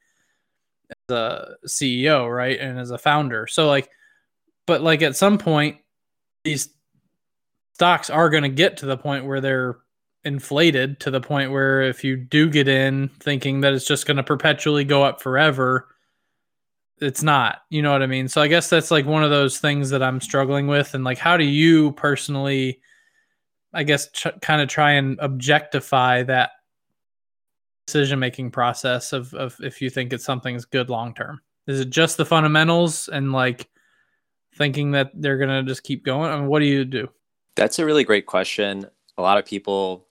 a 1.10 1.54
CEO, 1.66 2.32
right? 2.32 2.58
And 2.58 2.78
as 2.78 2.90
a 2.90 2.98
founder. 2.98 3.46
So 3.46 3.66
like 3.66 3.90
but 4.66 4.82
like 4.82 5.02
at 5.02 5.16
some 5.16 5.38
point 5.38 5.78
these 6.44 6.68
stocks 7.74 8.10
are 8.10 8.28
going 8.30 8.42
to 8.42 8.48
get 8.48 8.76
to 8.78 8.86
the 8.86 8.96
point 8.96 9.24
where 9.24 9.40
they're 9.40 9.78
inflated 10.24 11.00
to 11.00 11.10
the 11.10 11.20
point 11.20 11.50
where 11.50 11.82
if 11.82 12.04
you 12.04 12.16
do 12.16 12.50
get 12.50 12.68
in 12.68 13.08
thinking 13.20 13.62
that 13.62 13.72
it's 13.72 13.86
just 13.86 14.06
going 14.06 14.16
to 14.16 14.22
perpetually 14.22 14.84
go 14.84 15.02
up 15.02 15.22
forever, 15.22 15.88
it's 17.00 17.22
not. 17.22 17.58
You 17.70 17.82
know 17.82 17.92
what 17.92 18.02
I 18.02 18.06
mean? 18.06 18.28
So 18.28 18.42
I 18.42 18.48
guess 18.48 18.68
that's 18.68 18.90
like 18.90 19.06
one 19.06 19.24
of 19.24 19.30
those 19.30 19.58
things 19.58 19.90
that 19.90 20.02
I'm 20.02 20.20
struggling 20.20 20.66
with 20.66 20.94
and 20.94 21.04
like 21.04 21.18
how 21.18 21.36
do 21.36 21.44
you 21.44 21.92
personally 21.92 22.80
I 23.72 23.82
guess 23.84 24.10
ch- 24.12 24.40
kind 24.40 24.60
of 24.60 24.68
try 24.68 24.92
and 24.92 25.18
objectify 25.20 26.22
that 26.24 26.50
decision 27.88 28.18
making 28.18 28.50
process 28.50 29.14
of, 29.14 29.32
of 29.32 29.56
if 29.60 29.80
you 29.80 29.88
think 29.88 30.12
it's 30.12 30.24
something's 30.24 30.66
good 30.66 30.90
long 30.90 31.14
term. 31.14 31.40
Is 31.66 31.80
it 31.80 31.88
just 31.88 32.18
the 32.18 32.26
fundamentals 32.26 33.08
and 33.08 33.32
like 33.32 33.66
thinking 34.56 34.90
that 34.90 35.10
they're 35.14 35.38
gonna 35.38 35.62
just 35.62 35.84
keep 35.84 36.04
going? 36.04 36.30
I 36.30 36.36
mean, 36.36 36.48
what 36.48 36.58
do 36.58 36.66
you 36.66 36.84
do? 36.84 37.08
That's 37.56 37.78
a 37.78 37.86
really 37.86 38.04
great 38.04 38.26
question. 38.26 38.86
A 39.16 39.22
lot 39.22 39.38
of 39.38 39.46
people 39.46 40.06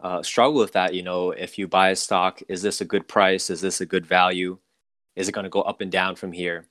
uh, 0.00 0.22
struggle 0.22 0.60
with 0.60 0.72
that. 0.72 0.94
You 0.94 1.02
know, 1.02 1.32
if 1.32 1.58
you 1.58 1.66
buy 1.66 1.90
a 1.90 1.96
stock, 1.96 2.40
is 2.48 2.62
this 2.62 2.80
a 2.80 2.84
good 2.84 3.08
price? 3.08 3.50
Is 3.50 3.60
this 3.60 3.80
a 3.80 3.86
good 3.86 4.06
value? 4.06 4.58
Is 5.16 5.28
it 5.28 5.32
going 5.32 5.44
to 5.44 5.50
go 5.50 5.62
up 5.62 5.80
and 5.80 5.90
down 5.90 6.14
from 6.14 6.32
here? 6.32 6.66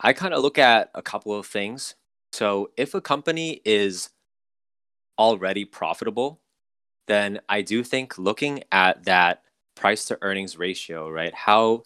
I 0.00 0.12
kind 0.12 0.34
of 0.34 0.42
look 0.42 0.58
at 0.58 0.90
a 0.94 1.02
couple 1.02 1.34
of 1.34 1.46
things. 1.46 1.94
So 2.32 2.70
if 2.76 2.94
a 2.94 3.00
company 3.00 3.62
is 3.64 4.10
already 5.18 5.64
profitable, 5.64 6.40
then 7.08 7.40
I 7.48 7.62
do 7.62 7.82
think 7.82 8.18
looking 8.18 8.62
at 8.70 9.04
that 9.04 9.42
price 9.74 10.04
to 10.06 10.18
earnings 10.22 10.58
ratio, 10.58 11.10
right? 11.10 11.34
How 11.34 11.82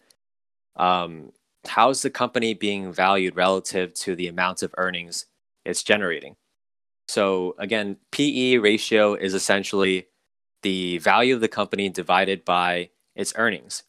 um, 0.77 1.33
how's 1.67 2.03
the 2.03 2.11
company 2.11 2.55
being 2.55 2.93
valued 2.93 3.37
relative 3.37 3.95
to 3.95 4.17
the 4.17 4.29
amount 4.29 4.63
of 4.63 4.75
earnings 4.77 5.27
it's 5.65 5.83
generating? 5.83 6.37
So 7.09 7.55
again, 7.59 7.97
PE 8.11 8.57
ratio 8.57 9.15
is 9.15 9.35
essentially 9.35 10.09
the 10.63 10.99
value 10.99 11.35
of 11.35 11.41
the 11.41 11.49
company 11.49 11.89
divided 11.89 12.45
by 12.45 12.91
its 13.15 13.33
earnings. 13.37 13.83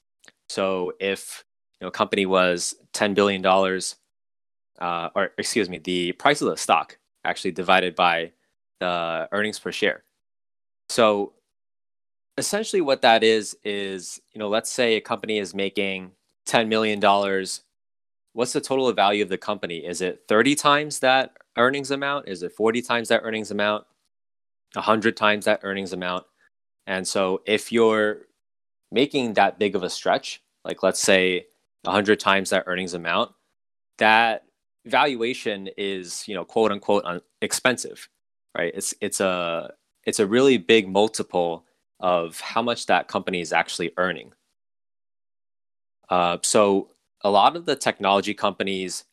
So 0.49 0.93
if 0.99 1.43
you 1.79 1.85
know, 1.85 1.89
a 1.89 1.91
company 1.91 2.25
was 2.25 2.75
ten 2.93 3.13
billion 3.13 3.41
dollars, 3.41 3.95
uh, 4.79 5.09
or 5.15 5.31
excuse 5.37 5.69
me, 5.69 5.79
the 5.79 6.11
price 6.13 6.41
of 6.41 6.49
the 6.49 6.57
stock 6.57 6.97
actually 7.25 7.51
divided 7.51 7.95
by 7.95 8.33
the 8.79 9.27
earnings 9.31 9.59
per 9.59 9.71
share. 9.71 10.03
So 10.89 11.33
essentially 12.37 12.81
what 12.81 13.01
that 13.01 13.23
is 13.23 13.57
is, 13.63 14.21
you 14.33 14.39
know, 14.39 14.49
let's 14.49 14.71
say 14.71 14.95
a 14.95 15.01
company 15.01 15.39
is 15.39 15.53
making 15.53 16.11
10 16.45 16.69
million 16.69 16.99
dollars. 16.99 17.61
What's 18.33 18.53
the 18.53 18.61
total 18.61 18.91
value 18.93 19.23
of 19.23 19.29
the 19.29 19.37
company? 19.37 19.77
Is 19.85 20.01
it 20.01 20.23
30 20.27 20.55
times 20.55 20.99
that 20.99 21.33
earnings 21.57 21.91
amount? 21.91 22.27
Is 22.27 22.43
it 22.43 22.51
40 22.53 22.81
times 22.81 23.09
that 23.09 23.21
earnings 23.23 23.51
amount? 23.51 23.85
100 24.73 25.15
times 25.15 25.45
that 25.45 25.59
earnings 25.63 25.93
amount? 25.93 26.25
And 26.87 27.07
so 27.07 27.41
if 27.45 27.71
you're 27.71 28.21
making 28.91 29.33
that 29.33 29.59
big 29.59 29.75
of 29.75 29.83
a 29.83 29.89
stretch, 29.89 30.41
like 30.65 30.83
let's 30.83 30.99
say 30.99 31.47
100 31.83 32.19
times 32.19 32.49
that 32.49 32.63
earnings 32.67 32.93
amount, 32.95 33.31
that 33.99 34.45
valuation 34.85 35.69
is, 35.77 36.27
you 36.27 36.35
know, 36.35 36.43
quote 36.45 36.71
unquote 36.71 37.05
expensive 37.41 38.09
right? 38.57 38.71
It's 38.75 38.93
it's 39.01 39.19
a 39.19 39.73
it's 40.05 40.19
a 40.19 40.27
really 40.27 40.57
big 40.57 40.87
multiple 40.87 41.65
of 41.99 42.39
how 42.39 42.61
much 42.61 42.85
that 42.87 43.07
company 43.07 43.39
is 43.39 43.53
actually 43.53 43.91
earning. 43.97 44.33
Uh, 46.09 46.37
so 46.41 46.89
a 47.21 47.29
lot 47.29 47.55
of 47.55 47.65
the 47.65 47.75
technology 47.75 48.33
companies, 48.33 49.05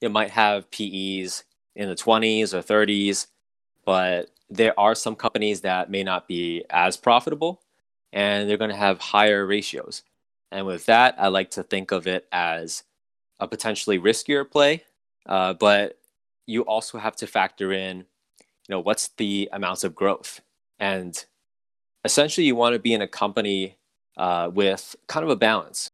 it 0.00 0.10
might 0.10 0.30
have 0.30 0.70
PEs 0.70 1.44
in 1.74 1.88
the 1.88 1.94
20s 1.94 2.52
or 2.52 2.62
30s, 2.62 3.26
but 3.84 4.30
there 4.50 4.78
are 4.78 4.94
some 4.94 5.16
companies 5.16 5.62
that 5.62 5.90
may 5.90 6.02
not 6.02 6.28
be 6.28 6.64
as 6.70 6.96
profitable 6.96 7.60
and 8.12 8.48
they're 8.48 8.56
going 8.56 8.70
to 8.70 8.76
have 8.76 8.98
higher 8.98 9.46
ratios. 9.46 10.02
And 10.50 10.66
with 10.66 10.86
that, 10.86 11.14
I 11.16 11.28
like 11.28 11.50
to 11.52 11.62
think 11.62 11.92
of 11.92 12.06
it 12.06 12.26
as 12.32 12.82
a 13.38 13.46
potentially 13.46 13.98
riskier 13.98 14.48
play, 14.48 14.82
uh, 15.26 15.54
but 15.54 15.98
you 16.46 16.62
also 16.62 16.98
have 16.98 17.16
to 17.16 17.26
factor 17.26 17.72
in 17.72 18.04
you 18.70 18.76
know 18.76 18.80
what's 18.80 19.08
the 19.16 19.48
amounts 19.52 19.82
of 19.82 19.96
growth? 19.96 20.40
And 20.78 21.26
essentially 22.04 22.46
you 22.46 22.54
want 22.54 22.74
to 22.74 22.78
be 22.78 22.94
in 22.94 23.02
a 23.02 23.08
company 23.08 23.76
uh, 24.16 24.48
with 24.54 24.94
kind 25.08 25.24
of 25.24 25.30
a 25.30 25.34
balance. 25.34 25.90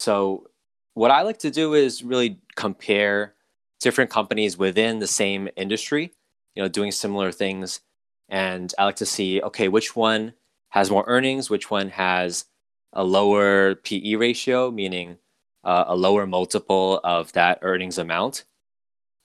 So 0.00 0.48
what 0.94 1.12
i 1.12 1.22
like 1.22 1.38
to 1.38 1.52
do 1.52 1.74
is 1.74 2.02
really 2.02 2.40
compare 2.56 3.34
different 3.78 4.10
companies 4.10 4.58
within 4.58 4.98
the 4.98 5.06
same 5.06 5.48
industry 5.56 6.12
you 6.56 6.62
know 6.62 6.68
doing 6.68 6.90
similar 6.90 7.30
things. 7.30 7.80
And 8.28 8.74
i 8.76 8.84
like 8.84 8.96
to 8.96 9.06
see 9.06 9.40
okay 9.42 9.68
which 9.68 9.94
one 9.94 10.34
has 10.70 10.90
more 10.90 11.04
earnings 11.06 11.48
which 11.48 11.70
one 11.70 11.90
has 11.90 12.46
a 12.92 13.04
lower 13.04 13.76
pe 13.76 14.16
ratio 14.16 14.72
meaning 14.72 15.18
uh, 15.62 15.84
a 15.86 15.94
lower 15.94 16.26
multiple 16.26 17.00
of 17.04 17.32
that 17.34 17.60
earnings 17.62 17.98
amount 17.98 18.44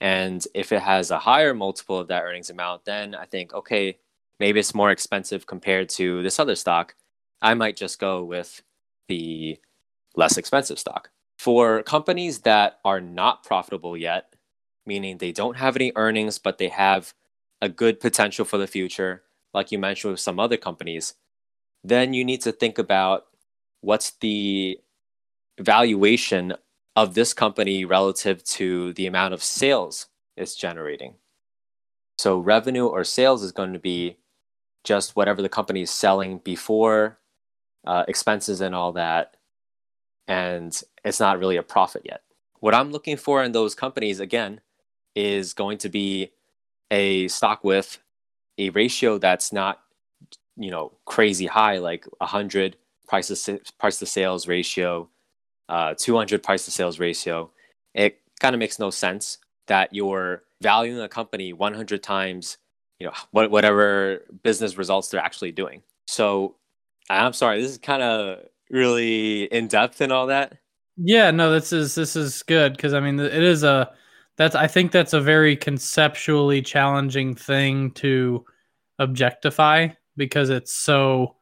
and 0.01 0.45
if 0.53 0.71
it 0.71 0.81
has 0.81 1.11
a 1.11 1.19
higher 1.19 1.53
multiple 1.53 1.99
of 1.99 2.07
that 2.07 2.23
earnings 2.23 2.49
amount, 2.49 2.85
then 2.85 3.15
I 3.15 3.25
think, 3.25 3.53
okay, 3.53 3.97
maybe 4.39 4.59
it's 4.59 4.75
more 4.75 4.91
expensive 4.91 5.47
compared 5.47 5.89
to 5.89 6.21
this 6.21 6.39
other 6.39 6.55
stock. 6.55 6.95
I 7.41 7.53
might 7.53 7.77
just 7.77 7.99
go 7.99 8.23
with 8.23 8.61
the 9.07 9.59
less 10.15 10.37
expensive 10.37 10.79
stock. 10.79 11.09
For 11.37 11.83
companies 11.83 12.39
that 12.39 12.79
are 12.85 13.01
not 13.01 13.43
profitable 13.43 13.97
yet, 13.97 14.35
meaning 14.85 15.17
they 15.17 15.31
don't 15.31 15.57
have 15.57 15.75
any 15.75 15.91
earnings, 15.95 16.37
but 16.37 16.57
they 16.57 16.69
have 16.69 17.13
a 17.61 17.69
good 17.69 17.99
potential 17.99 18.45
for 18.45 18.57
the 18.57 18.67
future, 18.67 19.23
like 19.53 19.71
you 19.71 19.79
mentioned 19.79 20.11
with 20.11 20.19
some 20.19 20.39
other 20.39 20.57
companies, 20.57 21.15
then 21.83 22.13
you 22.13 22.23
need 22.23 22.41
to 22.41 22.51
think 22.51 22.77
about 22.77 23.25
what's 23.81 24.11
the 24.21 24.79
valuation 25.59 26.53
of 26.95 27.13
this 27.13 27.33
company 27.33 27.85
relative 27.85 28.43
to 28.43 28.93
the 28.93 29.05
amount 29.07 29.33
of 29.33 29.43
sales 29.43 30.07
it's 30.37 30.55
generating. 30.55 31.15
So, 32.17 32.39
revenue 32.39 32.87
or 32.87 33.03
sales 33.03 33.43
is 33.43 33.51
going 33.51 33.73
to 33.73 33.79
be 33.79 34.17
just 34.83 35.15
whatever 35.15 35.41
the 35.41 35.49
company 35.49 35.81
is 35.81 35.89
selling 35.89 36.39
before 36.39 37.17
uh, 37.85 38.05
expenses 38.07 38.61
and 38.61 38.75
all 38.75 38.93
that. 38.93 39.37
And 40.27 40.79
it's 41.03 41.19
not 41.19 41.39
really 41.39 41.57
a 41.57 41.63
profit 41.63 42.03
yet. 42.05 42.21
What 42.59 42.73
I'm 42.73 42.91
looking 42.91 43.17
for 43.17 43.43
in 43.43 43.51
those 43.51 43.75
companies, 43.75 44.19
again, 44.19 44.61
is 45.15 45.53
going 45.53 45.77
to 45.79 45.89
be 45.89 46.31
a 46.91 47.27
stock 47.27 47.63
with 47.63 47.99
a 48.57 48.69
ratio 48.69 49.17
that's 49.17 49.51
not, 49.51 49.81
you 50.55 50.71
know, 50.71 50.93
crazy 51.05 51.45
high, 51.45 51.77
like 51.77 52.05
100 52.19 52.77
price 53.07 53.27
to, 53.27 53.59
price 53.77 53.99
to 53.99 54.05
sales 54.05 54.47
ratio 54.47 55.09
uh, 55.69 55.95
200 55.97 56.43
price 56.43 56.65
to 56.65 56.71
sales 56.71 56.99
ratio. 56.99 57.51
it 57.93 58.19
kind 58.39 58.53
of 58.53 58.59
makes 58.59 58.79
no 58.79 58.89
sense 58.89 59.37
that 59.67 59.93
you're 59.93 60.43
valuing 60.61 60.99
a 60.99 61.07
company 61.07 61.53
100 61.53 62.03
times, 62.03 62.57
you 62.99 63.07
know, 63.07 63.13
what, 63.31 63.49
whatever 63.49 64.19
business 64.43 64.77
results 64.77 65.07
they're 65.09 65.21
actually 65.21 65.51
doing. 65.51 65.81
So 66.07 66.55
I'm 67.09 67.33
sorry, 67.33 67.61
this 67.61 67.71
is 67.71 67.77
kind 67.77 68.03
of 68.03 68.39
really 68.69 69.43
in 69.45 69.67
depth 69.67 70.01
and 70.01 70.11
all 70.11 70.27
that. 70.27 70.57
Yeah, 70.97 71.31
no, 71.31 71.51
this 71.51 71.73
is 71.73 71.93
this 71.95 72.15
is 72.15 72.41
good 72.43 72.73
because 72.73 72.93
I 72.93 72.99
mean 73.01 73.19
it 73.19 73.43
is 73.43 73.63
a 73.63 73.91
that's 74.37 74.55
I 74.55 74.67
think 74.67 74.91
that's 74.91 75.13
a 75.13 75.21
very 75.21 75.55
conceptually 75.55 76.61
challenging 76.61 77.35
thing 77.35 77.91
to 77.91 78.45
objectify 78.99 79.89
because 80.15 80.49
it's 80.49 80.73
so 80.73 81.35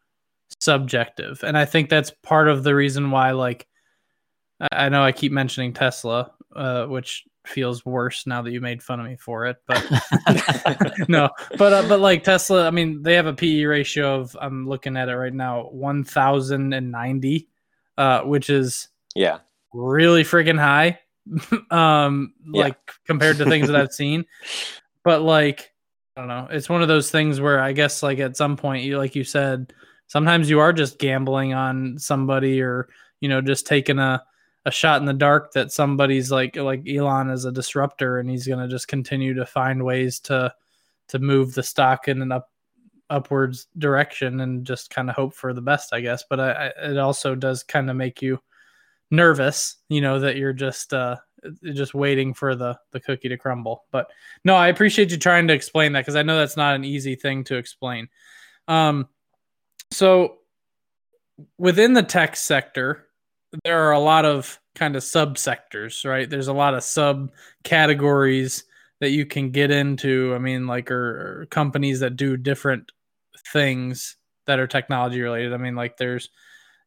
subjective. 0.59 1.43
And 1.43 1.57
I 1.57 1.65
think 1.65 1.89
that's 1.89 2.11
part 2.24 2.47
of 2.47 2.63
the 2.63 2.74
reason 2.74 3.11
why 3.11 3.32
like 3.32 3.67
I 4.72 4.89
know 4.89 5.03
I 5.03 5.11
keep 5.11 5.32
mentioning 5.32 5.74
Tesla, 5.74 6.32
uh, 6.55 6.86
which 6.86 7.26
feels 7.45 7.86
worse 7.86 8.26
now 8.26 8.41
that 8.41 8.51
you 8.51 8.61
made 8.61 8.82
fun 8.82 8.99
of 8.99 9.05
me 9.05 9.16
for 9.18 9.45
it. 9.45 9.57
But 9.68 9.84
no, 11.09 11.30
but 11.57 11.74
uh, 11.74 11.88
but 11.88 11.99
like 11.99 12.24
Tesla, 12.24 12.68
I 12.68 12.72
mean, 12.72 13.03
they 13.03 13.16
have 13.16 13.26
a 13.26 13.34
PE 13.34 13.64
ratio 13.64 14.20
of 14.20 14.38
I'm 14.39 14.68
looking 14.68 14.97
at 14.97 15.09
it 15.09 15.16
right 15.16 15.34
now, 15.34 15.64
one 15.64 16.03
thousand 16.03 16.74
and 16.74 16.91
ninety, 16.91 17.49
uh, 17.97 18.22
which 18.22 18.49
is 18.49 18.89
yeah 19.16 19.39
really 19.74 20.24
freaking 20.24 20.59
high, 20.59 20.99
um, 21.72 22.34
yeah. 22.51 22.64
like 22.64 22.78
compared 23.05 23.38
to 23.38 23.45
things 23.45 23.68
that 23.68 23.76
I've 23.76 23.93
seen. 23.93 24.26
But 25.03 25.22
like, 25.22 25.74
I 26.16 26.22
don't 26.22 26.30
know, 26.30 26.47
it's 26.49 26.70
one 26.70 26.82
of 26.82 26.88
those 26.88 27.11
things 27.11 27.41
where 27.41 27.59
I 27.59 27.74
guess 27.74 28.03
like 28.03 28.20
at 28.20 28.38
some 28.38 28.55
point 28.55 28.84
you 28.84 28.97
like 28.97 29.16
you 29.16 29.24
said, 29.24 29.74
sometimes 30.07 30.49
you 30.49 30.59
are 30.59 30.74
just 30.74 30.99
gambling 30.99 31.53
on 31.53 31.97
somebody 31.99 32.61
or 32.61 32.88
you 33.20 33.30
know 33.30 33.41
just 33.41 33.68
taking 33.68 33.99
a 33.99 34.24
a 34.66 34.72
shot 34.72 35.01
in 35.01 35.05
the 35.05 35.14
dark 35.14 35.51
that 35.53 35.72
somebody's 35.72 36.32
like 36.32 36.55
like 36.55 36.88
Elon 36.88 37.30
is 37.30 37.45
a 37.45 37.51
disruptor 37.51 38.20
and 38.20 38.30
he's 38.30 38.47
going 38.47 38.59
to 38.59 38.74
just 38.74 38.88
continue 38.88 39.34
to 39.34 39.45
find 39.45 39.84
ways 39.84 40.20
to 40.22 40.53
to 41.09 41.20
move 41.20 41.53
the 41.53 41.64
stock 41.64 42.07
in 42.07 42.22
an 42.22 42.32
up 42.32 42.49
upwards 43.09 43.68
direction 43.78 44.39
and 44.39 44.66
just 44.66 44.89
kind 44.89 45.09
of 45.09 45.16
hope 45.16 45.34
for 45.34 45.53
the 45.53 45.61
best, 45.61 45.93
I 45.93 45.99
guess. 45.99 46.24
But 46.30 46.39
I, 46.39 46.51
I, 46.51 46.91
it 46.91 46.97
also 46.97 47.36
does 47.36 47.64
kind 47.64 47.89
of 47.89 47.95
make 47.95 48.22
you 48.22 48.39
nervous, 49.11 49.78
you 49.89 50.01
know, 50.01 50.20
that 50.20 50.38
you're 50.38 50.53
just 50.53 50.93
uh 50.93 51.18
just 51.74 51.93
waiting 51.93 52.34
for 52.34 52.55
the 52.55 52.78
the 52.91 52.99
cookie 52.99 53.30
to 53.30 53.38
crumble. 53.38 53.84
But 53.91 54.09
no, 54.45 54.55
I 54.55 54.70
appreciate 54.70 55.11
you 55.11 55.18
trying 55.18 55.47
to 55.49 55.53
explain 55.53 55.93
that 55.93 56.01
because 56.01 56.16
I 56.16 56.24
know 56.24 56.38
that's 56.38 56.57
not 56.57 56.76
an 56.76 56.86
easy 56.86 57.16
thing 57.16 57.43
to 57.45 57.57
explain. 57.57 58.07
Um, 58.68 59.09
so 59.91 60.38
within 61.57 61.93
the 61.93 62.03
tech 62.03 62.36
sector, 62.36 63.07
there 63.64 63.88
are 63.88 63.91
a 63.91 63.99
lot 63.99 64.26
of 64.26 64.60
kind 64.76 64.95
of 64.95 65.04
subsectors, 65.04 66.08
right? 66.10 66.30
There's 66.30 66.47
a 66.47 66.54
lot 66.54 66.74
of 66.74 66.82
subcategories 66.82 68.64
that 68.99 69.12
you 69.12 69.26
can 69.26 69.51
get 69.51 69.72
into. 69.72 70.34
I 70.34 70.39
mean, 70.39 70.66
like, 70.68 70.89
or, 70.89 71.41
or 71.41 71.45
companies 71.47 71.99
that 71.99 72.16
do 72.16 72.38
different 72.38 72.91
things 73.51 74.18
that 74.47 74.60
are 74.60 74.68
technology 74.68 75.22
related. 75.22 75.54
I 75.54 75.58
mean, 75.58 75.76
like, 75.76 75.97
there's 75.97 76.30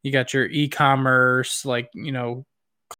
you 0.02 0.12
got 0.12 0.32
your 0.34 0.46
e-commerce, 0.46 1.64
like 1.64 1.90
you 1.94 2.12
know, 2.12 2.46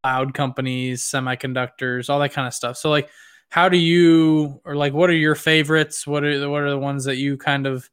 cloud 0.03 0.35
companies, 0.35 1.03
semiconductors, 1.03 2.11
all 2.11 2.19
that 2.21 2.33
kind 2.33 2.47
of 2.47 2.55
stuff. 2.55 2.77
So, 2.77 2.91
like, 2.91 3.09
how 3.49 3.69
do 3.69 3.77
you, 3.77 4.61
or 4.65 4.75
like, 4.75 4.93
what 4.93 5.11
are 5.11 5.15
your 5.15 5.37
favorites? 5.37 6.07
What 6.07 6.25
are 6.25 6.39
the, 6.39 6.51
what 6.51 6.63
are 6.63 6.71
the 6.71 6.79
ones 6.79 7.05
that 7.05 7.17
you 7.17 7.37
kind 7.37 7.67
of 7.67 7.89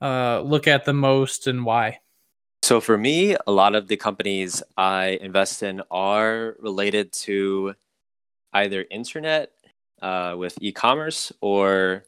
uh, 0.00 0.40
look 0.40 0.66
at 0.66 0.84
the 0.84 0.92
most, 0.92 1.46
and 1.46 1.64
why? 1.64 2.00
So 2.70 2.80
for 2.80 2.96
me, 2.96 3.34
a 3.48 3.50
lot 3.50 3.74
of 3.74 3.88
the 3.88 3.96
companies 3.96 4.62
I 4.76 5.18
invest 5.20 5.60
in 5.64 5.82
are 5.90 6.54
related 6.60 7.12
to 7.24 7.74
either 8.52 8.86
internet 8.92 9.50
uh, 10.00 10.36
with 10.38 10.56
e-commerce 10.60 11.32
or 11.40 12.04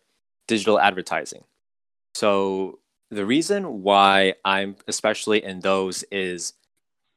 digital 0.47 0.79
advertising. 0.79 1.43
So 2.15 2.79
the 3.11 3.27
reason 3.27 3.83
why 3.83 4.35
I'm 4.45 4.77
especially 4.87 5.43
in 5.43 5.59
those 5.59 6.05
is 6.13 6.53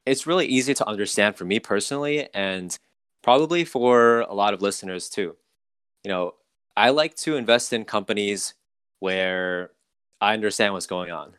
it's 0.06 0.26
really 0.26 0.46
easy 0.46 0.74
to 0.74 0.88
understand 0.88 1.36
for 1.36 1.44
me 1.44 1.60
personally 1.60 2.28
and 2.34 2.76
probably 3.22 3.64
for 3.64 4.22
a 4.22 4.34
lot 4.34 4.54
of 4.54 4.60
listeners 4.60 5.08
too. 5.08 5.36
You 6.02 6.10
know, 6.10 6.34
I 6.76 6.90
like 6.90 7.14
to 7.18 7.36
invest 7.36 7.72
in 7.72 7.84
companies 7.84 8.54
where 8.98 9.70
I 10.20 10.34
understand 10.34 10.74
what's 10.74 10.88
going 10.88 11.12
on. 11.12 11.34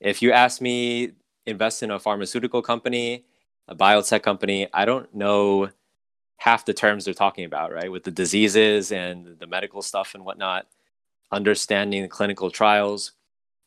If 0.00 0.22
you 0.22 0.30
ask 0.30 0.60
me 0.60 1.14
invest 1.46 1.82
in 1.82 1.90
a 1.90 1.98
pharmaceutical 1.98 2.62
company, 2.62 3.24
a 3.68 3.74
biotech 3.74 4.22
company, 4.22 4.68
I 4.72 4.84
don't 4.84 5.12
know 5.14 5.70
half 6.38 6.64
the 6.64 6.74
terms 6.74 7.04
they're 7.04 7.14
talking 7.14 7.44
about, 7.44 7.72
right? 7.72 7.90
With 7.90 8.04
the 8.04 8.10
diseases 8.10 8.90
and 8.90 9.38
the 9.38 9.46
medical 9.46 9.80
stuff 9.82 10.14
and 10.14 10.24
whatnot, 10.24 10.66
understanding 11.30 12.02
the 12.02 12.08
clinical 12.08 12.50
trials, 12.50 13.12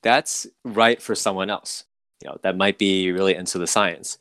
that's 0.03 0.45
right 0.63 1.01
for 1.01 1.15
someone 1.15 1.49
else. 1.49 1.85
You 2.21 2.29
know, 2.29 2.37
that 2.43 2.57
might 2.57 2.77
be 2.77 3.11
really 3.11 3.35
into 3.35 3.57
the 3.57 3.67
science. 3.67 4.17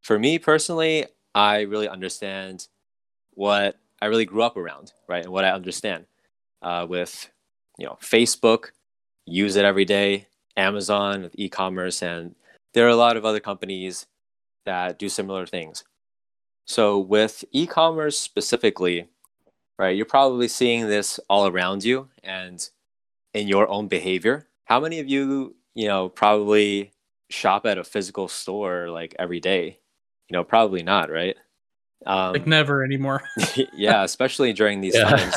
For 0.00 0.18
me 0.18 0.38
personally, 0.38 1.06
I 1.34 1.62
really 1.62 1.88
understand 1.88 2.68
what 3.32 3.76
I 4.00 4.06
really 4.06 4.24
grew 4.24 4.42
up 4.42 4.56
around, 4.56 4.92
right? 5.08 5.24
And 5.24 5.32
what 5.32 5.44
I 5.44 5.50
understand 5.50 6.06
uh, 6.62 6.86
with, 6.88 7.30
you 7.78 7.86
know, 7.86 7.98
Facebook, 8.00 8.70
use 9.26 9.56
it 9.56 9.64
every 9.64 9.84
day, 9.84 10.28
Amazon 10.56 11.22
with 11.22 11.34
e-commerce 11.36 12.02
and 12.02 12.34
there 12.74 12.86
are 12.86 12.90
a 12.90 12.96
lot 12.96 13.16
of 13.16 13.24
other 13.24 13.40
companies 13.40 14.06
that 14.66 14.98
do 14.98 15.08
similar 15.08 15.46
things. 15.46 15.84
So 16.66 16.98
with 16.98 17.44
e-commerce 17.52 18.18
specifically, 18.18 19.08
right, 19.78 19.96
you're 19.96 20.06
probably 20.06 20.48
seeing 20.48 20.88
this 20.88 21.20
all 21.28 21.46
around 21.46 21.84
you 21.84 22.08
and 22.22 22.68
in 23.32 23.48
your 23.48 23.68
own 23.68 23.88
behavior. 23.88 24.48
How 24.64 24.80
many 24.80 24.98
of 24.98 25.08
you, 25.08 25.54
you 25.74 25.88
know, 25.88 26.08
probably 26.08 26.92
shop 27.30 27.66
at 27.66 27.78
a 27.78 27.84
physical 27.84 28.28
store 28.28 28.88
like 28.88 29.14
every 29.18 29.40
day? 29.40 29.78
You 30.28 30.36
know, 30.36 30.44
probably 30.44 30.82
not, 30.82 31.10
right? 31.10 31.36
Um, 32.06 32.32
like 32.32 32.46
never 32.46 32.84
anymore. 32.84 33.22
yeah, 33.74 34.04
especially 34.04 34.52
during 34.52 34.80
these 34.80 34.94
yeah. 34.94 35.04
times. 35.04 35.34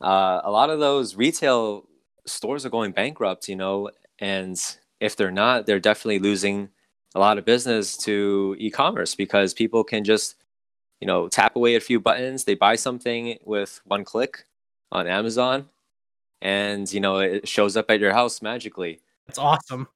Uh, 0.00 0.40
a 0.44 0.50
lot 0.50 0.70
of 0.70 0.78
those 0.78 1.16
retail 1.16 1.88
stores 2.26 2.66
are 2.66 2.70
going 2.70 2.92
bankrupt, 2.92 3.48
you 3.48 3.56
know, 3.56 3.90
and 4.18 4.60
if 5.00 5.16
they're 5.16 5.30
not, 5.30 5.66
they're 5.66 5.80
definitely 5.80 6.18
losing 6.18 6.70
a 7.14 7.18
lot 7.18 7.38
of 7.38 7.44
business 7.44 7.96
to 7.96 8.56
e-commerce 8.58 9.14
because 9.14 9.54
people 9.54 9.84
can 9.84 10.04
just, 10.04 10.36
you 11.00 11.06
know, 11.06 11.28
tap 11.28 11.56
away 11.56 11.74
a 11.74 11.80
few 11.80 12.00
buttons. 12.00 12.44
They 12.44 12.54
buy 12.54 12.76
something 12.76 13.38
with 13.44 13.80
one 13.84 14.04
click 14.04 14.44
on 14.92 15.06
Amazon, 15.06 15.68
and 16.40 16.90
you 16.92 17.00
know 17.00 17.18
it 17.18 17.48
shows 17.48 17.76
up 17.76 17.90
at 17.90 18.00
your 18.00 18.12
house 18.12 18.42
magically. 18.42 19.00
That's 19.26 19.38
awesome. 19.38 19.88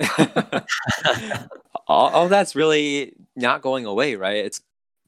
all, 1.88 2.10
all 2.10 2.28
that's 2.28 2.54
really 2.54 3.14
not 3.34 3.62
going 3.62 3.84
away, 3.84 4.14
right? 4.14 4.36
It's 4.36 4.60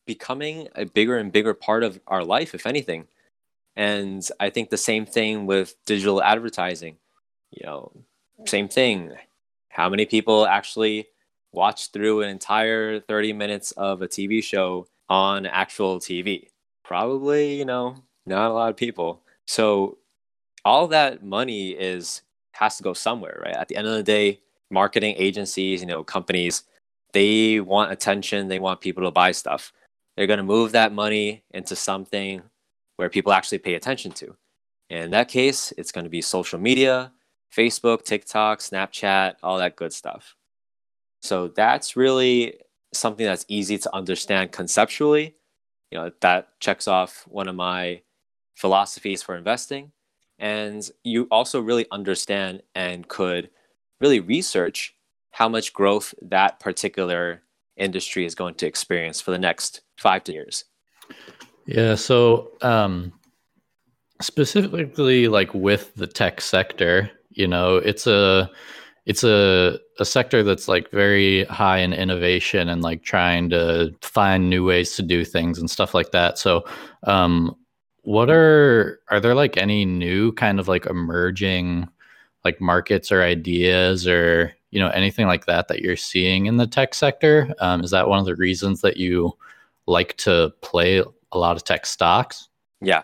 becoming 0.07 0.68
a 0.74 0.86
bigger 0.86 1.16
and 1.18 1.30
bigger 1.30 1.55
part 1.55 1.84
of 1.84 2.01
our 2.07 2.24
life, 2.24 2.55
if 2.55 2.66
anything. 2.66 3.07
And 3.76 4.26
I 4.41 4.51
think 4.51 4.70
the 4.70 4.76
same 4.76 5.07
thing 5.07 5.47
with 5.47 5.76
digital 5.86 6.22
advertising. 6.22 6.97
You 7.51 7.66
know, 7.66 7.93
same 8.47 8.68
thing 8.68 9.12
how 9.70 9.88
many 9.88 10.04
people 10.04 10.46
actually 10.46 11.06
watch 11.52 11.90
through 11.92 12.22
an 12.22 12.28
entire 12.28 13.00
30 13.00 13.32
minutes 13.32 13.72
of 13.72 14.02
a 14.02 14.08
TV 14.08 14.42
show 14.42 14.86
on 15.08 15.46
actual 15.46 15.98
TV? 15.98 16.48
Probably, 16.84 17.54
you 17.54 17.64
know, 17.64 17.96
not 18.26 18.50
a 18.50 18.54
lot 18.54 18.70
of 18.70 18.76
people. 18.76 19.22
So 19.46 19.98
all 20.64 20.88
that 20.88 21.24
money 21.24 21.70
is 21.70 22.22
has 22.52 22.76
to 22.76 22.82
go 22.82 22.92
somewhere, 22.92 23.40
right? 23.42 23.54
At 23.54 23.68
the 23.68 23.76
end 23.76 23.86
of 23.86 23.94
the 23.94 24.02
day, 24.02 24.40
marketing 24.70 25.14
agencies, 25.16 25.80
you 25.80 25.86
know, 25.86 26.04
companies, 26.04 26.64
they 27.12 27.60
want 27.60 27.92
attention, 27.92 28.48
they 28.48 28.58
want 28.58 28.80
people 28.80 29.04
to 29.04 29.10
buy 29.10 29.32
stuff. 29.32 29.72
They're 30.16 30.26
going 30.26 30.38
to 30.38 30.44
move 30.44 30.72
that 30.72 30.92
money 30.92 31.44
into 31.52 31.74
something 31.76 32.42
where 32.96 33.08
people 33.08 33.32
actually 33.32 33.58
pay 33.58 33.74
attention 33.74 34.12
to. 34.12 34.36
And 34.90 35.04
in 35.04 35.10
that 35.12 35.28
case, 35.28 35.72
it's 35.78 35.92
going 35.92 36.04
to 36.04 36.10
be 36.10 36.20
social 36.20 36.58
media, 36.58 37.12
Facebook, 37.57 38.05
TikTok, 38.05 38.61
Snapchat, 38.61 39.34
all 39.42 39.59
that 39.59 39.76
good 39.76 39.92
stuff. 39.92 40.36
So 41.22 41.48
that's 41.48 41.96
really 41.96 42.61
something 42.92 43.26
that's 43.26 43.44
easy 43.48 43.78
to 43.78 43.94
understand 43.94 44.53
conceptually. 44.53 45.34
You 45.90 45.98
know, 45.98 46.12
that 46.20 46.61
checks 46.61 46.86
off 46.88 47.24
one 47.28 47.48
of 47.48 47.55
my 47.55 48.03
philosophies 48.55 49.22
for 49.22 49.36
investing. 49.36 49.92
And 50.38 50.88
you 51.05 51.26
also 51.30 51.61
really 51.61 51.86
understand 51.90 52.62
and 52.74 53.07
could 53.07 53.51
really 54.01 54.20
research 54.20 54.94
how 55.32 55.48
much 55.48 55.72
growth 55.72 56.14
that 56.22 56.61
particular 56.61 57.42
industry 57.76 58.24
is 58.24 58.34
going 58.34 58.55
to 58.57 58.66
experience 58.66 59.20
for 59.20 59.30
the 59.30 59.38
next 59.38 59.82
five 59.96 60.24
to 60.24 60.32
years. 60.32 60.64
Yeah. 61.66 61.94
So, 61.94 62.53
um, 62.62 63.12
specifically, 64.20 65.28
like 65.28 65.53
with 65.55 65.94
the 65.94 66.07
tech 66.07 66.40
sector, 66.40 67.11
you 67.30 67.46
know, 67.46 67.76
it's 67.76 68.06
a 68.06 68.50
it's 69.06 69.24
a 69.24 69.78
a 69.98 70.04
sector 70.04 70.42
that's 70.42 70.68
like 70.68 70.90
very 70.90 71.44
high 71.44 71.78
in 71.78 71.92
innovation 71.92 72.68
and 72.68 72.82
like 72.82 73.02
trying 73.02 73.50
to 73.50 73.94
find 74.02 74.50
new 74.50 74.64
ways 74.64 74.94
to 74.96 75.02
do 75.02 75.24
things 75.24 75.58
and 75.58 75.70
stuff 75.70 75.94
like 75.94 76.12
that. 76.12 76.38
So, 76.38 76.64
um, 77.04 77.56
what 78.02 78.30
are 78.30 79.00
are 79.08 79.20
there 79.20 79.34
like 79.34 79.56
any 79.56 79.84
new 79.84 80.32
kind 80.32 80.60
of 80.60 80.68
like 80.68 80.86
emerging 80.86 81.88
like 82.44 82.60
markets 82.60 83.12
or 83.12 83.22
ideas 83.22 84.06
or 84.06 84.54
you 84.70 84.80
know 84.80 84.88
anything 84.90 85.26
like 85.26 85.46
that 85.46 85.68
that 85.68 85.80
you're 85.80 85.96
seeing 85.96 86.46
in 86.46 86.56
the 86.56 86.66
tech 86.66 86.94
sector? 86.94 87.54
Um, 87.60 87.82
is 87.82 87.90
that 87.90 88.08
one 88.08 88.18
of 88.18 88.26
the 88.26 88.36
reasons 88.36 88.80
that 88.82 88.96
you 88.96 89.32
like 89.86 90.16
to 90.18 90.52
play 90.62 91.02
a 91.32 91.38
lot 91.38 91.56
of 91.56 91.64
tech 91.64 91.86
stocks? 91.86 92.48
Yeah. 92.80 93.02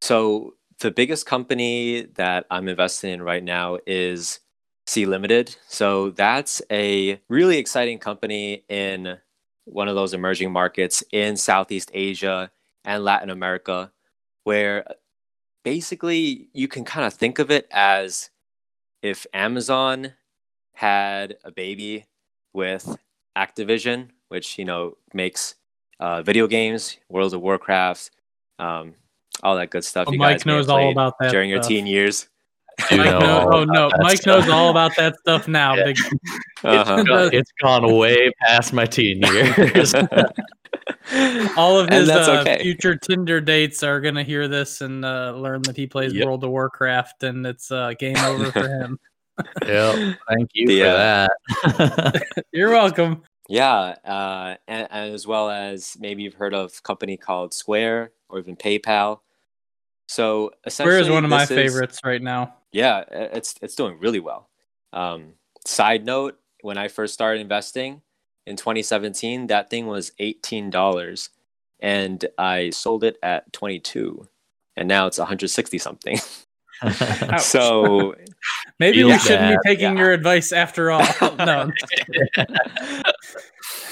So 0.00 0.54
the 0.80 0.90
biggest 0.90 1.26
company 1.26 2.02
that 2.14 2.46
I'm 2.50 2.68
investing 2.68 3.12
in 3.12 3.22
right 3.22 3.44
now 3.44 3.78
is 3.86 4.40
Sea 4.86 5.06
Limited. 5.06 5.54
So 5.68 6.10
that's 6.10 6.62
a 6.70 7.20
really 7.28 7.58
exciting 7.58 7.98
company 7.98 8.64
in 8.68 9.18
one 9.66 9.88
of 9.88 9.94
those 9.94 10.14
emerging 10.14 10.50
markets 10.52 11.04
in 11.12 11.36
Southeast 11.36 11.90
Asia 11.92 12.50
and 12.84 13.04
Latin 13.04 13.28
America, 13.28 13.92
where 14.44 14.86
basically 15.64 16.48
you 16.54 16.66
can 16.66 16.84
kind 16.84 17.06
of 17.06 17.12
think 17.12 17.38
of 17.38 17.50
it 17.50 17.68
as 17.70 18.30
if 19.02 19.26
Amazon 19.34 20.14
had 20.72 21.36
a 21.44 21.50
baby 21.50 22.06
with 22.54 22.96
Activision, 23.36 24.08
which 24.28 24.58
you 24.58 24.64
know 24.64 24.96
makes 25.12 25.56
uh, 26.00 26.22
video 26.22 26.46
games, 26.46 26.96
World 27.10 27.34
of 27.34 27.42
Warcraft, 27.42 28.10
um, 28.58 28.94
all 29.42 29.56
that 29.56 29.70
good 29.70 29.84
stuff. 29.84 30.06
Well, 30.06 30.14
you 30.14 30.18
Mike 30.18 30.38
guys 30.38 30.46
knows 30.46 30.68
all 30.68 30.90
about 30.90 31.14
that 31.20 31.30
during 31.32 31.50
your 31.50 31.62
teen 31.62 31.86
years. 31.86 32.28
You 32.90 32.96
Mike 32.98 33.06
know 33.10 33.18
knows, 33.20 33.48
oh 33.52 33.64
no, 33.64 33.90
Mike 33.98 34.18
stuff. 34.18 34.44
knows 34.46 34.48
all 34.50 34.70
about 34.70 34.96
that 34.96 35.18
stuff 35.20 35.48
now. 35.48 35.74
Yeah. 35.76 35.92
Uh-huh. 36.62 37.02
It's, 37.08 37.34
it's 37.36 37.52
gone 37.62 37.90
way 37.96 38.30
past 38.42 38.74
my 38.74 38.84
teen 38.84 39.22
years. 39.22 39.94
all 41.56 41.78
of 41.80 41.88
his 41.88 42.08
uh, 42.10 42.40
okay. 42.42 42.62
future 42.62 42.94
Tinder 42.96 43.40
dates 43.40 43.82
are 43.82 43.98
gonna 44.00 44.22
hear 44.22 44.46
this 44.46 44.82
and 44.82 45.02
uh, 45.04 45.32
learn 45.36 45.62
that 45.62 45.74
he 45.76 45.86
plays 45.86 46.12
Yep. 46.12 46.26
World 46.26 46.44
of 46.44 46.50
Warcraft, 46.50 47.22
and 47.22 47.46
it's 47.46 47.70
uh, 47.72 47.94
game 47.98 48.16
over 48.18 48.52
for 48.52 48.68
him. 48.80 48.98
yeah, 49.66 50.12
thank 50.28 50.50
you 50.52 50.70
Yeah. 50.70 51.28
for 51.62 51.68
that. 51.78 52.44
You're 52.52 52.70
welcome. 52.70 53.22
Yeah, 53.48 53.96
uh, 54.04 54.56
and, 54.68 54.86
and 54.90 55.14
as 55.14 55.26
well 55.26 55.48
as 55.50 55.96
maybe 55.98 56.22
you've 56.22 56.34
heard 56.34 56.52
of 56.54 56.72
a 56.78 56.82
company 56.82 57.16
called 57.16 57.54
Square 57.54 58.12
or 58.28 58.38
even 58.38 58.54
PayPal. 58.54 59.20
So 60.10 60.50
essentially, 60.66 60.92
Where 60.94 61.00
is 61.02 61.08
one 61.08 61.22
of 61.24 61.30
my 61.30 61.44
is- 61.44 61.48
favorites 61.48 62.00
right 62.04 62.20
now? 62.20 62.54
Yeah, 62.72 63.04
it's 63.10 63.54
it's 63.62 63.76
doing 63.76 63.98
really 64.00 64.18
well. 64.18 64.48
Um, 64.92 65.34
side 65.64 66.04
note: 66.04 66.36
when 66.62 66.76
I 66.78 66.88
first 66.88 67.14
started 67.14 67.40
investing 67.40 68.02
in 68.44 68.56
2017, 68.56 69.46
that 69.46 69.70
thing 69.70 69.86
was 69.86 70.10
eighteen 70.18 70.68
dollars, 70.68 71.30
and 71.78 72.24
I 72.38 72.70
sold 72.70 73.04
it 73.04 73.18
at 73.22 73.52
22, 73.52 74.26
and 74.76 74.88
now 74.88 75.06
it's 75.06 75.18
160 75.18 75.78
something. 75.78 76.18
So 77.38 78.14
Maybe 78.78 78.98
Feel 78.98 79.08
we 79.08 79.18
shouldn't 79.18 79.40
bad. 79.40 79.58
be 79.62 79.68
taking 79.68 79.92
Yeah. 79.96 79.98
your 80.02 80.12
advice 80.12 80.50
after 80.50 80.90
all. 80.90 81.00
no, 81.38 81.70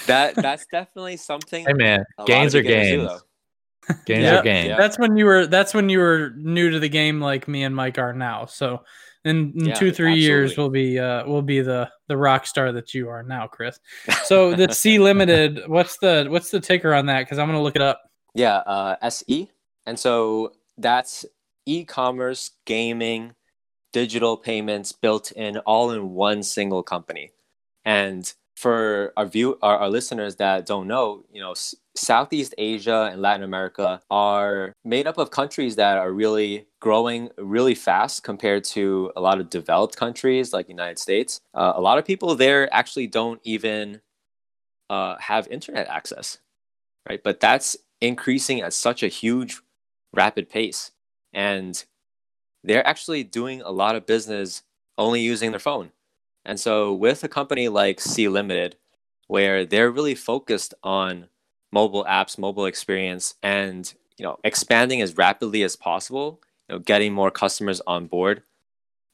that 0.06 0.34
that's 0.36 0.64
definitely 0.72 1.18
something. 1.18 1.66
hey 1.66 1.74
man, 1.74 2.04
gains 2.26 2.54
are 2.54 2.62
gains. 2.62 3.06
do, 3.08 3.18
gains. 3.88 3.96
though. 3.96 4.04
Gains 4.06 4.22
Yeah. 4.24 4.38
are 4.38 4.42
gains. 4.42 4.74
That's 4.78 4.98
when 4.98 5.16
you 5.16 5.24
were. 5.26 5.46
That's 5.46 5.74
when 5.74 5.88
you 5.88 5.98
were 5.98 6.32
new 6.36 6.70
to 6.70 6.78
the 6.80 6.88
game, 6.88 7.20
like 7.20 7.48
me 7.48 7.62
and 7.64 7.74
Mike 7.74 7.98
are 7.98 8.12
now. 8.12 8.46
So, 8.46 8.82
in, 9.24 9.52
in 9.56 9.66
Yeah, 9.66 9.74
two 9.74 9.92
three 9.92 10.16
years, 10.16 10.56
we'll 10.56 10.70
be 10.70 10.98
uh, 10.98 11.24
we'll 11.26 11.42
be 11.42 11.60
the 11.60 11.90
the 12.08 12.16
rock 12.16 12.46
star 12.46 12.72
that 12.72 12.94
you 12.94 13.08
are 13.08 13.22
now, 13.22 13.46
Chris. 13.46 13.78
So 14.24 14.54
the 14.54 14.72
Sea 14.72 14.98
Limited, 14.98 15.60
what's 15.66 15.98
the 15.98 16.26
what's 16.28 16.50
the 16.50 16.60
ticker 16.60 16.94
on 16.94 17.06
that? 17.06 17.20
Because 17.20 17.38
I'm 17.38 17.46
gonna 17.48 17.62
look 17.62 17.76
it 17.76 17.82
up. 17.82 18.02
Yeah, 18.34 18.56
uh, 18.58 18.96
SE. 19.02 19.50
And 19.86 19.98
so 19.98 20.52
that's 20.76 21.24
e 21.66 21.84
commerce, 21.84 22.50
gaming, 22.66 23.34
digital 23.92 24.36
payments 24.36 24.92
built 24.92 25.32
in 25.32 25.58
all 25.58 25.90
in 25.90 26.10
one 26.10 26.42
single 26.42 26.82
company. 26.82 27.32
And 27.84 28.32
for 28.54 29.12
our 29.16 29.24
view 29.26 29.58
our, 29.62 29.78
our 29.78 29.88
listeners 29.88 30.36
that 30.36 30.66
don't 30.66 30.86
know, 30.88 31.24
you 31.32 31.40
know, 31.40 31.52
S- 31.52 31.74
Southeast 31.98 32.54
Asia 32.58 33.10
and 33.12 33.20
Latin 33.20 33.42
America 33.42 34.00
are 34.10 34.72
made 34.84 35.06
up 35.06 35.18
of 35.18 35.30
countries 35.30 35.76
that 35.76 35.98
are 35.98 36.12
really 36.12 36.66
growing 36.80 37.30
really 37.36 37.74
fast 37.74 38.22
compared 38.22 38.64
to 38.64 39.12
a 39.16 39.20
lot 39.20 39.40
of 39.40 39.50
developed 39.50 39.96
countries 39.96 40.52
like 40.52 40.66
the 40.66 40.72
United 40.72 40.98
States. 40.98 41.40
Uh, 41.54 41.72
a 41.74 41.80
lot 41.80 41.98
of 41.98 42.04
people 42.04 42.34
there 42.34 42.72
actually 42.72 43.06
don't 43.06 43.40
even 43.44 44.00
uh, 44.88 45.16
have 45.18 45.48
internet 45.48 45.88
access, 45.88 46.38
right? 47.08 47.20
But 47.22 47.40
that's 47.40 47.76
increasing 48.00 48.60
at 48.60 48.72
such 48.72 49.02
a 49.02 49.08
huge, 49.08 49.60
rapid 50.14 50.48
pace, 50.48 50.92
and 51.32 51.84
they're 52.62 52.86
actually 52.86 53.24
doing 53.24 53.60
a 53.62 53.70
lot 53.70 53.96
of 53.96 54.06
business 54.06 54.62
only 54.96 55.20
using 55.20 55.50
their 55.50 55.60
phone. 55.60 55.92
And 56.44 56.58
so, 56.58 56.94
with 56.94 57.22
a 57.24 57.28
company 57.28 57.68
like 57.68 58.00
Sea 58.00 58.28
Limited, 58.28 58.76
where 59.26 59.66
they're 59.66 59.90
really 59.90 60.14
focused 60.14 60.74
on 60.82 61.28
mobile 61.72 62.04
apps, 62.04 62.38
mobile 62.38 62.66
experience, 62.66 63.34
and 63.42 63.92
you 64.16 64.24
know, 64.24 64.38
expanding 64.44 65.00
as 65.00 65.16
rapidly 65.16 65.62
as 65.62 65.76
possible, 65.76 66.40
you 66.68 66.74
know, 66.74 66.78
getting 66.80 67.12
more 67.12 67.30
customers 67.30 67.80
on 67.86 68.06
board, 68.06 68.42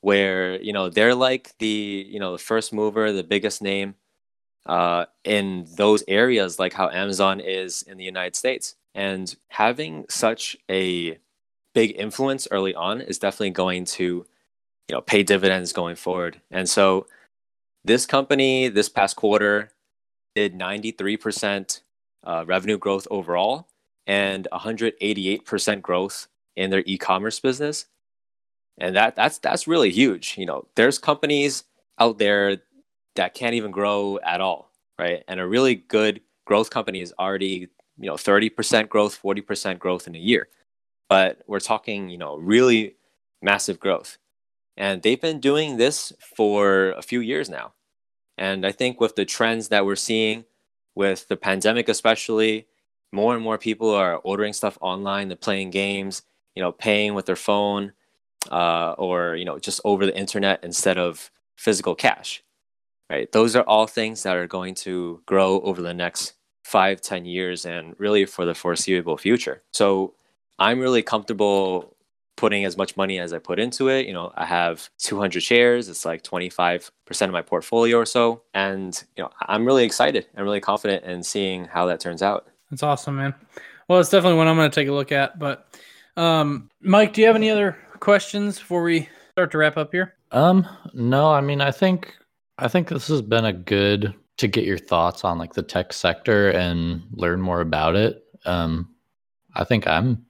where 0.00 0.60
you 0.60 0.72
know 0.72 0.88
they're 0.88 1.14
like 1.14 1.56
the 1.58 2.06
you 2.08 2.18
know 2.18 2.32
the 2.32 2.38
first 2.38 2.72
mover, 2.72 3.12
the 3.12 3.22
biggest 3.22 3.62
name 3.62 3.94
uh, 4.66 5.06
in 5.24 5.66
those 5.76 6.02
areas, 6.08 6.58
like 6.58 6.72
how 6.72 6.88
Amazon 6.90 7.40
is 7.40 7.82
in 7.82 7.98
the 7.98 8.04
United 8.04 8.36
States, 8.36 8.76
and 8.94 9.36
having 9.48 10.06
such 10.08 10.56
a 10.70 11.18
big 11.74 11.94
influence 11.98 12.46
early 12.50 12.74
on 12.74 13.00
is 13.00 13.18
definitely 13.18 13.50
going 13.50 13.84
to 13.84 14.24
you 14.88 14.94
know 14.94 15.00
pay 15.00 15.22
dividends 15.22 15.72
going 15.72 15.96
forward. 15.96 16.40
And 16.50 16.68
so 16.68 17.06
this 17.84 18.06
company 18.06 18.68
this 18.68 18.88
past 18.88 19.16
quarter 19.16 19.70
did 20.34 20.58
93% 20.58 21.80
uh, 21.80 21.83
Uh, 22.24 22.44
revenue 22.46 22.78
growth 22.78 23.06
overall 23.10 23.68
and 24.06 24.48
188% 24.52 25.82
growth 25.82 26.26
in 26.56 26.70
their 26.70 26.82
e-commerce 26.86 27.40
business. 27.40 27.86
And 28.78 28.96
that 28.96 29.14
that's 29.14 29.38
that's 29.38 29.68
really 29.68 29.90
huge. 29.90 30.34
You 30.36 30.46
know, 30.46 30.66
there's 30.74 30.98
companies 30.98 31.64
out 31.98 32.18
there 32.18 32.58
that 33.14 33.34
can't 33.34 33.54
even 33.54 33.70
grow 33.70 34.18
at 34.24 34.40
all, 34.40 34.70
right? 34.98 35.22
And 35.28 35.38
a 35.38 35.46
really 35.46 35.76
good 35.76 36.20
growth 36.44 36.70
company 36.70 37.00
is 37.00 37.14
already, 37.18 37.68
you 37.98 38.08
know, 38.08 38.14
30% 38.14 38.88
growth, 38.88 39.20
40% 39.22 39.78
growth 39.78 40.08
in 40.08 40.16
a 40.16 40.18
year. 40.18 40.48
But 41.08 41.42
we're 41.46 41.60
talking, 41.60 42.08
you 42.08 42.18
know, 42.18 42.36
really 42.36 42.96
massive 43.42 43.78
growth. 43.78 44.18
And 44.76 45.02
they've 45.02 45.20
been 45.20 45.38
doing 45.38 45.76
this 45.76 46.12
for 46.36 46.90
a 46.92 47.02
few 47.02 47.20
years 47.20 47.48
now. 47.48 47.74
And 48.36 48.66
I 48.66 48.72
think 48.72 49.00
with 49.00 49.14
the 49.14 49.24
trends 49.24 49.68
that 49.68 49.86
we're 49.86 49.94
seeing 49.94 50.44
with 50.94 51.28
the 51.28 51.36
pandemic 51.36 51.88
especially, 51.88 52.66
more 53.12 53.34
and 53.34 53.42
more 53.42 53.58
people 53.58 53.90
are 53.90 54.16
ordering 54.16 54.52
stuff 54.52 54.76
online, 54.80 55.28
they're 55.28 55.36
playing 55.36 55.70
games, 55.70 56.22
you 56.54 56.62
know, 56.62 56.72
paying 56.72 57.14
with 57.14 57.26
their 57.26 57.36
phone, 57.36 57.92
uh, 58.50 58.92
or 58.98 59.36
you 59.36 59.44
know, 59.44 59.58
just 59.58 59.80
over 59.84 60.04
the 60.06 60.16
internet 60.16 60.62
instead 60.62 60.98
of 60.98 61.30
physical 61.56 61.94
cash. 61.94 62.42
Right? 63.10 63.30
Those 63.30 63.54
are 63.54 63.62
all 63.64 63.86
things 63.86 64.22
that 64.22 64.36
are 64.36 64.46
going 64.46 64.74
to 64.76 65.22
grow 65.26 65.60
over 65.60 65.82
the 65.82 65.94
next 65.94 66.34
five, 66.64 67.00
ten 67.00 67.24
years 67.24 67.66
and 67.66 67.94
really 67.98 68.24
for 68.24 68.44
the 68.44 68.54
foreseeable 68.54 69.18
future. 69.18 69.62
So 69.72 70.14
I'm 70.58 70.80
really 70.80 71.02
comfortable 71.02 71.96
putting 72.36 72.64
as 72.64 72.76
much 72.76 72.96
money 72.96 73.18
as 73.18 73.32
I 73.32 73.38
put 73.38 73.58
into 73.58 73.88
it. 73.88 74.06
You 74.06 74.12
know, 74.12 74.32
I 74.36 74.44
have 74.44 74.88
200 74.98 75.42
shares. 75.42 75.88
It's 75.88 76.04
like 76.04 76.22
25% 76.22 76.90
of 77.22 77.30
my 77.30 77.42
portfolio 77.42 77.98
or 77.98 78.06
so. 78.06 78.42
And, 78.54 79.02
you 79.16 79.22
know, 79.22 79.30
I'm 79.42 79.64
really 79.64 79.84
excited. 79.84 80.26
I'm 80.36 80.44
really 80.44 80.60
confident 80.60 81.04
in 81.04 81.22
seeing 81.22 81.64
how 81.64 81.86
that 81.86 82.00
turns 82.00 82.22
out. 82.22 82.48
That's 82.70 82.82
awesome, 82.82 83.16
man. 83.16 83.34
Well, 83.88 84.00
it's 84.00 84.10
definitely 84.10 84.38
one 84.38 84.48
I'm 84.48 84.56
going 84.56 84.70
to 84.70 84.74
take 84.74 84.88
a 84.88 84.92
look 84.92 85.12
at. 85.12 85.38
But, 85.38 85.68
um, 86.16 86.70
Mike, 86.80 87.12
do 87.12 87.20
you 87.20 87.26
have 87.26 87.36
any 87.36 87.50
other 87.50 87.76
questions 88.00 88.58
before 88.58 88.82
we 88.82 89.08
start 89.32 89.50
to 89.52 89.58
wrap 89.58 89.76
up 89.76 89.92
here? 89.92 90.14
Um, 90.32 90.66
no, 90.92 91.30
I 91.30 91.40
mean, 91.40 91.60
I 91.60 91.70
think 91.70 92.14
I 92.58 92.68
think 92.68 92.88
this 92.88 93.08
has 93.08 93.22
been 93.22 93.44
a 93.44 93.52
good 93.52 94.14
to 94.38 94.48
get 94.48 94.64
your 94.64 94.78
thoughts 94.78 95.24
on 95.24 95.38
like 95.38 95.54
the 95.54 95.62
tech 95.62 95.92
sector 95.92 96.50
and 96.50 97.02
learn 97.12 97.40
more 97.40 97.60
about 97.60 97.96
it. 97.96 98.24
Um, 98.44 98.90
I 99.54 99.64
think 99.64 99.86
I'm, 99.86 100.24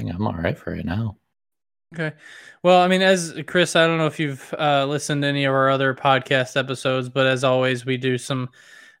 I 0.00 0.02
think 0.04 0.14
I'm 0.16 0.26
all 0.26 0.32
right 0.34 0.56
for 0.58 0.72
right 0.72 0.84
now. 0.84 1.16
Okay. 1.94 2.12
Well, 2.62 2.80
I 2.80 2.88
mean, 2.88 3.02
as 3.02 3.34
Chris, 3.46 3.76
I 3.76 3.86
don't 3.86 3.98
know 3.98 4.06
if 4.06 4.18
you've 4.18 4.54
uh, 4.58 4.86
listened 4.86 5.22
to 5.22 5.28
any 5.28 5.44
of 5.44 5.52
our 5.52 5.68
other 5.68 5.94
podcast 5.94 6.56
episodes, 6.56 7.08
but 7.08 7.26
as 7.26 7.44
always, 7.44 7.84
we 7.84 7.96
do 7.96 8.16
some 8.16 8.48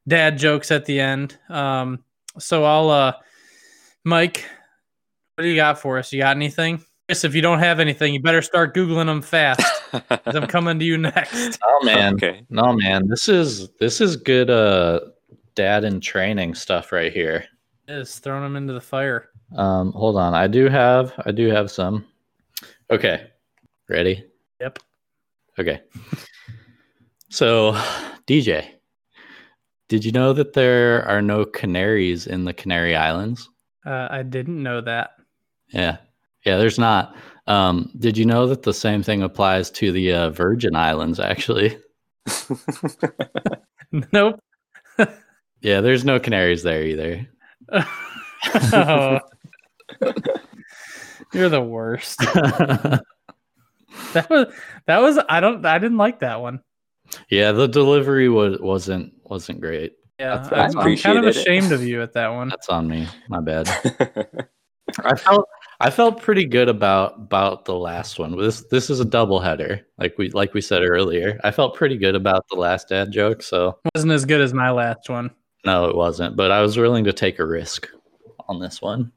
dad 0.08 0.36
jokes 0.36 0.70
at 0.70 0.84
the 0.84 1.00
end. 1.00 1.38
Um, 1.48 2.04
so 2.38 2.64
I'll, 2.64 2.90
uh, 2.90 3.12
Mike, 4.04 4.44
what 5.36 5.44
do 5.44 5.48
you 5.48 5.56
got 5.56 5.78
for 5.78 5.98
us? 5.98 6.12
You 6.12 6.20
got 6.20 6.36
anything? 6.36 6.84
Chris, 7.08 7.24
if 7.24 7.34
you 7.34 7.40
don't 7.42 7.60
have 7.60 7.80
anything, 7.80 8.12
you 8.12 8.20
better 8.20 8.42
start 8.42 8.74
Googling 8.74 9.06
them 9.06 9.22
fast. 9.22 9.62
I'm 10.26 10.46
coming 10.48 10.78
to 10.80 10.84
you 10.84 10.98
next. 10.98 11.58
Oh 11.82 11.84
man, 11.84 12.14
Okay. 12.14 12.42
no 12.50 12.74
man, 12.74 13.08
this 13.08 13.26
is 13.26 13.70
this 13.80 14.02
is 14.02 14.16
good. 14.16 14.50
Uh, 14.50 15.00
dad 15.54 15.82
and 15.84 16.02
training 16.02 16.54
stuff 16.54 16.92
right 16.92 17.10
here. 17.12 17.46
Is 17.88 18.18
throwing 18.18 18.42
them 18.42 18.56
into 18.56 18.74
the 18.74 18.82
fire. 18.82 19.30
Um, 19.56 19.92
hold 19.92 20.16
on, 20.16 20.34
I 20.34 20.46
do 20.46 20.68
have 20.68 21.12
I 21.24 21.32
do 21.32 21.48
have 21.48 21.70
some. 21.70 22.06
Okay, 22.90 23.28
ready? 23.88 24.24
Yep. 24.60 24.78
Okay. 25.58 25.80
so, 27.28 27.72
DJ, 28.26 28.68
did 29.88 30.04
you 30.04 30.12
know 30.12 30.32
that 30.32 30.52
there 30.52 31.04
are 31.08 31.20
no 31.20 31.44
canaries 31.44 32.26
in 32.26 32.44
the 32.44 32.52
Canary 32.52 32.94
Islands? 32.94 33.48
Uh, 33.84 34.08
I 34.10 34.22
didn't 34.22 34.62
know 34.62 34.80
that. 34.80 35.10
Yeah. 35.68 35.96
Yeah, 36.44 36.56
there's 36.56 36.78
not. 36.78 37.16
Um, 37.46 37.90
did 37.98 38.16
you 38.16 38.24
know 38.24 38.46
that 38.46 38.62
the 38.62 38.72
same 38.72 39.02
thing 39.02 39.22
applies 39.22 39.70
to 39.72 39.92
the 39.92 40.12
uh, 40.12 40.30
Virgin 40.30 40.76
Islands, 40.76 41.20
actually? 41.20 41.76
Nope. 44.12 44.40
Yeah, 45.62 45.82
there's 45.82 46.06
no 46.06 46.18
canaries 46.18 46.62
there 46.62 46.84
either. 46.84 47.28
Oh. 48.72 49.18
You're 51.32 51.48
the 51.48 51.62
worst. 51.62 52.20
That 54.12 54.30
was 54.30 54.46
that 54.86 55.02
was 55.02 55.18
I 55.28 55.40
don't 55.40 55.64
I 55.66 55.78
didn't 55.78 55.98
like 55.98 56.20
that 56.20 56.40
one. 56.40 56.60
yeah, 57.28 57.50
the 57.52 57.66
delivery 57.66 58.28
was 58.28 58.58
wasn't 58.60 59.12
wasn't 59.24 59.60
great. 59.60 59.94
Yeah, 60.18 60.36
That's- 60.36 60.74
I'm, 60.74 60.78
I 60.78 60.82
I'm 60.82 60.96
kind 60.96 61.18
of 61.18 61.24
appreciated 61.24 61.24
it. 61.24 61.36
ashamed 61.36 61.72
of 61.72 61.82
you 61.82 62.00
at 62.02 62.12
that 62.14 62.28
one. 62.28 62.48
That's 62.50 62.68
on 62.68 62.86
me. 62.88 63.08
My 63.28 63.40
bad. 63.40 63.68
I 65.04 65.16
felt 65.16 65.48
I 65.80 65.90
felt 65.90 66.22
pretty 66.22 66.44
good 66.44 66.68
about 66.68 67.14
about 67.16 67.64
the 67.64 67.74
last 67.74 68.18
one. 68.20 68.36
This 68.38 68.62
this 68.70 68.90
is 68.90 69.00
a 69.00 69.04
double 69.04 69.40
header, 69.40 69.80
like 69.98 70.16
we 70.18 70.30
like 70.30 70.54
we 70.54 70.60
said 70.60 70.82
earlier. 70.82 71.40
I 71.42 71.50
felt 71.50 71.74
pretty 71.74 71.96
good 71.98 72.14
about 72.14 72.44
the 72.48 72.56
last 72.56 72.88
dad 72.90 73.10
joke, 73.10 73.42
so 73.42 73.78
wasn't 73.94 74.12
as 74.12 74.24
good 74.24 74.40
as 74.40 74.54
my 74.54 74.70
last 74.70 75.08
one. 75.10 75.30
no, 75.64 75.86
it 75.86 75.96
wasn't. 75.96 76.36
But 76.36 76.52
I 76.52 76.60
was 76.62 76.76
willing 76.76 77.04
to 77.04 77.12
take 77.12 77.38
a 77.40 77.46
risk 77.46 77.88
on 78.48 78.60
this 78.60 78.80
one. 78.80 79.10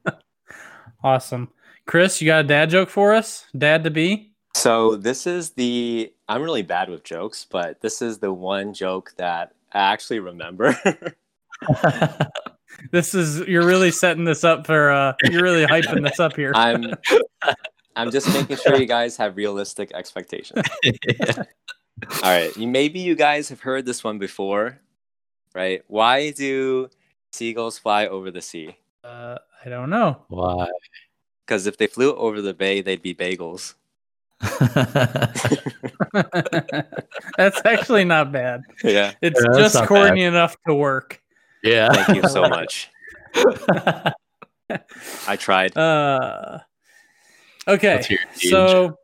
Awesome. 1.04 1.50
Chris, 1.86 2.20
you 2.20 2.26
got 2.26 2.44
a 2.44 2.48
dad 2.48 2.70
joke 2.70 2.88
for 2.88 3.14
us? 3.14 3.46
Dad 3.56 3.84
to 3.84 3.90
be? 3.90 4.32
so 4.54 4.96
this 4.96 5.26
is 5.26 5.50
the 5.50 6.12
I'm 6.28 6.42
really 6.42 6.62
bad 6.62 6.88
with 6.88 7.04
jokes, 7.04 7.46
but 7.48 7.80
this 7.80 8.00
is 8.00 8.18
the 8.18 8.32
one 8.32 8.72
joke 8.72 9.12
that 9.18 9.52
I 9.72 9.92
actually 9.92 10.20
remember. 10.20 10.76
This 12.90 13.14
is 13.14 13.40
you're 13.46 13.66
really 13.66 13.90
setting 13.90 14.24
this 14.24 14.44
up 14.44 14.66
for 14.66 14.90
uh 14.90 15.14
you're 15.24 15.42
really 15.42 15.64
hyping 15.64 16.02
this 16.02 16.18
up 16.20 16.34
here. 16.36 16.52
I'm 16.54 16.94
I'm 17.96 18.10
just 18.10 18.32
making 18.34 18.56
sure 18.56 18.76
you 18.76 18.86
guys 18.86 19.16
have 19.16 19.36
realistic 19.36 19.92
expectations. 19.94 20.66
All 21.38 21.44
right, 22.22 22.54
you 22.56 22.66
maybe 22.66 22.98
you 22.98 23.14
guys 23.14 23.48
have 23.48 23.60
heard 23.60 23.86
this 23.86 24.02
one 24.02 24.18
before, 24.18 24.80
right? 25.54 25.82
Why 25.86 26.32
do 26.32 26.90
seagulls 27.32 27.78
fly 27.78 28.06
over 28.06 28.30
the 28.30 28.42
sea? 28.42 28.76
Uh, 29.04 29.38
I 29.64 29.68
don't 29.68 29.90
know. 29.90 30.22
Why? 30.28 30.66
Because 31.46 31.66
if 31.66 31.76
they 31.76 31.86
flew 31.86 32.14
over 32.14 32.40
the 32.40 32.54
bay, 32.54 32.80
they'd 32.80 33.02
be 33.02 33.14
bagels. 33.14 33.74
That's 37.36 37.60
actually 37.64 38.04
not 38.04 38.32
bad. 38.32 38.62
Yeah. 38.82 39.12
It's 39.20 39.40
Yeah, 39.42 39.58
just 39.58 39.74
not 39.74 39.88
corny 39.88 40.24
enough 40.24 40.56
to 40.66 40.74
work. 40.74 41.20
yeah. 41.62 41.92
Thank 41.92 42.22
you 42.22 42.28
so 42.28 42.42
much. 42.48 42.90
I 45.26 45.36
tried. 45.36 45.76
Uh 45.76 46.60
okay. 47.68 47.96
Let's 47.96 48.06
hear 48.06 48.18
it, 48.22 48.38
Deej. 48.38 48.50
So 48.50 48.98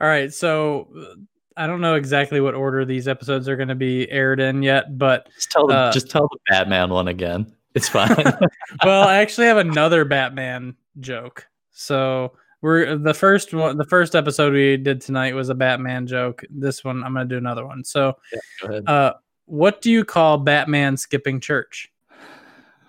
All 0.00 0.08
right, 0.08 0.32
so 0.32 0.88
uh, 0.98 1.14
I 1.56 1.66
don't 1.68 1.80
know 1.80 1.94
exactly 1.94 2.40
what 2.40 2.54
order 2.54 2.84
these 2.84 3.06
episodes 3.06 3.48
are 3.48 3.56
going 3.56 3.68
to 3.68 3.74
be 3.76 4.10
aired 4.10 4.40
in 4.40 4.62
yet, 4.62 4.98
but 4.98 5.28
just 5.34 5.50
tell 5.52 5.66
the, 5.68 5.74
uh, 5.74 5.92
just 5.92 6.10
tell 6.10 6.28
the 6.28 6.38
Batman 6.50 6.90
one 6.90 7.06
again. 7.08 7.54
It's 7.74 7.88
fine. 7.88 8.14
well, 8.84 9.06
I 9.08 9.16
actually 9.16 9.46
have 9.48 9.56
another 9.58 10.04
Batman 10.04 10.76
joke. 11.00 11.46
So 11.72 12.32
we're 12.62 12.96
the 12.96 13.14
first 13.14 13.52
one. 13.52 13.76
The 13.76 13.84
first 13.84 14.14
episode 14.14 14.52
we 14.52 14.76
did 14.76 15.00
tonight 15.00 15.34
was 15.34 15.48
a 15.48 15.54
Batman 15.54 16.06
joke. 16.06 16.42
This 16.50 16.84
one, 16.84 17.02
I'm 17.04 17.12
going 17.12 17.28
to 17.28 17.34
do 17.34 17.38
another 17.38 17.66
one. 17.66 17.84
So, 17.84 18.16
Go 18.62 18.68
ahead. 18.68 18.88
uh, 18.88 19.14
what 19.46 19.82
do 19.82 19.90
you 19.90 20.04
call 20.04 20.38
Batman 20.38 20.96
skipping 20.96 21.40
church? 21.40 21.90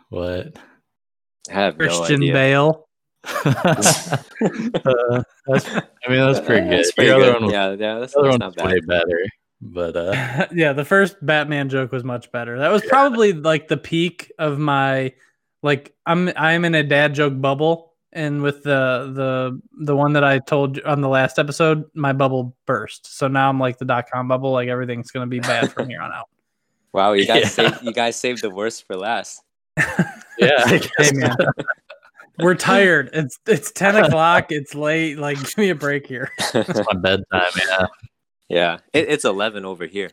what? 0.10 0.58
I 1.50 1.54
have 1.54 1.78
no 1.78 1.86
Christian 1.86 2.22
idea. 2.22 2.34
Bale. 2.34 2.88
Uh, 4.86 5.24
that's, 5.48 5.68
I 5.68 6.10
mean, 6.10 6.20
that's 6.20 6.40
pretty 6.46 6.70
good. 6.70 6.80
That's 6.80 6.92
pretty 6.92 7.08
Your 7.10 7.16
other 7.18 7.26
good. 7.26 7.34
one 7.34 7.44
was, 7.46 7.54
yeah, 7.54 7.70
yeah, 7.72 8.00
that's, 8.00 8.14
the 8.14 8.20
other 8.20 8.30
that's 8.30 8.40
one 8.40 8.40
not 8.40 8.56
was 8.56 8.74
way 8.74 8.80
better. 8.82 9.26
But 9.66 9.98
uh, 9.98 10.48
yeah, 10.54 10.74
the 10.74 10.86
first 10.86 11.18
Batman 11.26 11.70
joke 11.70 11.92
was 11.92 12.04
much 12.04 12.32
better. 12.32 12.60
That 12.60 12.72
was 12.72 12.84
probably 12.86 13.34
like 13.34 13.68
the 13.68 13.78
peak 13.78 14.32
of 14.40 14.60
my 14.60 15.14
like 15.64 15.94
I'm 16.06 16.30
I'm 16.38 16.64
in 16.66 16.76
a 16.76 16.84
dad 16.84 17.16
joke 17.16 17.34
bubble 17.42 17.94
and 18.14 18.42
with 18.44 18.64
the 18.64 19.12
the 19.14 19.62
the 19.84 19.96
one 19.96 20.14
that 20.14 20.24
I 20.24 20.40
told 20.40 20.78
you 20.78 20.84
on 20.86 21.02
the 21.02 21.10
last 21.10 21.40
episode, 21.40 21.84
my 21.96 22.14
bubble 22.14 22.56
burst. 22.66 23.18
So 23.18 23.28
now 23.28 23.50
I'm 23.50 23.60
like 23.60 23.78
the 23.80 23.86
dot 23.86 24.06
com 24.12 24.28
bubble, 24.28 24.52
like 24.52 24.70
everything's 24.70 25.12
going 25.12 25.26
to 25.26 25.30
be 25.30 25.40
bad 25.40 25.72
from 25.74 25.90
here 25.90 26.02
on 26.02 26.12
out. 26.12 26.30
Wow, 26.94 27.12
you 27.12 27.26
guys 27.28 27.42
Yeah. 27.44 27.50
saved 27.50 27.82
you 27.84 27.92
guys 27.92 28.16
saved 28.16 28.42
the 28.42 28.50
worst 28.50 28.88
for 28.88 28.96
last. 28.96 29.42
yeah, 30.40 30.66
Hey 30.98 31.12
man. 31.12 31.36
We're 32.40 32.56
tired. 32.56 33.10
It's 33.12 33.38
it's 33.48 33.72
10 33.74 33.98
o'clock. 33.98 34.46
It's 34.50 34.74
late. 34.76 35.18
Like 35.20 35.38
give 35.40 35.58
me 35.58 35.70
a 35.72 35.76
break 35.76 36.08
here. 36.08 36.32
it's 36.54 36.80
my 36.94 36.98
bedtime. 36.98 37.52
Yeah, 37.68 37.86
yeah, 38.50 38.80
it, 38.94 39.10
it's 39.10 39.26
eleven 39.26 39.66
over 39.66 39.86
here, 39.86 40.10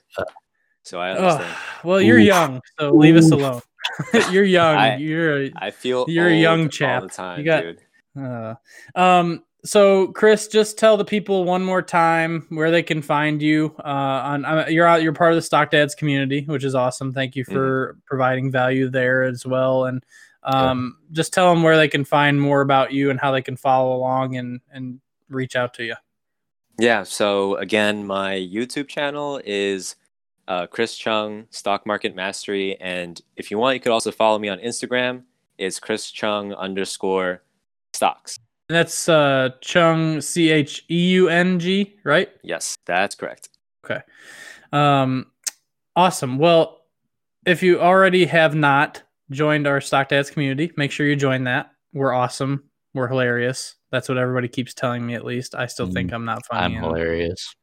so 0.83 0.99
I 1.01 1.11
understand. 1.13 1.55
Oh, 1.55 1.89
well, 1.89 2.01
you're 2.01 2.19
Oof. 2.19 2.27
young, 2.27 2.61
so 2.79 2.93
leave 2.95 3.17
us 3.17 3.31
alone. 3.31 3.61
you're 4.31 4.45
young. 4.45 4.77
I- 4.77 4.97
you're 4.97 5.45
a, 5.45 5.51
I 5.57 5.71
feel 5.71 6.05
You're 6.09 6.29
a 6.29 6.33
old 6.33 6.41
young 6.41 6.63
all 6.63 6.69
chap. 6.69 7.03
the 7.03 7.09
time, 7.09 7.39
You 7.39 7.45
got- 7.45 7.63
dude. 7.63 7.81
Uh, 8.19 8.55
um. 8.95 9.43
So, 9.65 10.09
Chris, 10.09 10.49
just 10.49 10.77
tell 10.77 10.97
the 10.97 11.05
people 11.05 11.45
one 11.45 11.65
more 11.65 11.83
time 11.83 12.47
where 12.49 12.73
they 12.73 12.83
can 12.83 13.01
find 13.01 13.41
you. 13.41 13.73
Uh, 13.79 13.87
on 13.89 14.45
uh, 14.45 14.67
you're 14.69 14.87
out. 14.89 15.05
You're 15.05 15.13
part 15.13 15.31
of 15.31 15.37
the 15.37 15.43
Stock 15.43 15.71
Dads 15.71 15.95
community, 15.95 16.43
which 16.49 16.65
is 16.65 16.75
awesome. 16.75 17.13
Thank 17.13 17.37
you 17.37 17.45
for 17.45 17.97
providing 18.05 18.51
value 18.51 18.91
there 18.91 19.23
as 19.23 19.47
well. 19.47 19.85
And 19.85 20.03
um, 20.43 20.99
just 21.13 21.33
tell 21.33 21.49
them 21.55 21.63
where 21.63 21.77
they 21.77 21.87
can 21.87 22.05
find 22.05 22.41
more 22.41 22.61
about 22.61 22.93
you 22.93 23.11
and 23.11 23.21
how 23.21 23.31
they 23.31 23.41
can 23.41 23.57
follow 23.57 23.95
along 23.95 24.35
and 24.35 24.61
and 24.73 25.01
reach 25.29 25.55
out 25.55 25.75
to 25.75 25.85
you. 25.85 25.95
Yeah. 26.79 27.03
So 27.03 27.57
again, 27.57 28.07
my 28.07 28.35
YouTube 28.35 28.89
channel 28.89 29.41
is 29.45 29.97
uh, 30.49 30.67
Chris 30.67 30.99
Cheung 30.99 31.47
Stock 31.51 31.87
Market 31.87 32.15
Mastery, 32.15 32.81
and 32.81 33.21
if 33.37 33.51
you 33.51 33.59
want, 33.59 33.75
you 33.75 33.81
could 33.81 33.93
also 33.93 34.11
follow 34.11 34.39
me 34.39 34.49
on 34.49 34.59
Instagram. 34.59 35.23
It's 35.59 35.79
Chris 35.79 36.11
Cheung 36.11 36.57
underscore 36.57 37.43
stocks. 37.93 38.39
And 38.69 38.77
that's 38.77 39.09
uh, 39.09 39.51
Cheung 39.61 40.23
C 40.23 40.51
H 40.51 40.85
E 40.91 41.11
U 41.13 41.29
N 41.29 41.59
G, 41.59 41.95
right? 42.05 42.31
Yes, 42.43 42.79
that's 42.87 43.15
correct. 43.15 43.51
Okay. 43.85 44.01
Um, 44.73 45.27
awesome. 45.95 46.39
Well, 46.39 46.81
if 47.45 47.63
you 47.63 47.81
already 47.81 48.25
have 48.27 48.55
not 48.55 49.03
joined 49.31 49.67
our 49.67 49.81
Stock 49.81 50.09
Dads 50.09 50.31
community, 50.31 50.73
make 50.77 50.91
sure 50.91 51.07
you 51.07 51.17
join 51.17 51.45
that. 51.45 51.73
We're 51.93 52.13
awesome. 52.13 52.65
We're 52.95 53.09
hilarious. 53.09 53.75
That's 53.93 54.09
what 54.09 54.19
everybody 54.19 54.49
keeps 54.49 54.75
telling 54.75 55.07
me. 55.07 55.15
At 55.15 55.25
least 55.25 55.55
I 55.55 55.67
still 55.67 55.87
think 55.87 56.13
I'm 56.13 56.25
not 56.25 56.45
funny. 56.47 56.77
I'm 56.77 56.83
hilarious. 56.83 57.55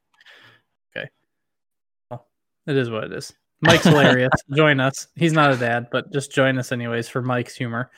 It 2.66 2.76
is 2.76 2.90
what 2.90 3.04
it 3.04 3.12
is. 3.12 3.32
Mike's 3.62 3.84
hilarious. 3.84 4.30
join 4.54 4.80
us. 4.80 5.08
He's 5.16 5.32
not 5.32 5.52
a 5.52 5.56
dad, 5.56 5.88
but 5.90 6.12
just 6.12 6.32
join 6.32 6.58
us 6.58 6.72
anyways 6.72 7.08
for 7.08 7.20
Mike's 7.20 7.56
humor. 7.56 7.90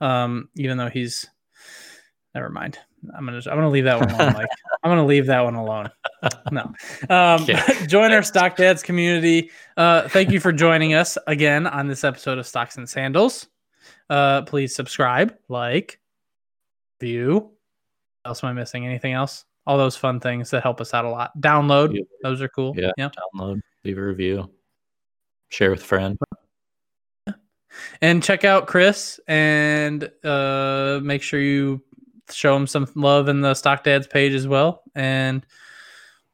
Um, 0.00 0.48
even 0.54 0.76
though 0.76 0.90
he's 0.90 1.26
never 2.34 2.50
mind. 2.50 2.78
I'm 3.16 3.24
gonna 3.24 3.38
I'm 3.38 3.56
gonna 3.56 3.70
leave 3.70 3.84
that 3.84 4.00
one 4.00 4.10
alone, 4.10 4.32
Mike. 4.34 4.48
I'm 4.82 4.90
gonna 4.90 5.06
leave 5.06 5.26
that 5.26 5.40
one 5.40 5.54
alone. 5.54 5.90
No. 6.50 6.72
Um, 7.08 7.46
join 7.88 8.12
our 8.12 8.22
Stock 8.22 8.56
Dads 8.56 8.82
community. 8.82 9.50
Uh, 9.76 10.08
thank 10.08 10.30
you 10.30 10.40
for 10.40 10.52
joining 10.52 10.94
us 10.94 11.16
again 11.26 11.66
on 11.66 11.86
this 11.86 12.04
episode 12.04 12.38
of 12.38 12.46
Stocks 12.46 12.76
and 12.76 12.88
Sandals. 12.88 13.46
Uh, 14.10 14.42
please 14.42 14.74
subscribe, 14.74 15.36
like, 15.48 16.00
view. 17.00 17.52
Else 18.24 18.42
am 18.44 18.50
I 18.50 18.52
missing? 18.52 18.86
Anything 18.86 19.12
else? 19.12 19.44
All 19.66 19.76
those 19.78 19.96
fun 19.96 20.18
things 20.20 20.50
that 20.50 20.62
help 20.62 20.80
us 20.80 20.94
out 20.94 21.04
a 21.04 21.10
lot. 21.10 21.30
Download. 21.40 21.94
Yeah. 21.94 22.02
Those 22.22 22.40
are 22.42 22.48
cool. 22.48 22.74
Yeah. 22.76 22.90
yeah. 22.96 23.10
Download, 23.34 23.60
leave 23.84 23.98
a 23.98 24.02
review, 24.02 24.50
share 25.50 25.70
with 25.70 25.82
a 25.82 25.84
friend. 25.84 26.18
and 28.00 28.22
check 28.22 28.44
out 28.44 28.66
Chris 28.66 29.20
and 29.28 30.10
uh, 30.24 31.00
make 31.02 31.22
sure 31.22 31.40
you 31.40 31.82
show 32.30 32.56
him 32.56 32.66
some 32.66 32.86
love 32.94 33.28
in 33.28 33.40
the 33.40 33.54
Stock 33.54 33.84
Dads 33.84 34.06
page 34.06 34.32
as 34.32 34.46
well. 34.48 34.82
And 34.94 35.44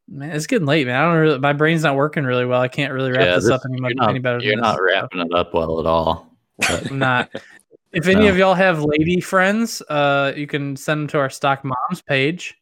man, 0.08 0.30
it's 0.30 0.46
getting 0.46 0.66
late, 0.66 0.86
man. 0.86 0.96
I 0.96 1.04
don't 1.12 1.20
really, 1.20 1.38
my 1.38 1.52
brain's 1.52 1.82
not 1.82 1.96
working 1.96 2.24
really 2.24 2.46
well. 2.46 2.60
I 2.60 2.68
can't 2.68 2.92
really 2.92 3.10
wrap 3.12 3.20
Yeah, 3.26 3.34
this, 3.36 3.44
this- 3.44 3.52
up 3.52 3.60
any, 3.68 3.78
You're 3.80 3.94
not, 3.94 4.10
any 4.10 4.18
better. 4.20 4.38
you're 4.40 4.56
not 4.56 4.76
this. 4.76 4.90
wrapping 4.92 5.20
it 5.20 5.34
up 5.34 5.54
well 5.54 5.80
at 5.80 5.86
all. 5.86 6.36
I'm 6.68 6.98
not. 6.98 7.30
If 7.94 8.06
any 8.08 8.24
No. 8.24 8.28
of 8.30 8.36
y'all 8.36 8.54
have 8.54 8.82
lady 8.82 9.20
friends, 9.20 9.80
uh, 9.88 10.32
you 10.36 10.46
can 10.46 10.76
send 10.76 11.00
them 11.02 11.06
to 11.08 11.18
our 11.18 11.30
Stock 11.30 11.64
Moms 11.64 12.02
page. 12.02 12.56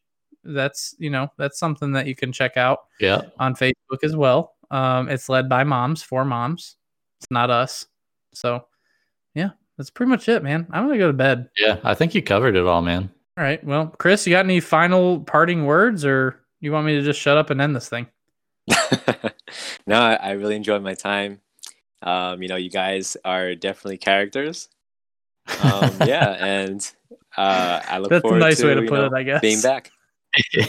that's 0.45 0.93
you 0.99 1.09
know 1.09 1.29
that's 1.37 1.57
something 1.57 1.93
that 1.93 2.05
you 2.05 2.15
can 2.15 2.33
check 2.33 2.57
out 2.57 2.79
Yeah. 2.99 3.21
on 3.39 3.55
Facebook 3.55 4.03
as 4.03 4.13
well. 4.13 4.55
Um, 4.71 5.07
it's 5.07 5.29
led 5.29 5.47
by 5.47 5.63
moms 5.63 6.03
for 6.03 6.25
moms. 6.25 6.75
It's 7.21 7.31
not 7.31 7.49
us. 7.49 7.85
So 8.33 8.65
yeah, 9.35 9.51
that's 9.77 9.89
pretty 9.89 10.09
much 10.09 10.27
it, 10.27 10.43
man. 10.43 10.67
I'm 10.71 10.85
gonna 10.85 10.97
go 10.97 11.07
to 11.07 11.13
bed. 11.13 11.49
Yeah. 11.57 11.77
I 11.85 11.93
think 11.93 12.13
you 12.13 12.21
covered 12.21 12.57
it 12.57 12.65
all, 12.67 12.81
man. 12.81 13.09
All 13.37 13.43
right. 13.43 13.63
Well, 13.63 13.87
Chris, 13.87 14.27
you 14.27 14.33
got 14.33 14.43
any 14.45 14.59
final 14.59 15.21
parting 15.21 15.65
words, 15.65 16.03
or 16.03 16.41
you 16.59 16.73
want 16.73 16.85
me 16.87 16.95
to 16.95 17.01
just 17.03 17.21
shut 17.21 17.37
up 17.37 17.49
and 17.49 17.61
end 17.61 17.73
this 17.75 17.87
thing? 17.87 18.07
no, 19.87 19.99
I, 20.01 20.15
I 20.15 20.31
really 20.31 20.55
enjoyed 20.57 20.83
my 20.83 20.93
time. 20.93 21.39
Um, 22.01 22.41
you 22.41 22.49
know, 22.49 22.57
you 22.57 22.69
guys 22.69 23.15
are 23.23 23.55
definitely 23.55 23.97
characters. 23.97 24.67
Um, 25.61 25.91
yeah, 26.05 26.35
and 26.39 26.91
uh, 27.37 27.81
I 27.87 27.97
look 27.99 28.09
That's 28.09 28.19
a 28.19 28.21
forward 28.21 28.39
nice 28.39 28.57
to, 28.59 28.67
way 28.67 28.75
to 28.75 28.81
put 28.81 28.91
know, 28.91 29.05
it, 29.05 29.13
I 29.13 29.23
guess. 29.23 29.41
being 29.41 29.61
back. 29.61 29.91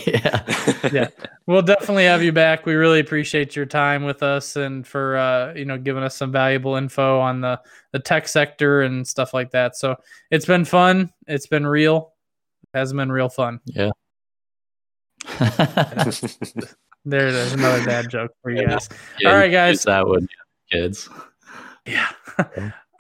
yeah. 0.07 0.43
Yeah. 0.93 1.09
We'll 1.47 1.63
definitely 1.63 2.05
have 2.05 2.23
you 2.23 2.33
back. 2.33 2.67
We 2.67 2.75
really 2.75 3.01
appreciate 3.01 3.57
your 3.57 3.65
time 3.65 4.05
with 4.05 4.23
us 4.23 4.57
and 4.57 4.87
for 4.87 5.17
uh, 5.17 5.55
you 5.55 5.65
know 5.65 5.79
giving 5.79 6.03
us 6.03 6.15
some 6.17 6.31
valuable 6.31 6.75
info 6.77 7.19
on 7.21 7.41
the 7.41 7.61
the 7.93 7.99
tech 7.99 8.29
sector 8.29 8.83
and 8.83 9.07
stuff 9.07 9.33
like 9.33 9.51
that. 9.53 9.77
So 9.77 9.97
it's 10.31 10.45
been 10.45 10.65
fun. 10.67 11.11
It's 11.27 11.47
been 11.47 11.67
real. 11.67 12.13
It 12.75 12.79
has 12.79 12.93
been 12.93 13.11
real 13.11 13.29
fun. 13.31 13.61
Yeah. 13.65 13.91
There 17.07 17.29
it 17.29 17.35
is, 17.35 17.53
another 17.53 17.85
bad 17.85 18.09
joke 18.09 18.31
for 18.43 18.51
you 18.51 18.67
guys. 18.67 18.89
Yeah, 19.21 19.31
All 19.31 19.37
right, 19.37 19.53
guys. 19.53 19.83
That 19.83 20.07
would 20.07 20.27
kids. 20.73 21.11
Yeah. 21.87 22.09
All 22.39 22.47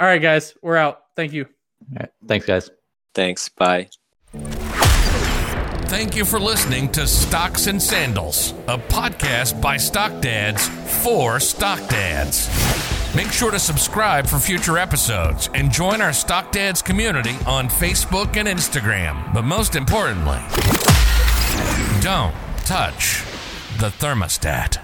right, 0.06 0.20
guys. 0.20 0.54
We're 0.60 0.76
out. 0.76 1.04
Thank 1.16 1.32
you. 1.32 1.46
All 1.92 1.98
right. 2.00 2.10
Thanks, 2.26 2.46
guys. 2.46 2.70
Thanks. 3.14 3.48
Bye. 3.48 3.88
Thank 5.86 6.16
you 6.16 6.24
for 6.24 6.40
listening 6.40 6.90
to 6.92 7.06
Stocks 7.06 7.66
and 7.68 7.80
Sandals, 7.80 8.52
a 8.66 8.78
podcast 8.78 9.60
by 9.60 9.76
Stock 9.76 10.20
Dads 10.20 10.66
for 11.02 11.38
Stock 11.38 11.78
Dads. 11.88 12.48
Make 13.14 13.30
sure 13.30 13.52
to 13.52 13.60
subscribe 13.60 14.26
for 14.26 14.40
future 14.40 14.76
episodes 14.76 15.48
and 15.54 15.70
join 15.70 16.00
our 16.00 16.12
Stock 16.12 16.50
Dads 16.50 16.82
community 16.82 17.36
on 17.46 17.68
Facebook 17.68 18.36
and 18.36 18.48
Instagram. 18.48 19.32
But 19.32 19.42
most 19.44 19.76
importantly, 19.76 20.40
don't 22.00 22.34
touch 22.64 23.22
the 23.78 23.90
thermostat. 23.90 24.78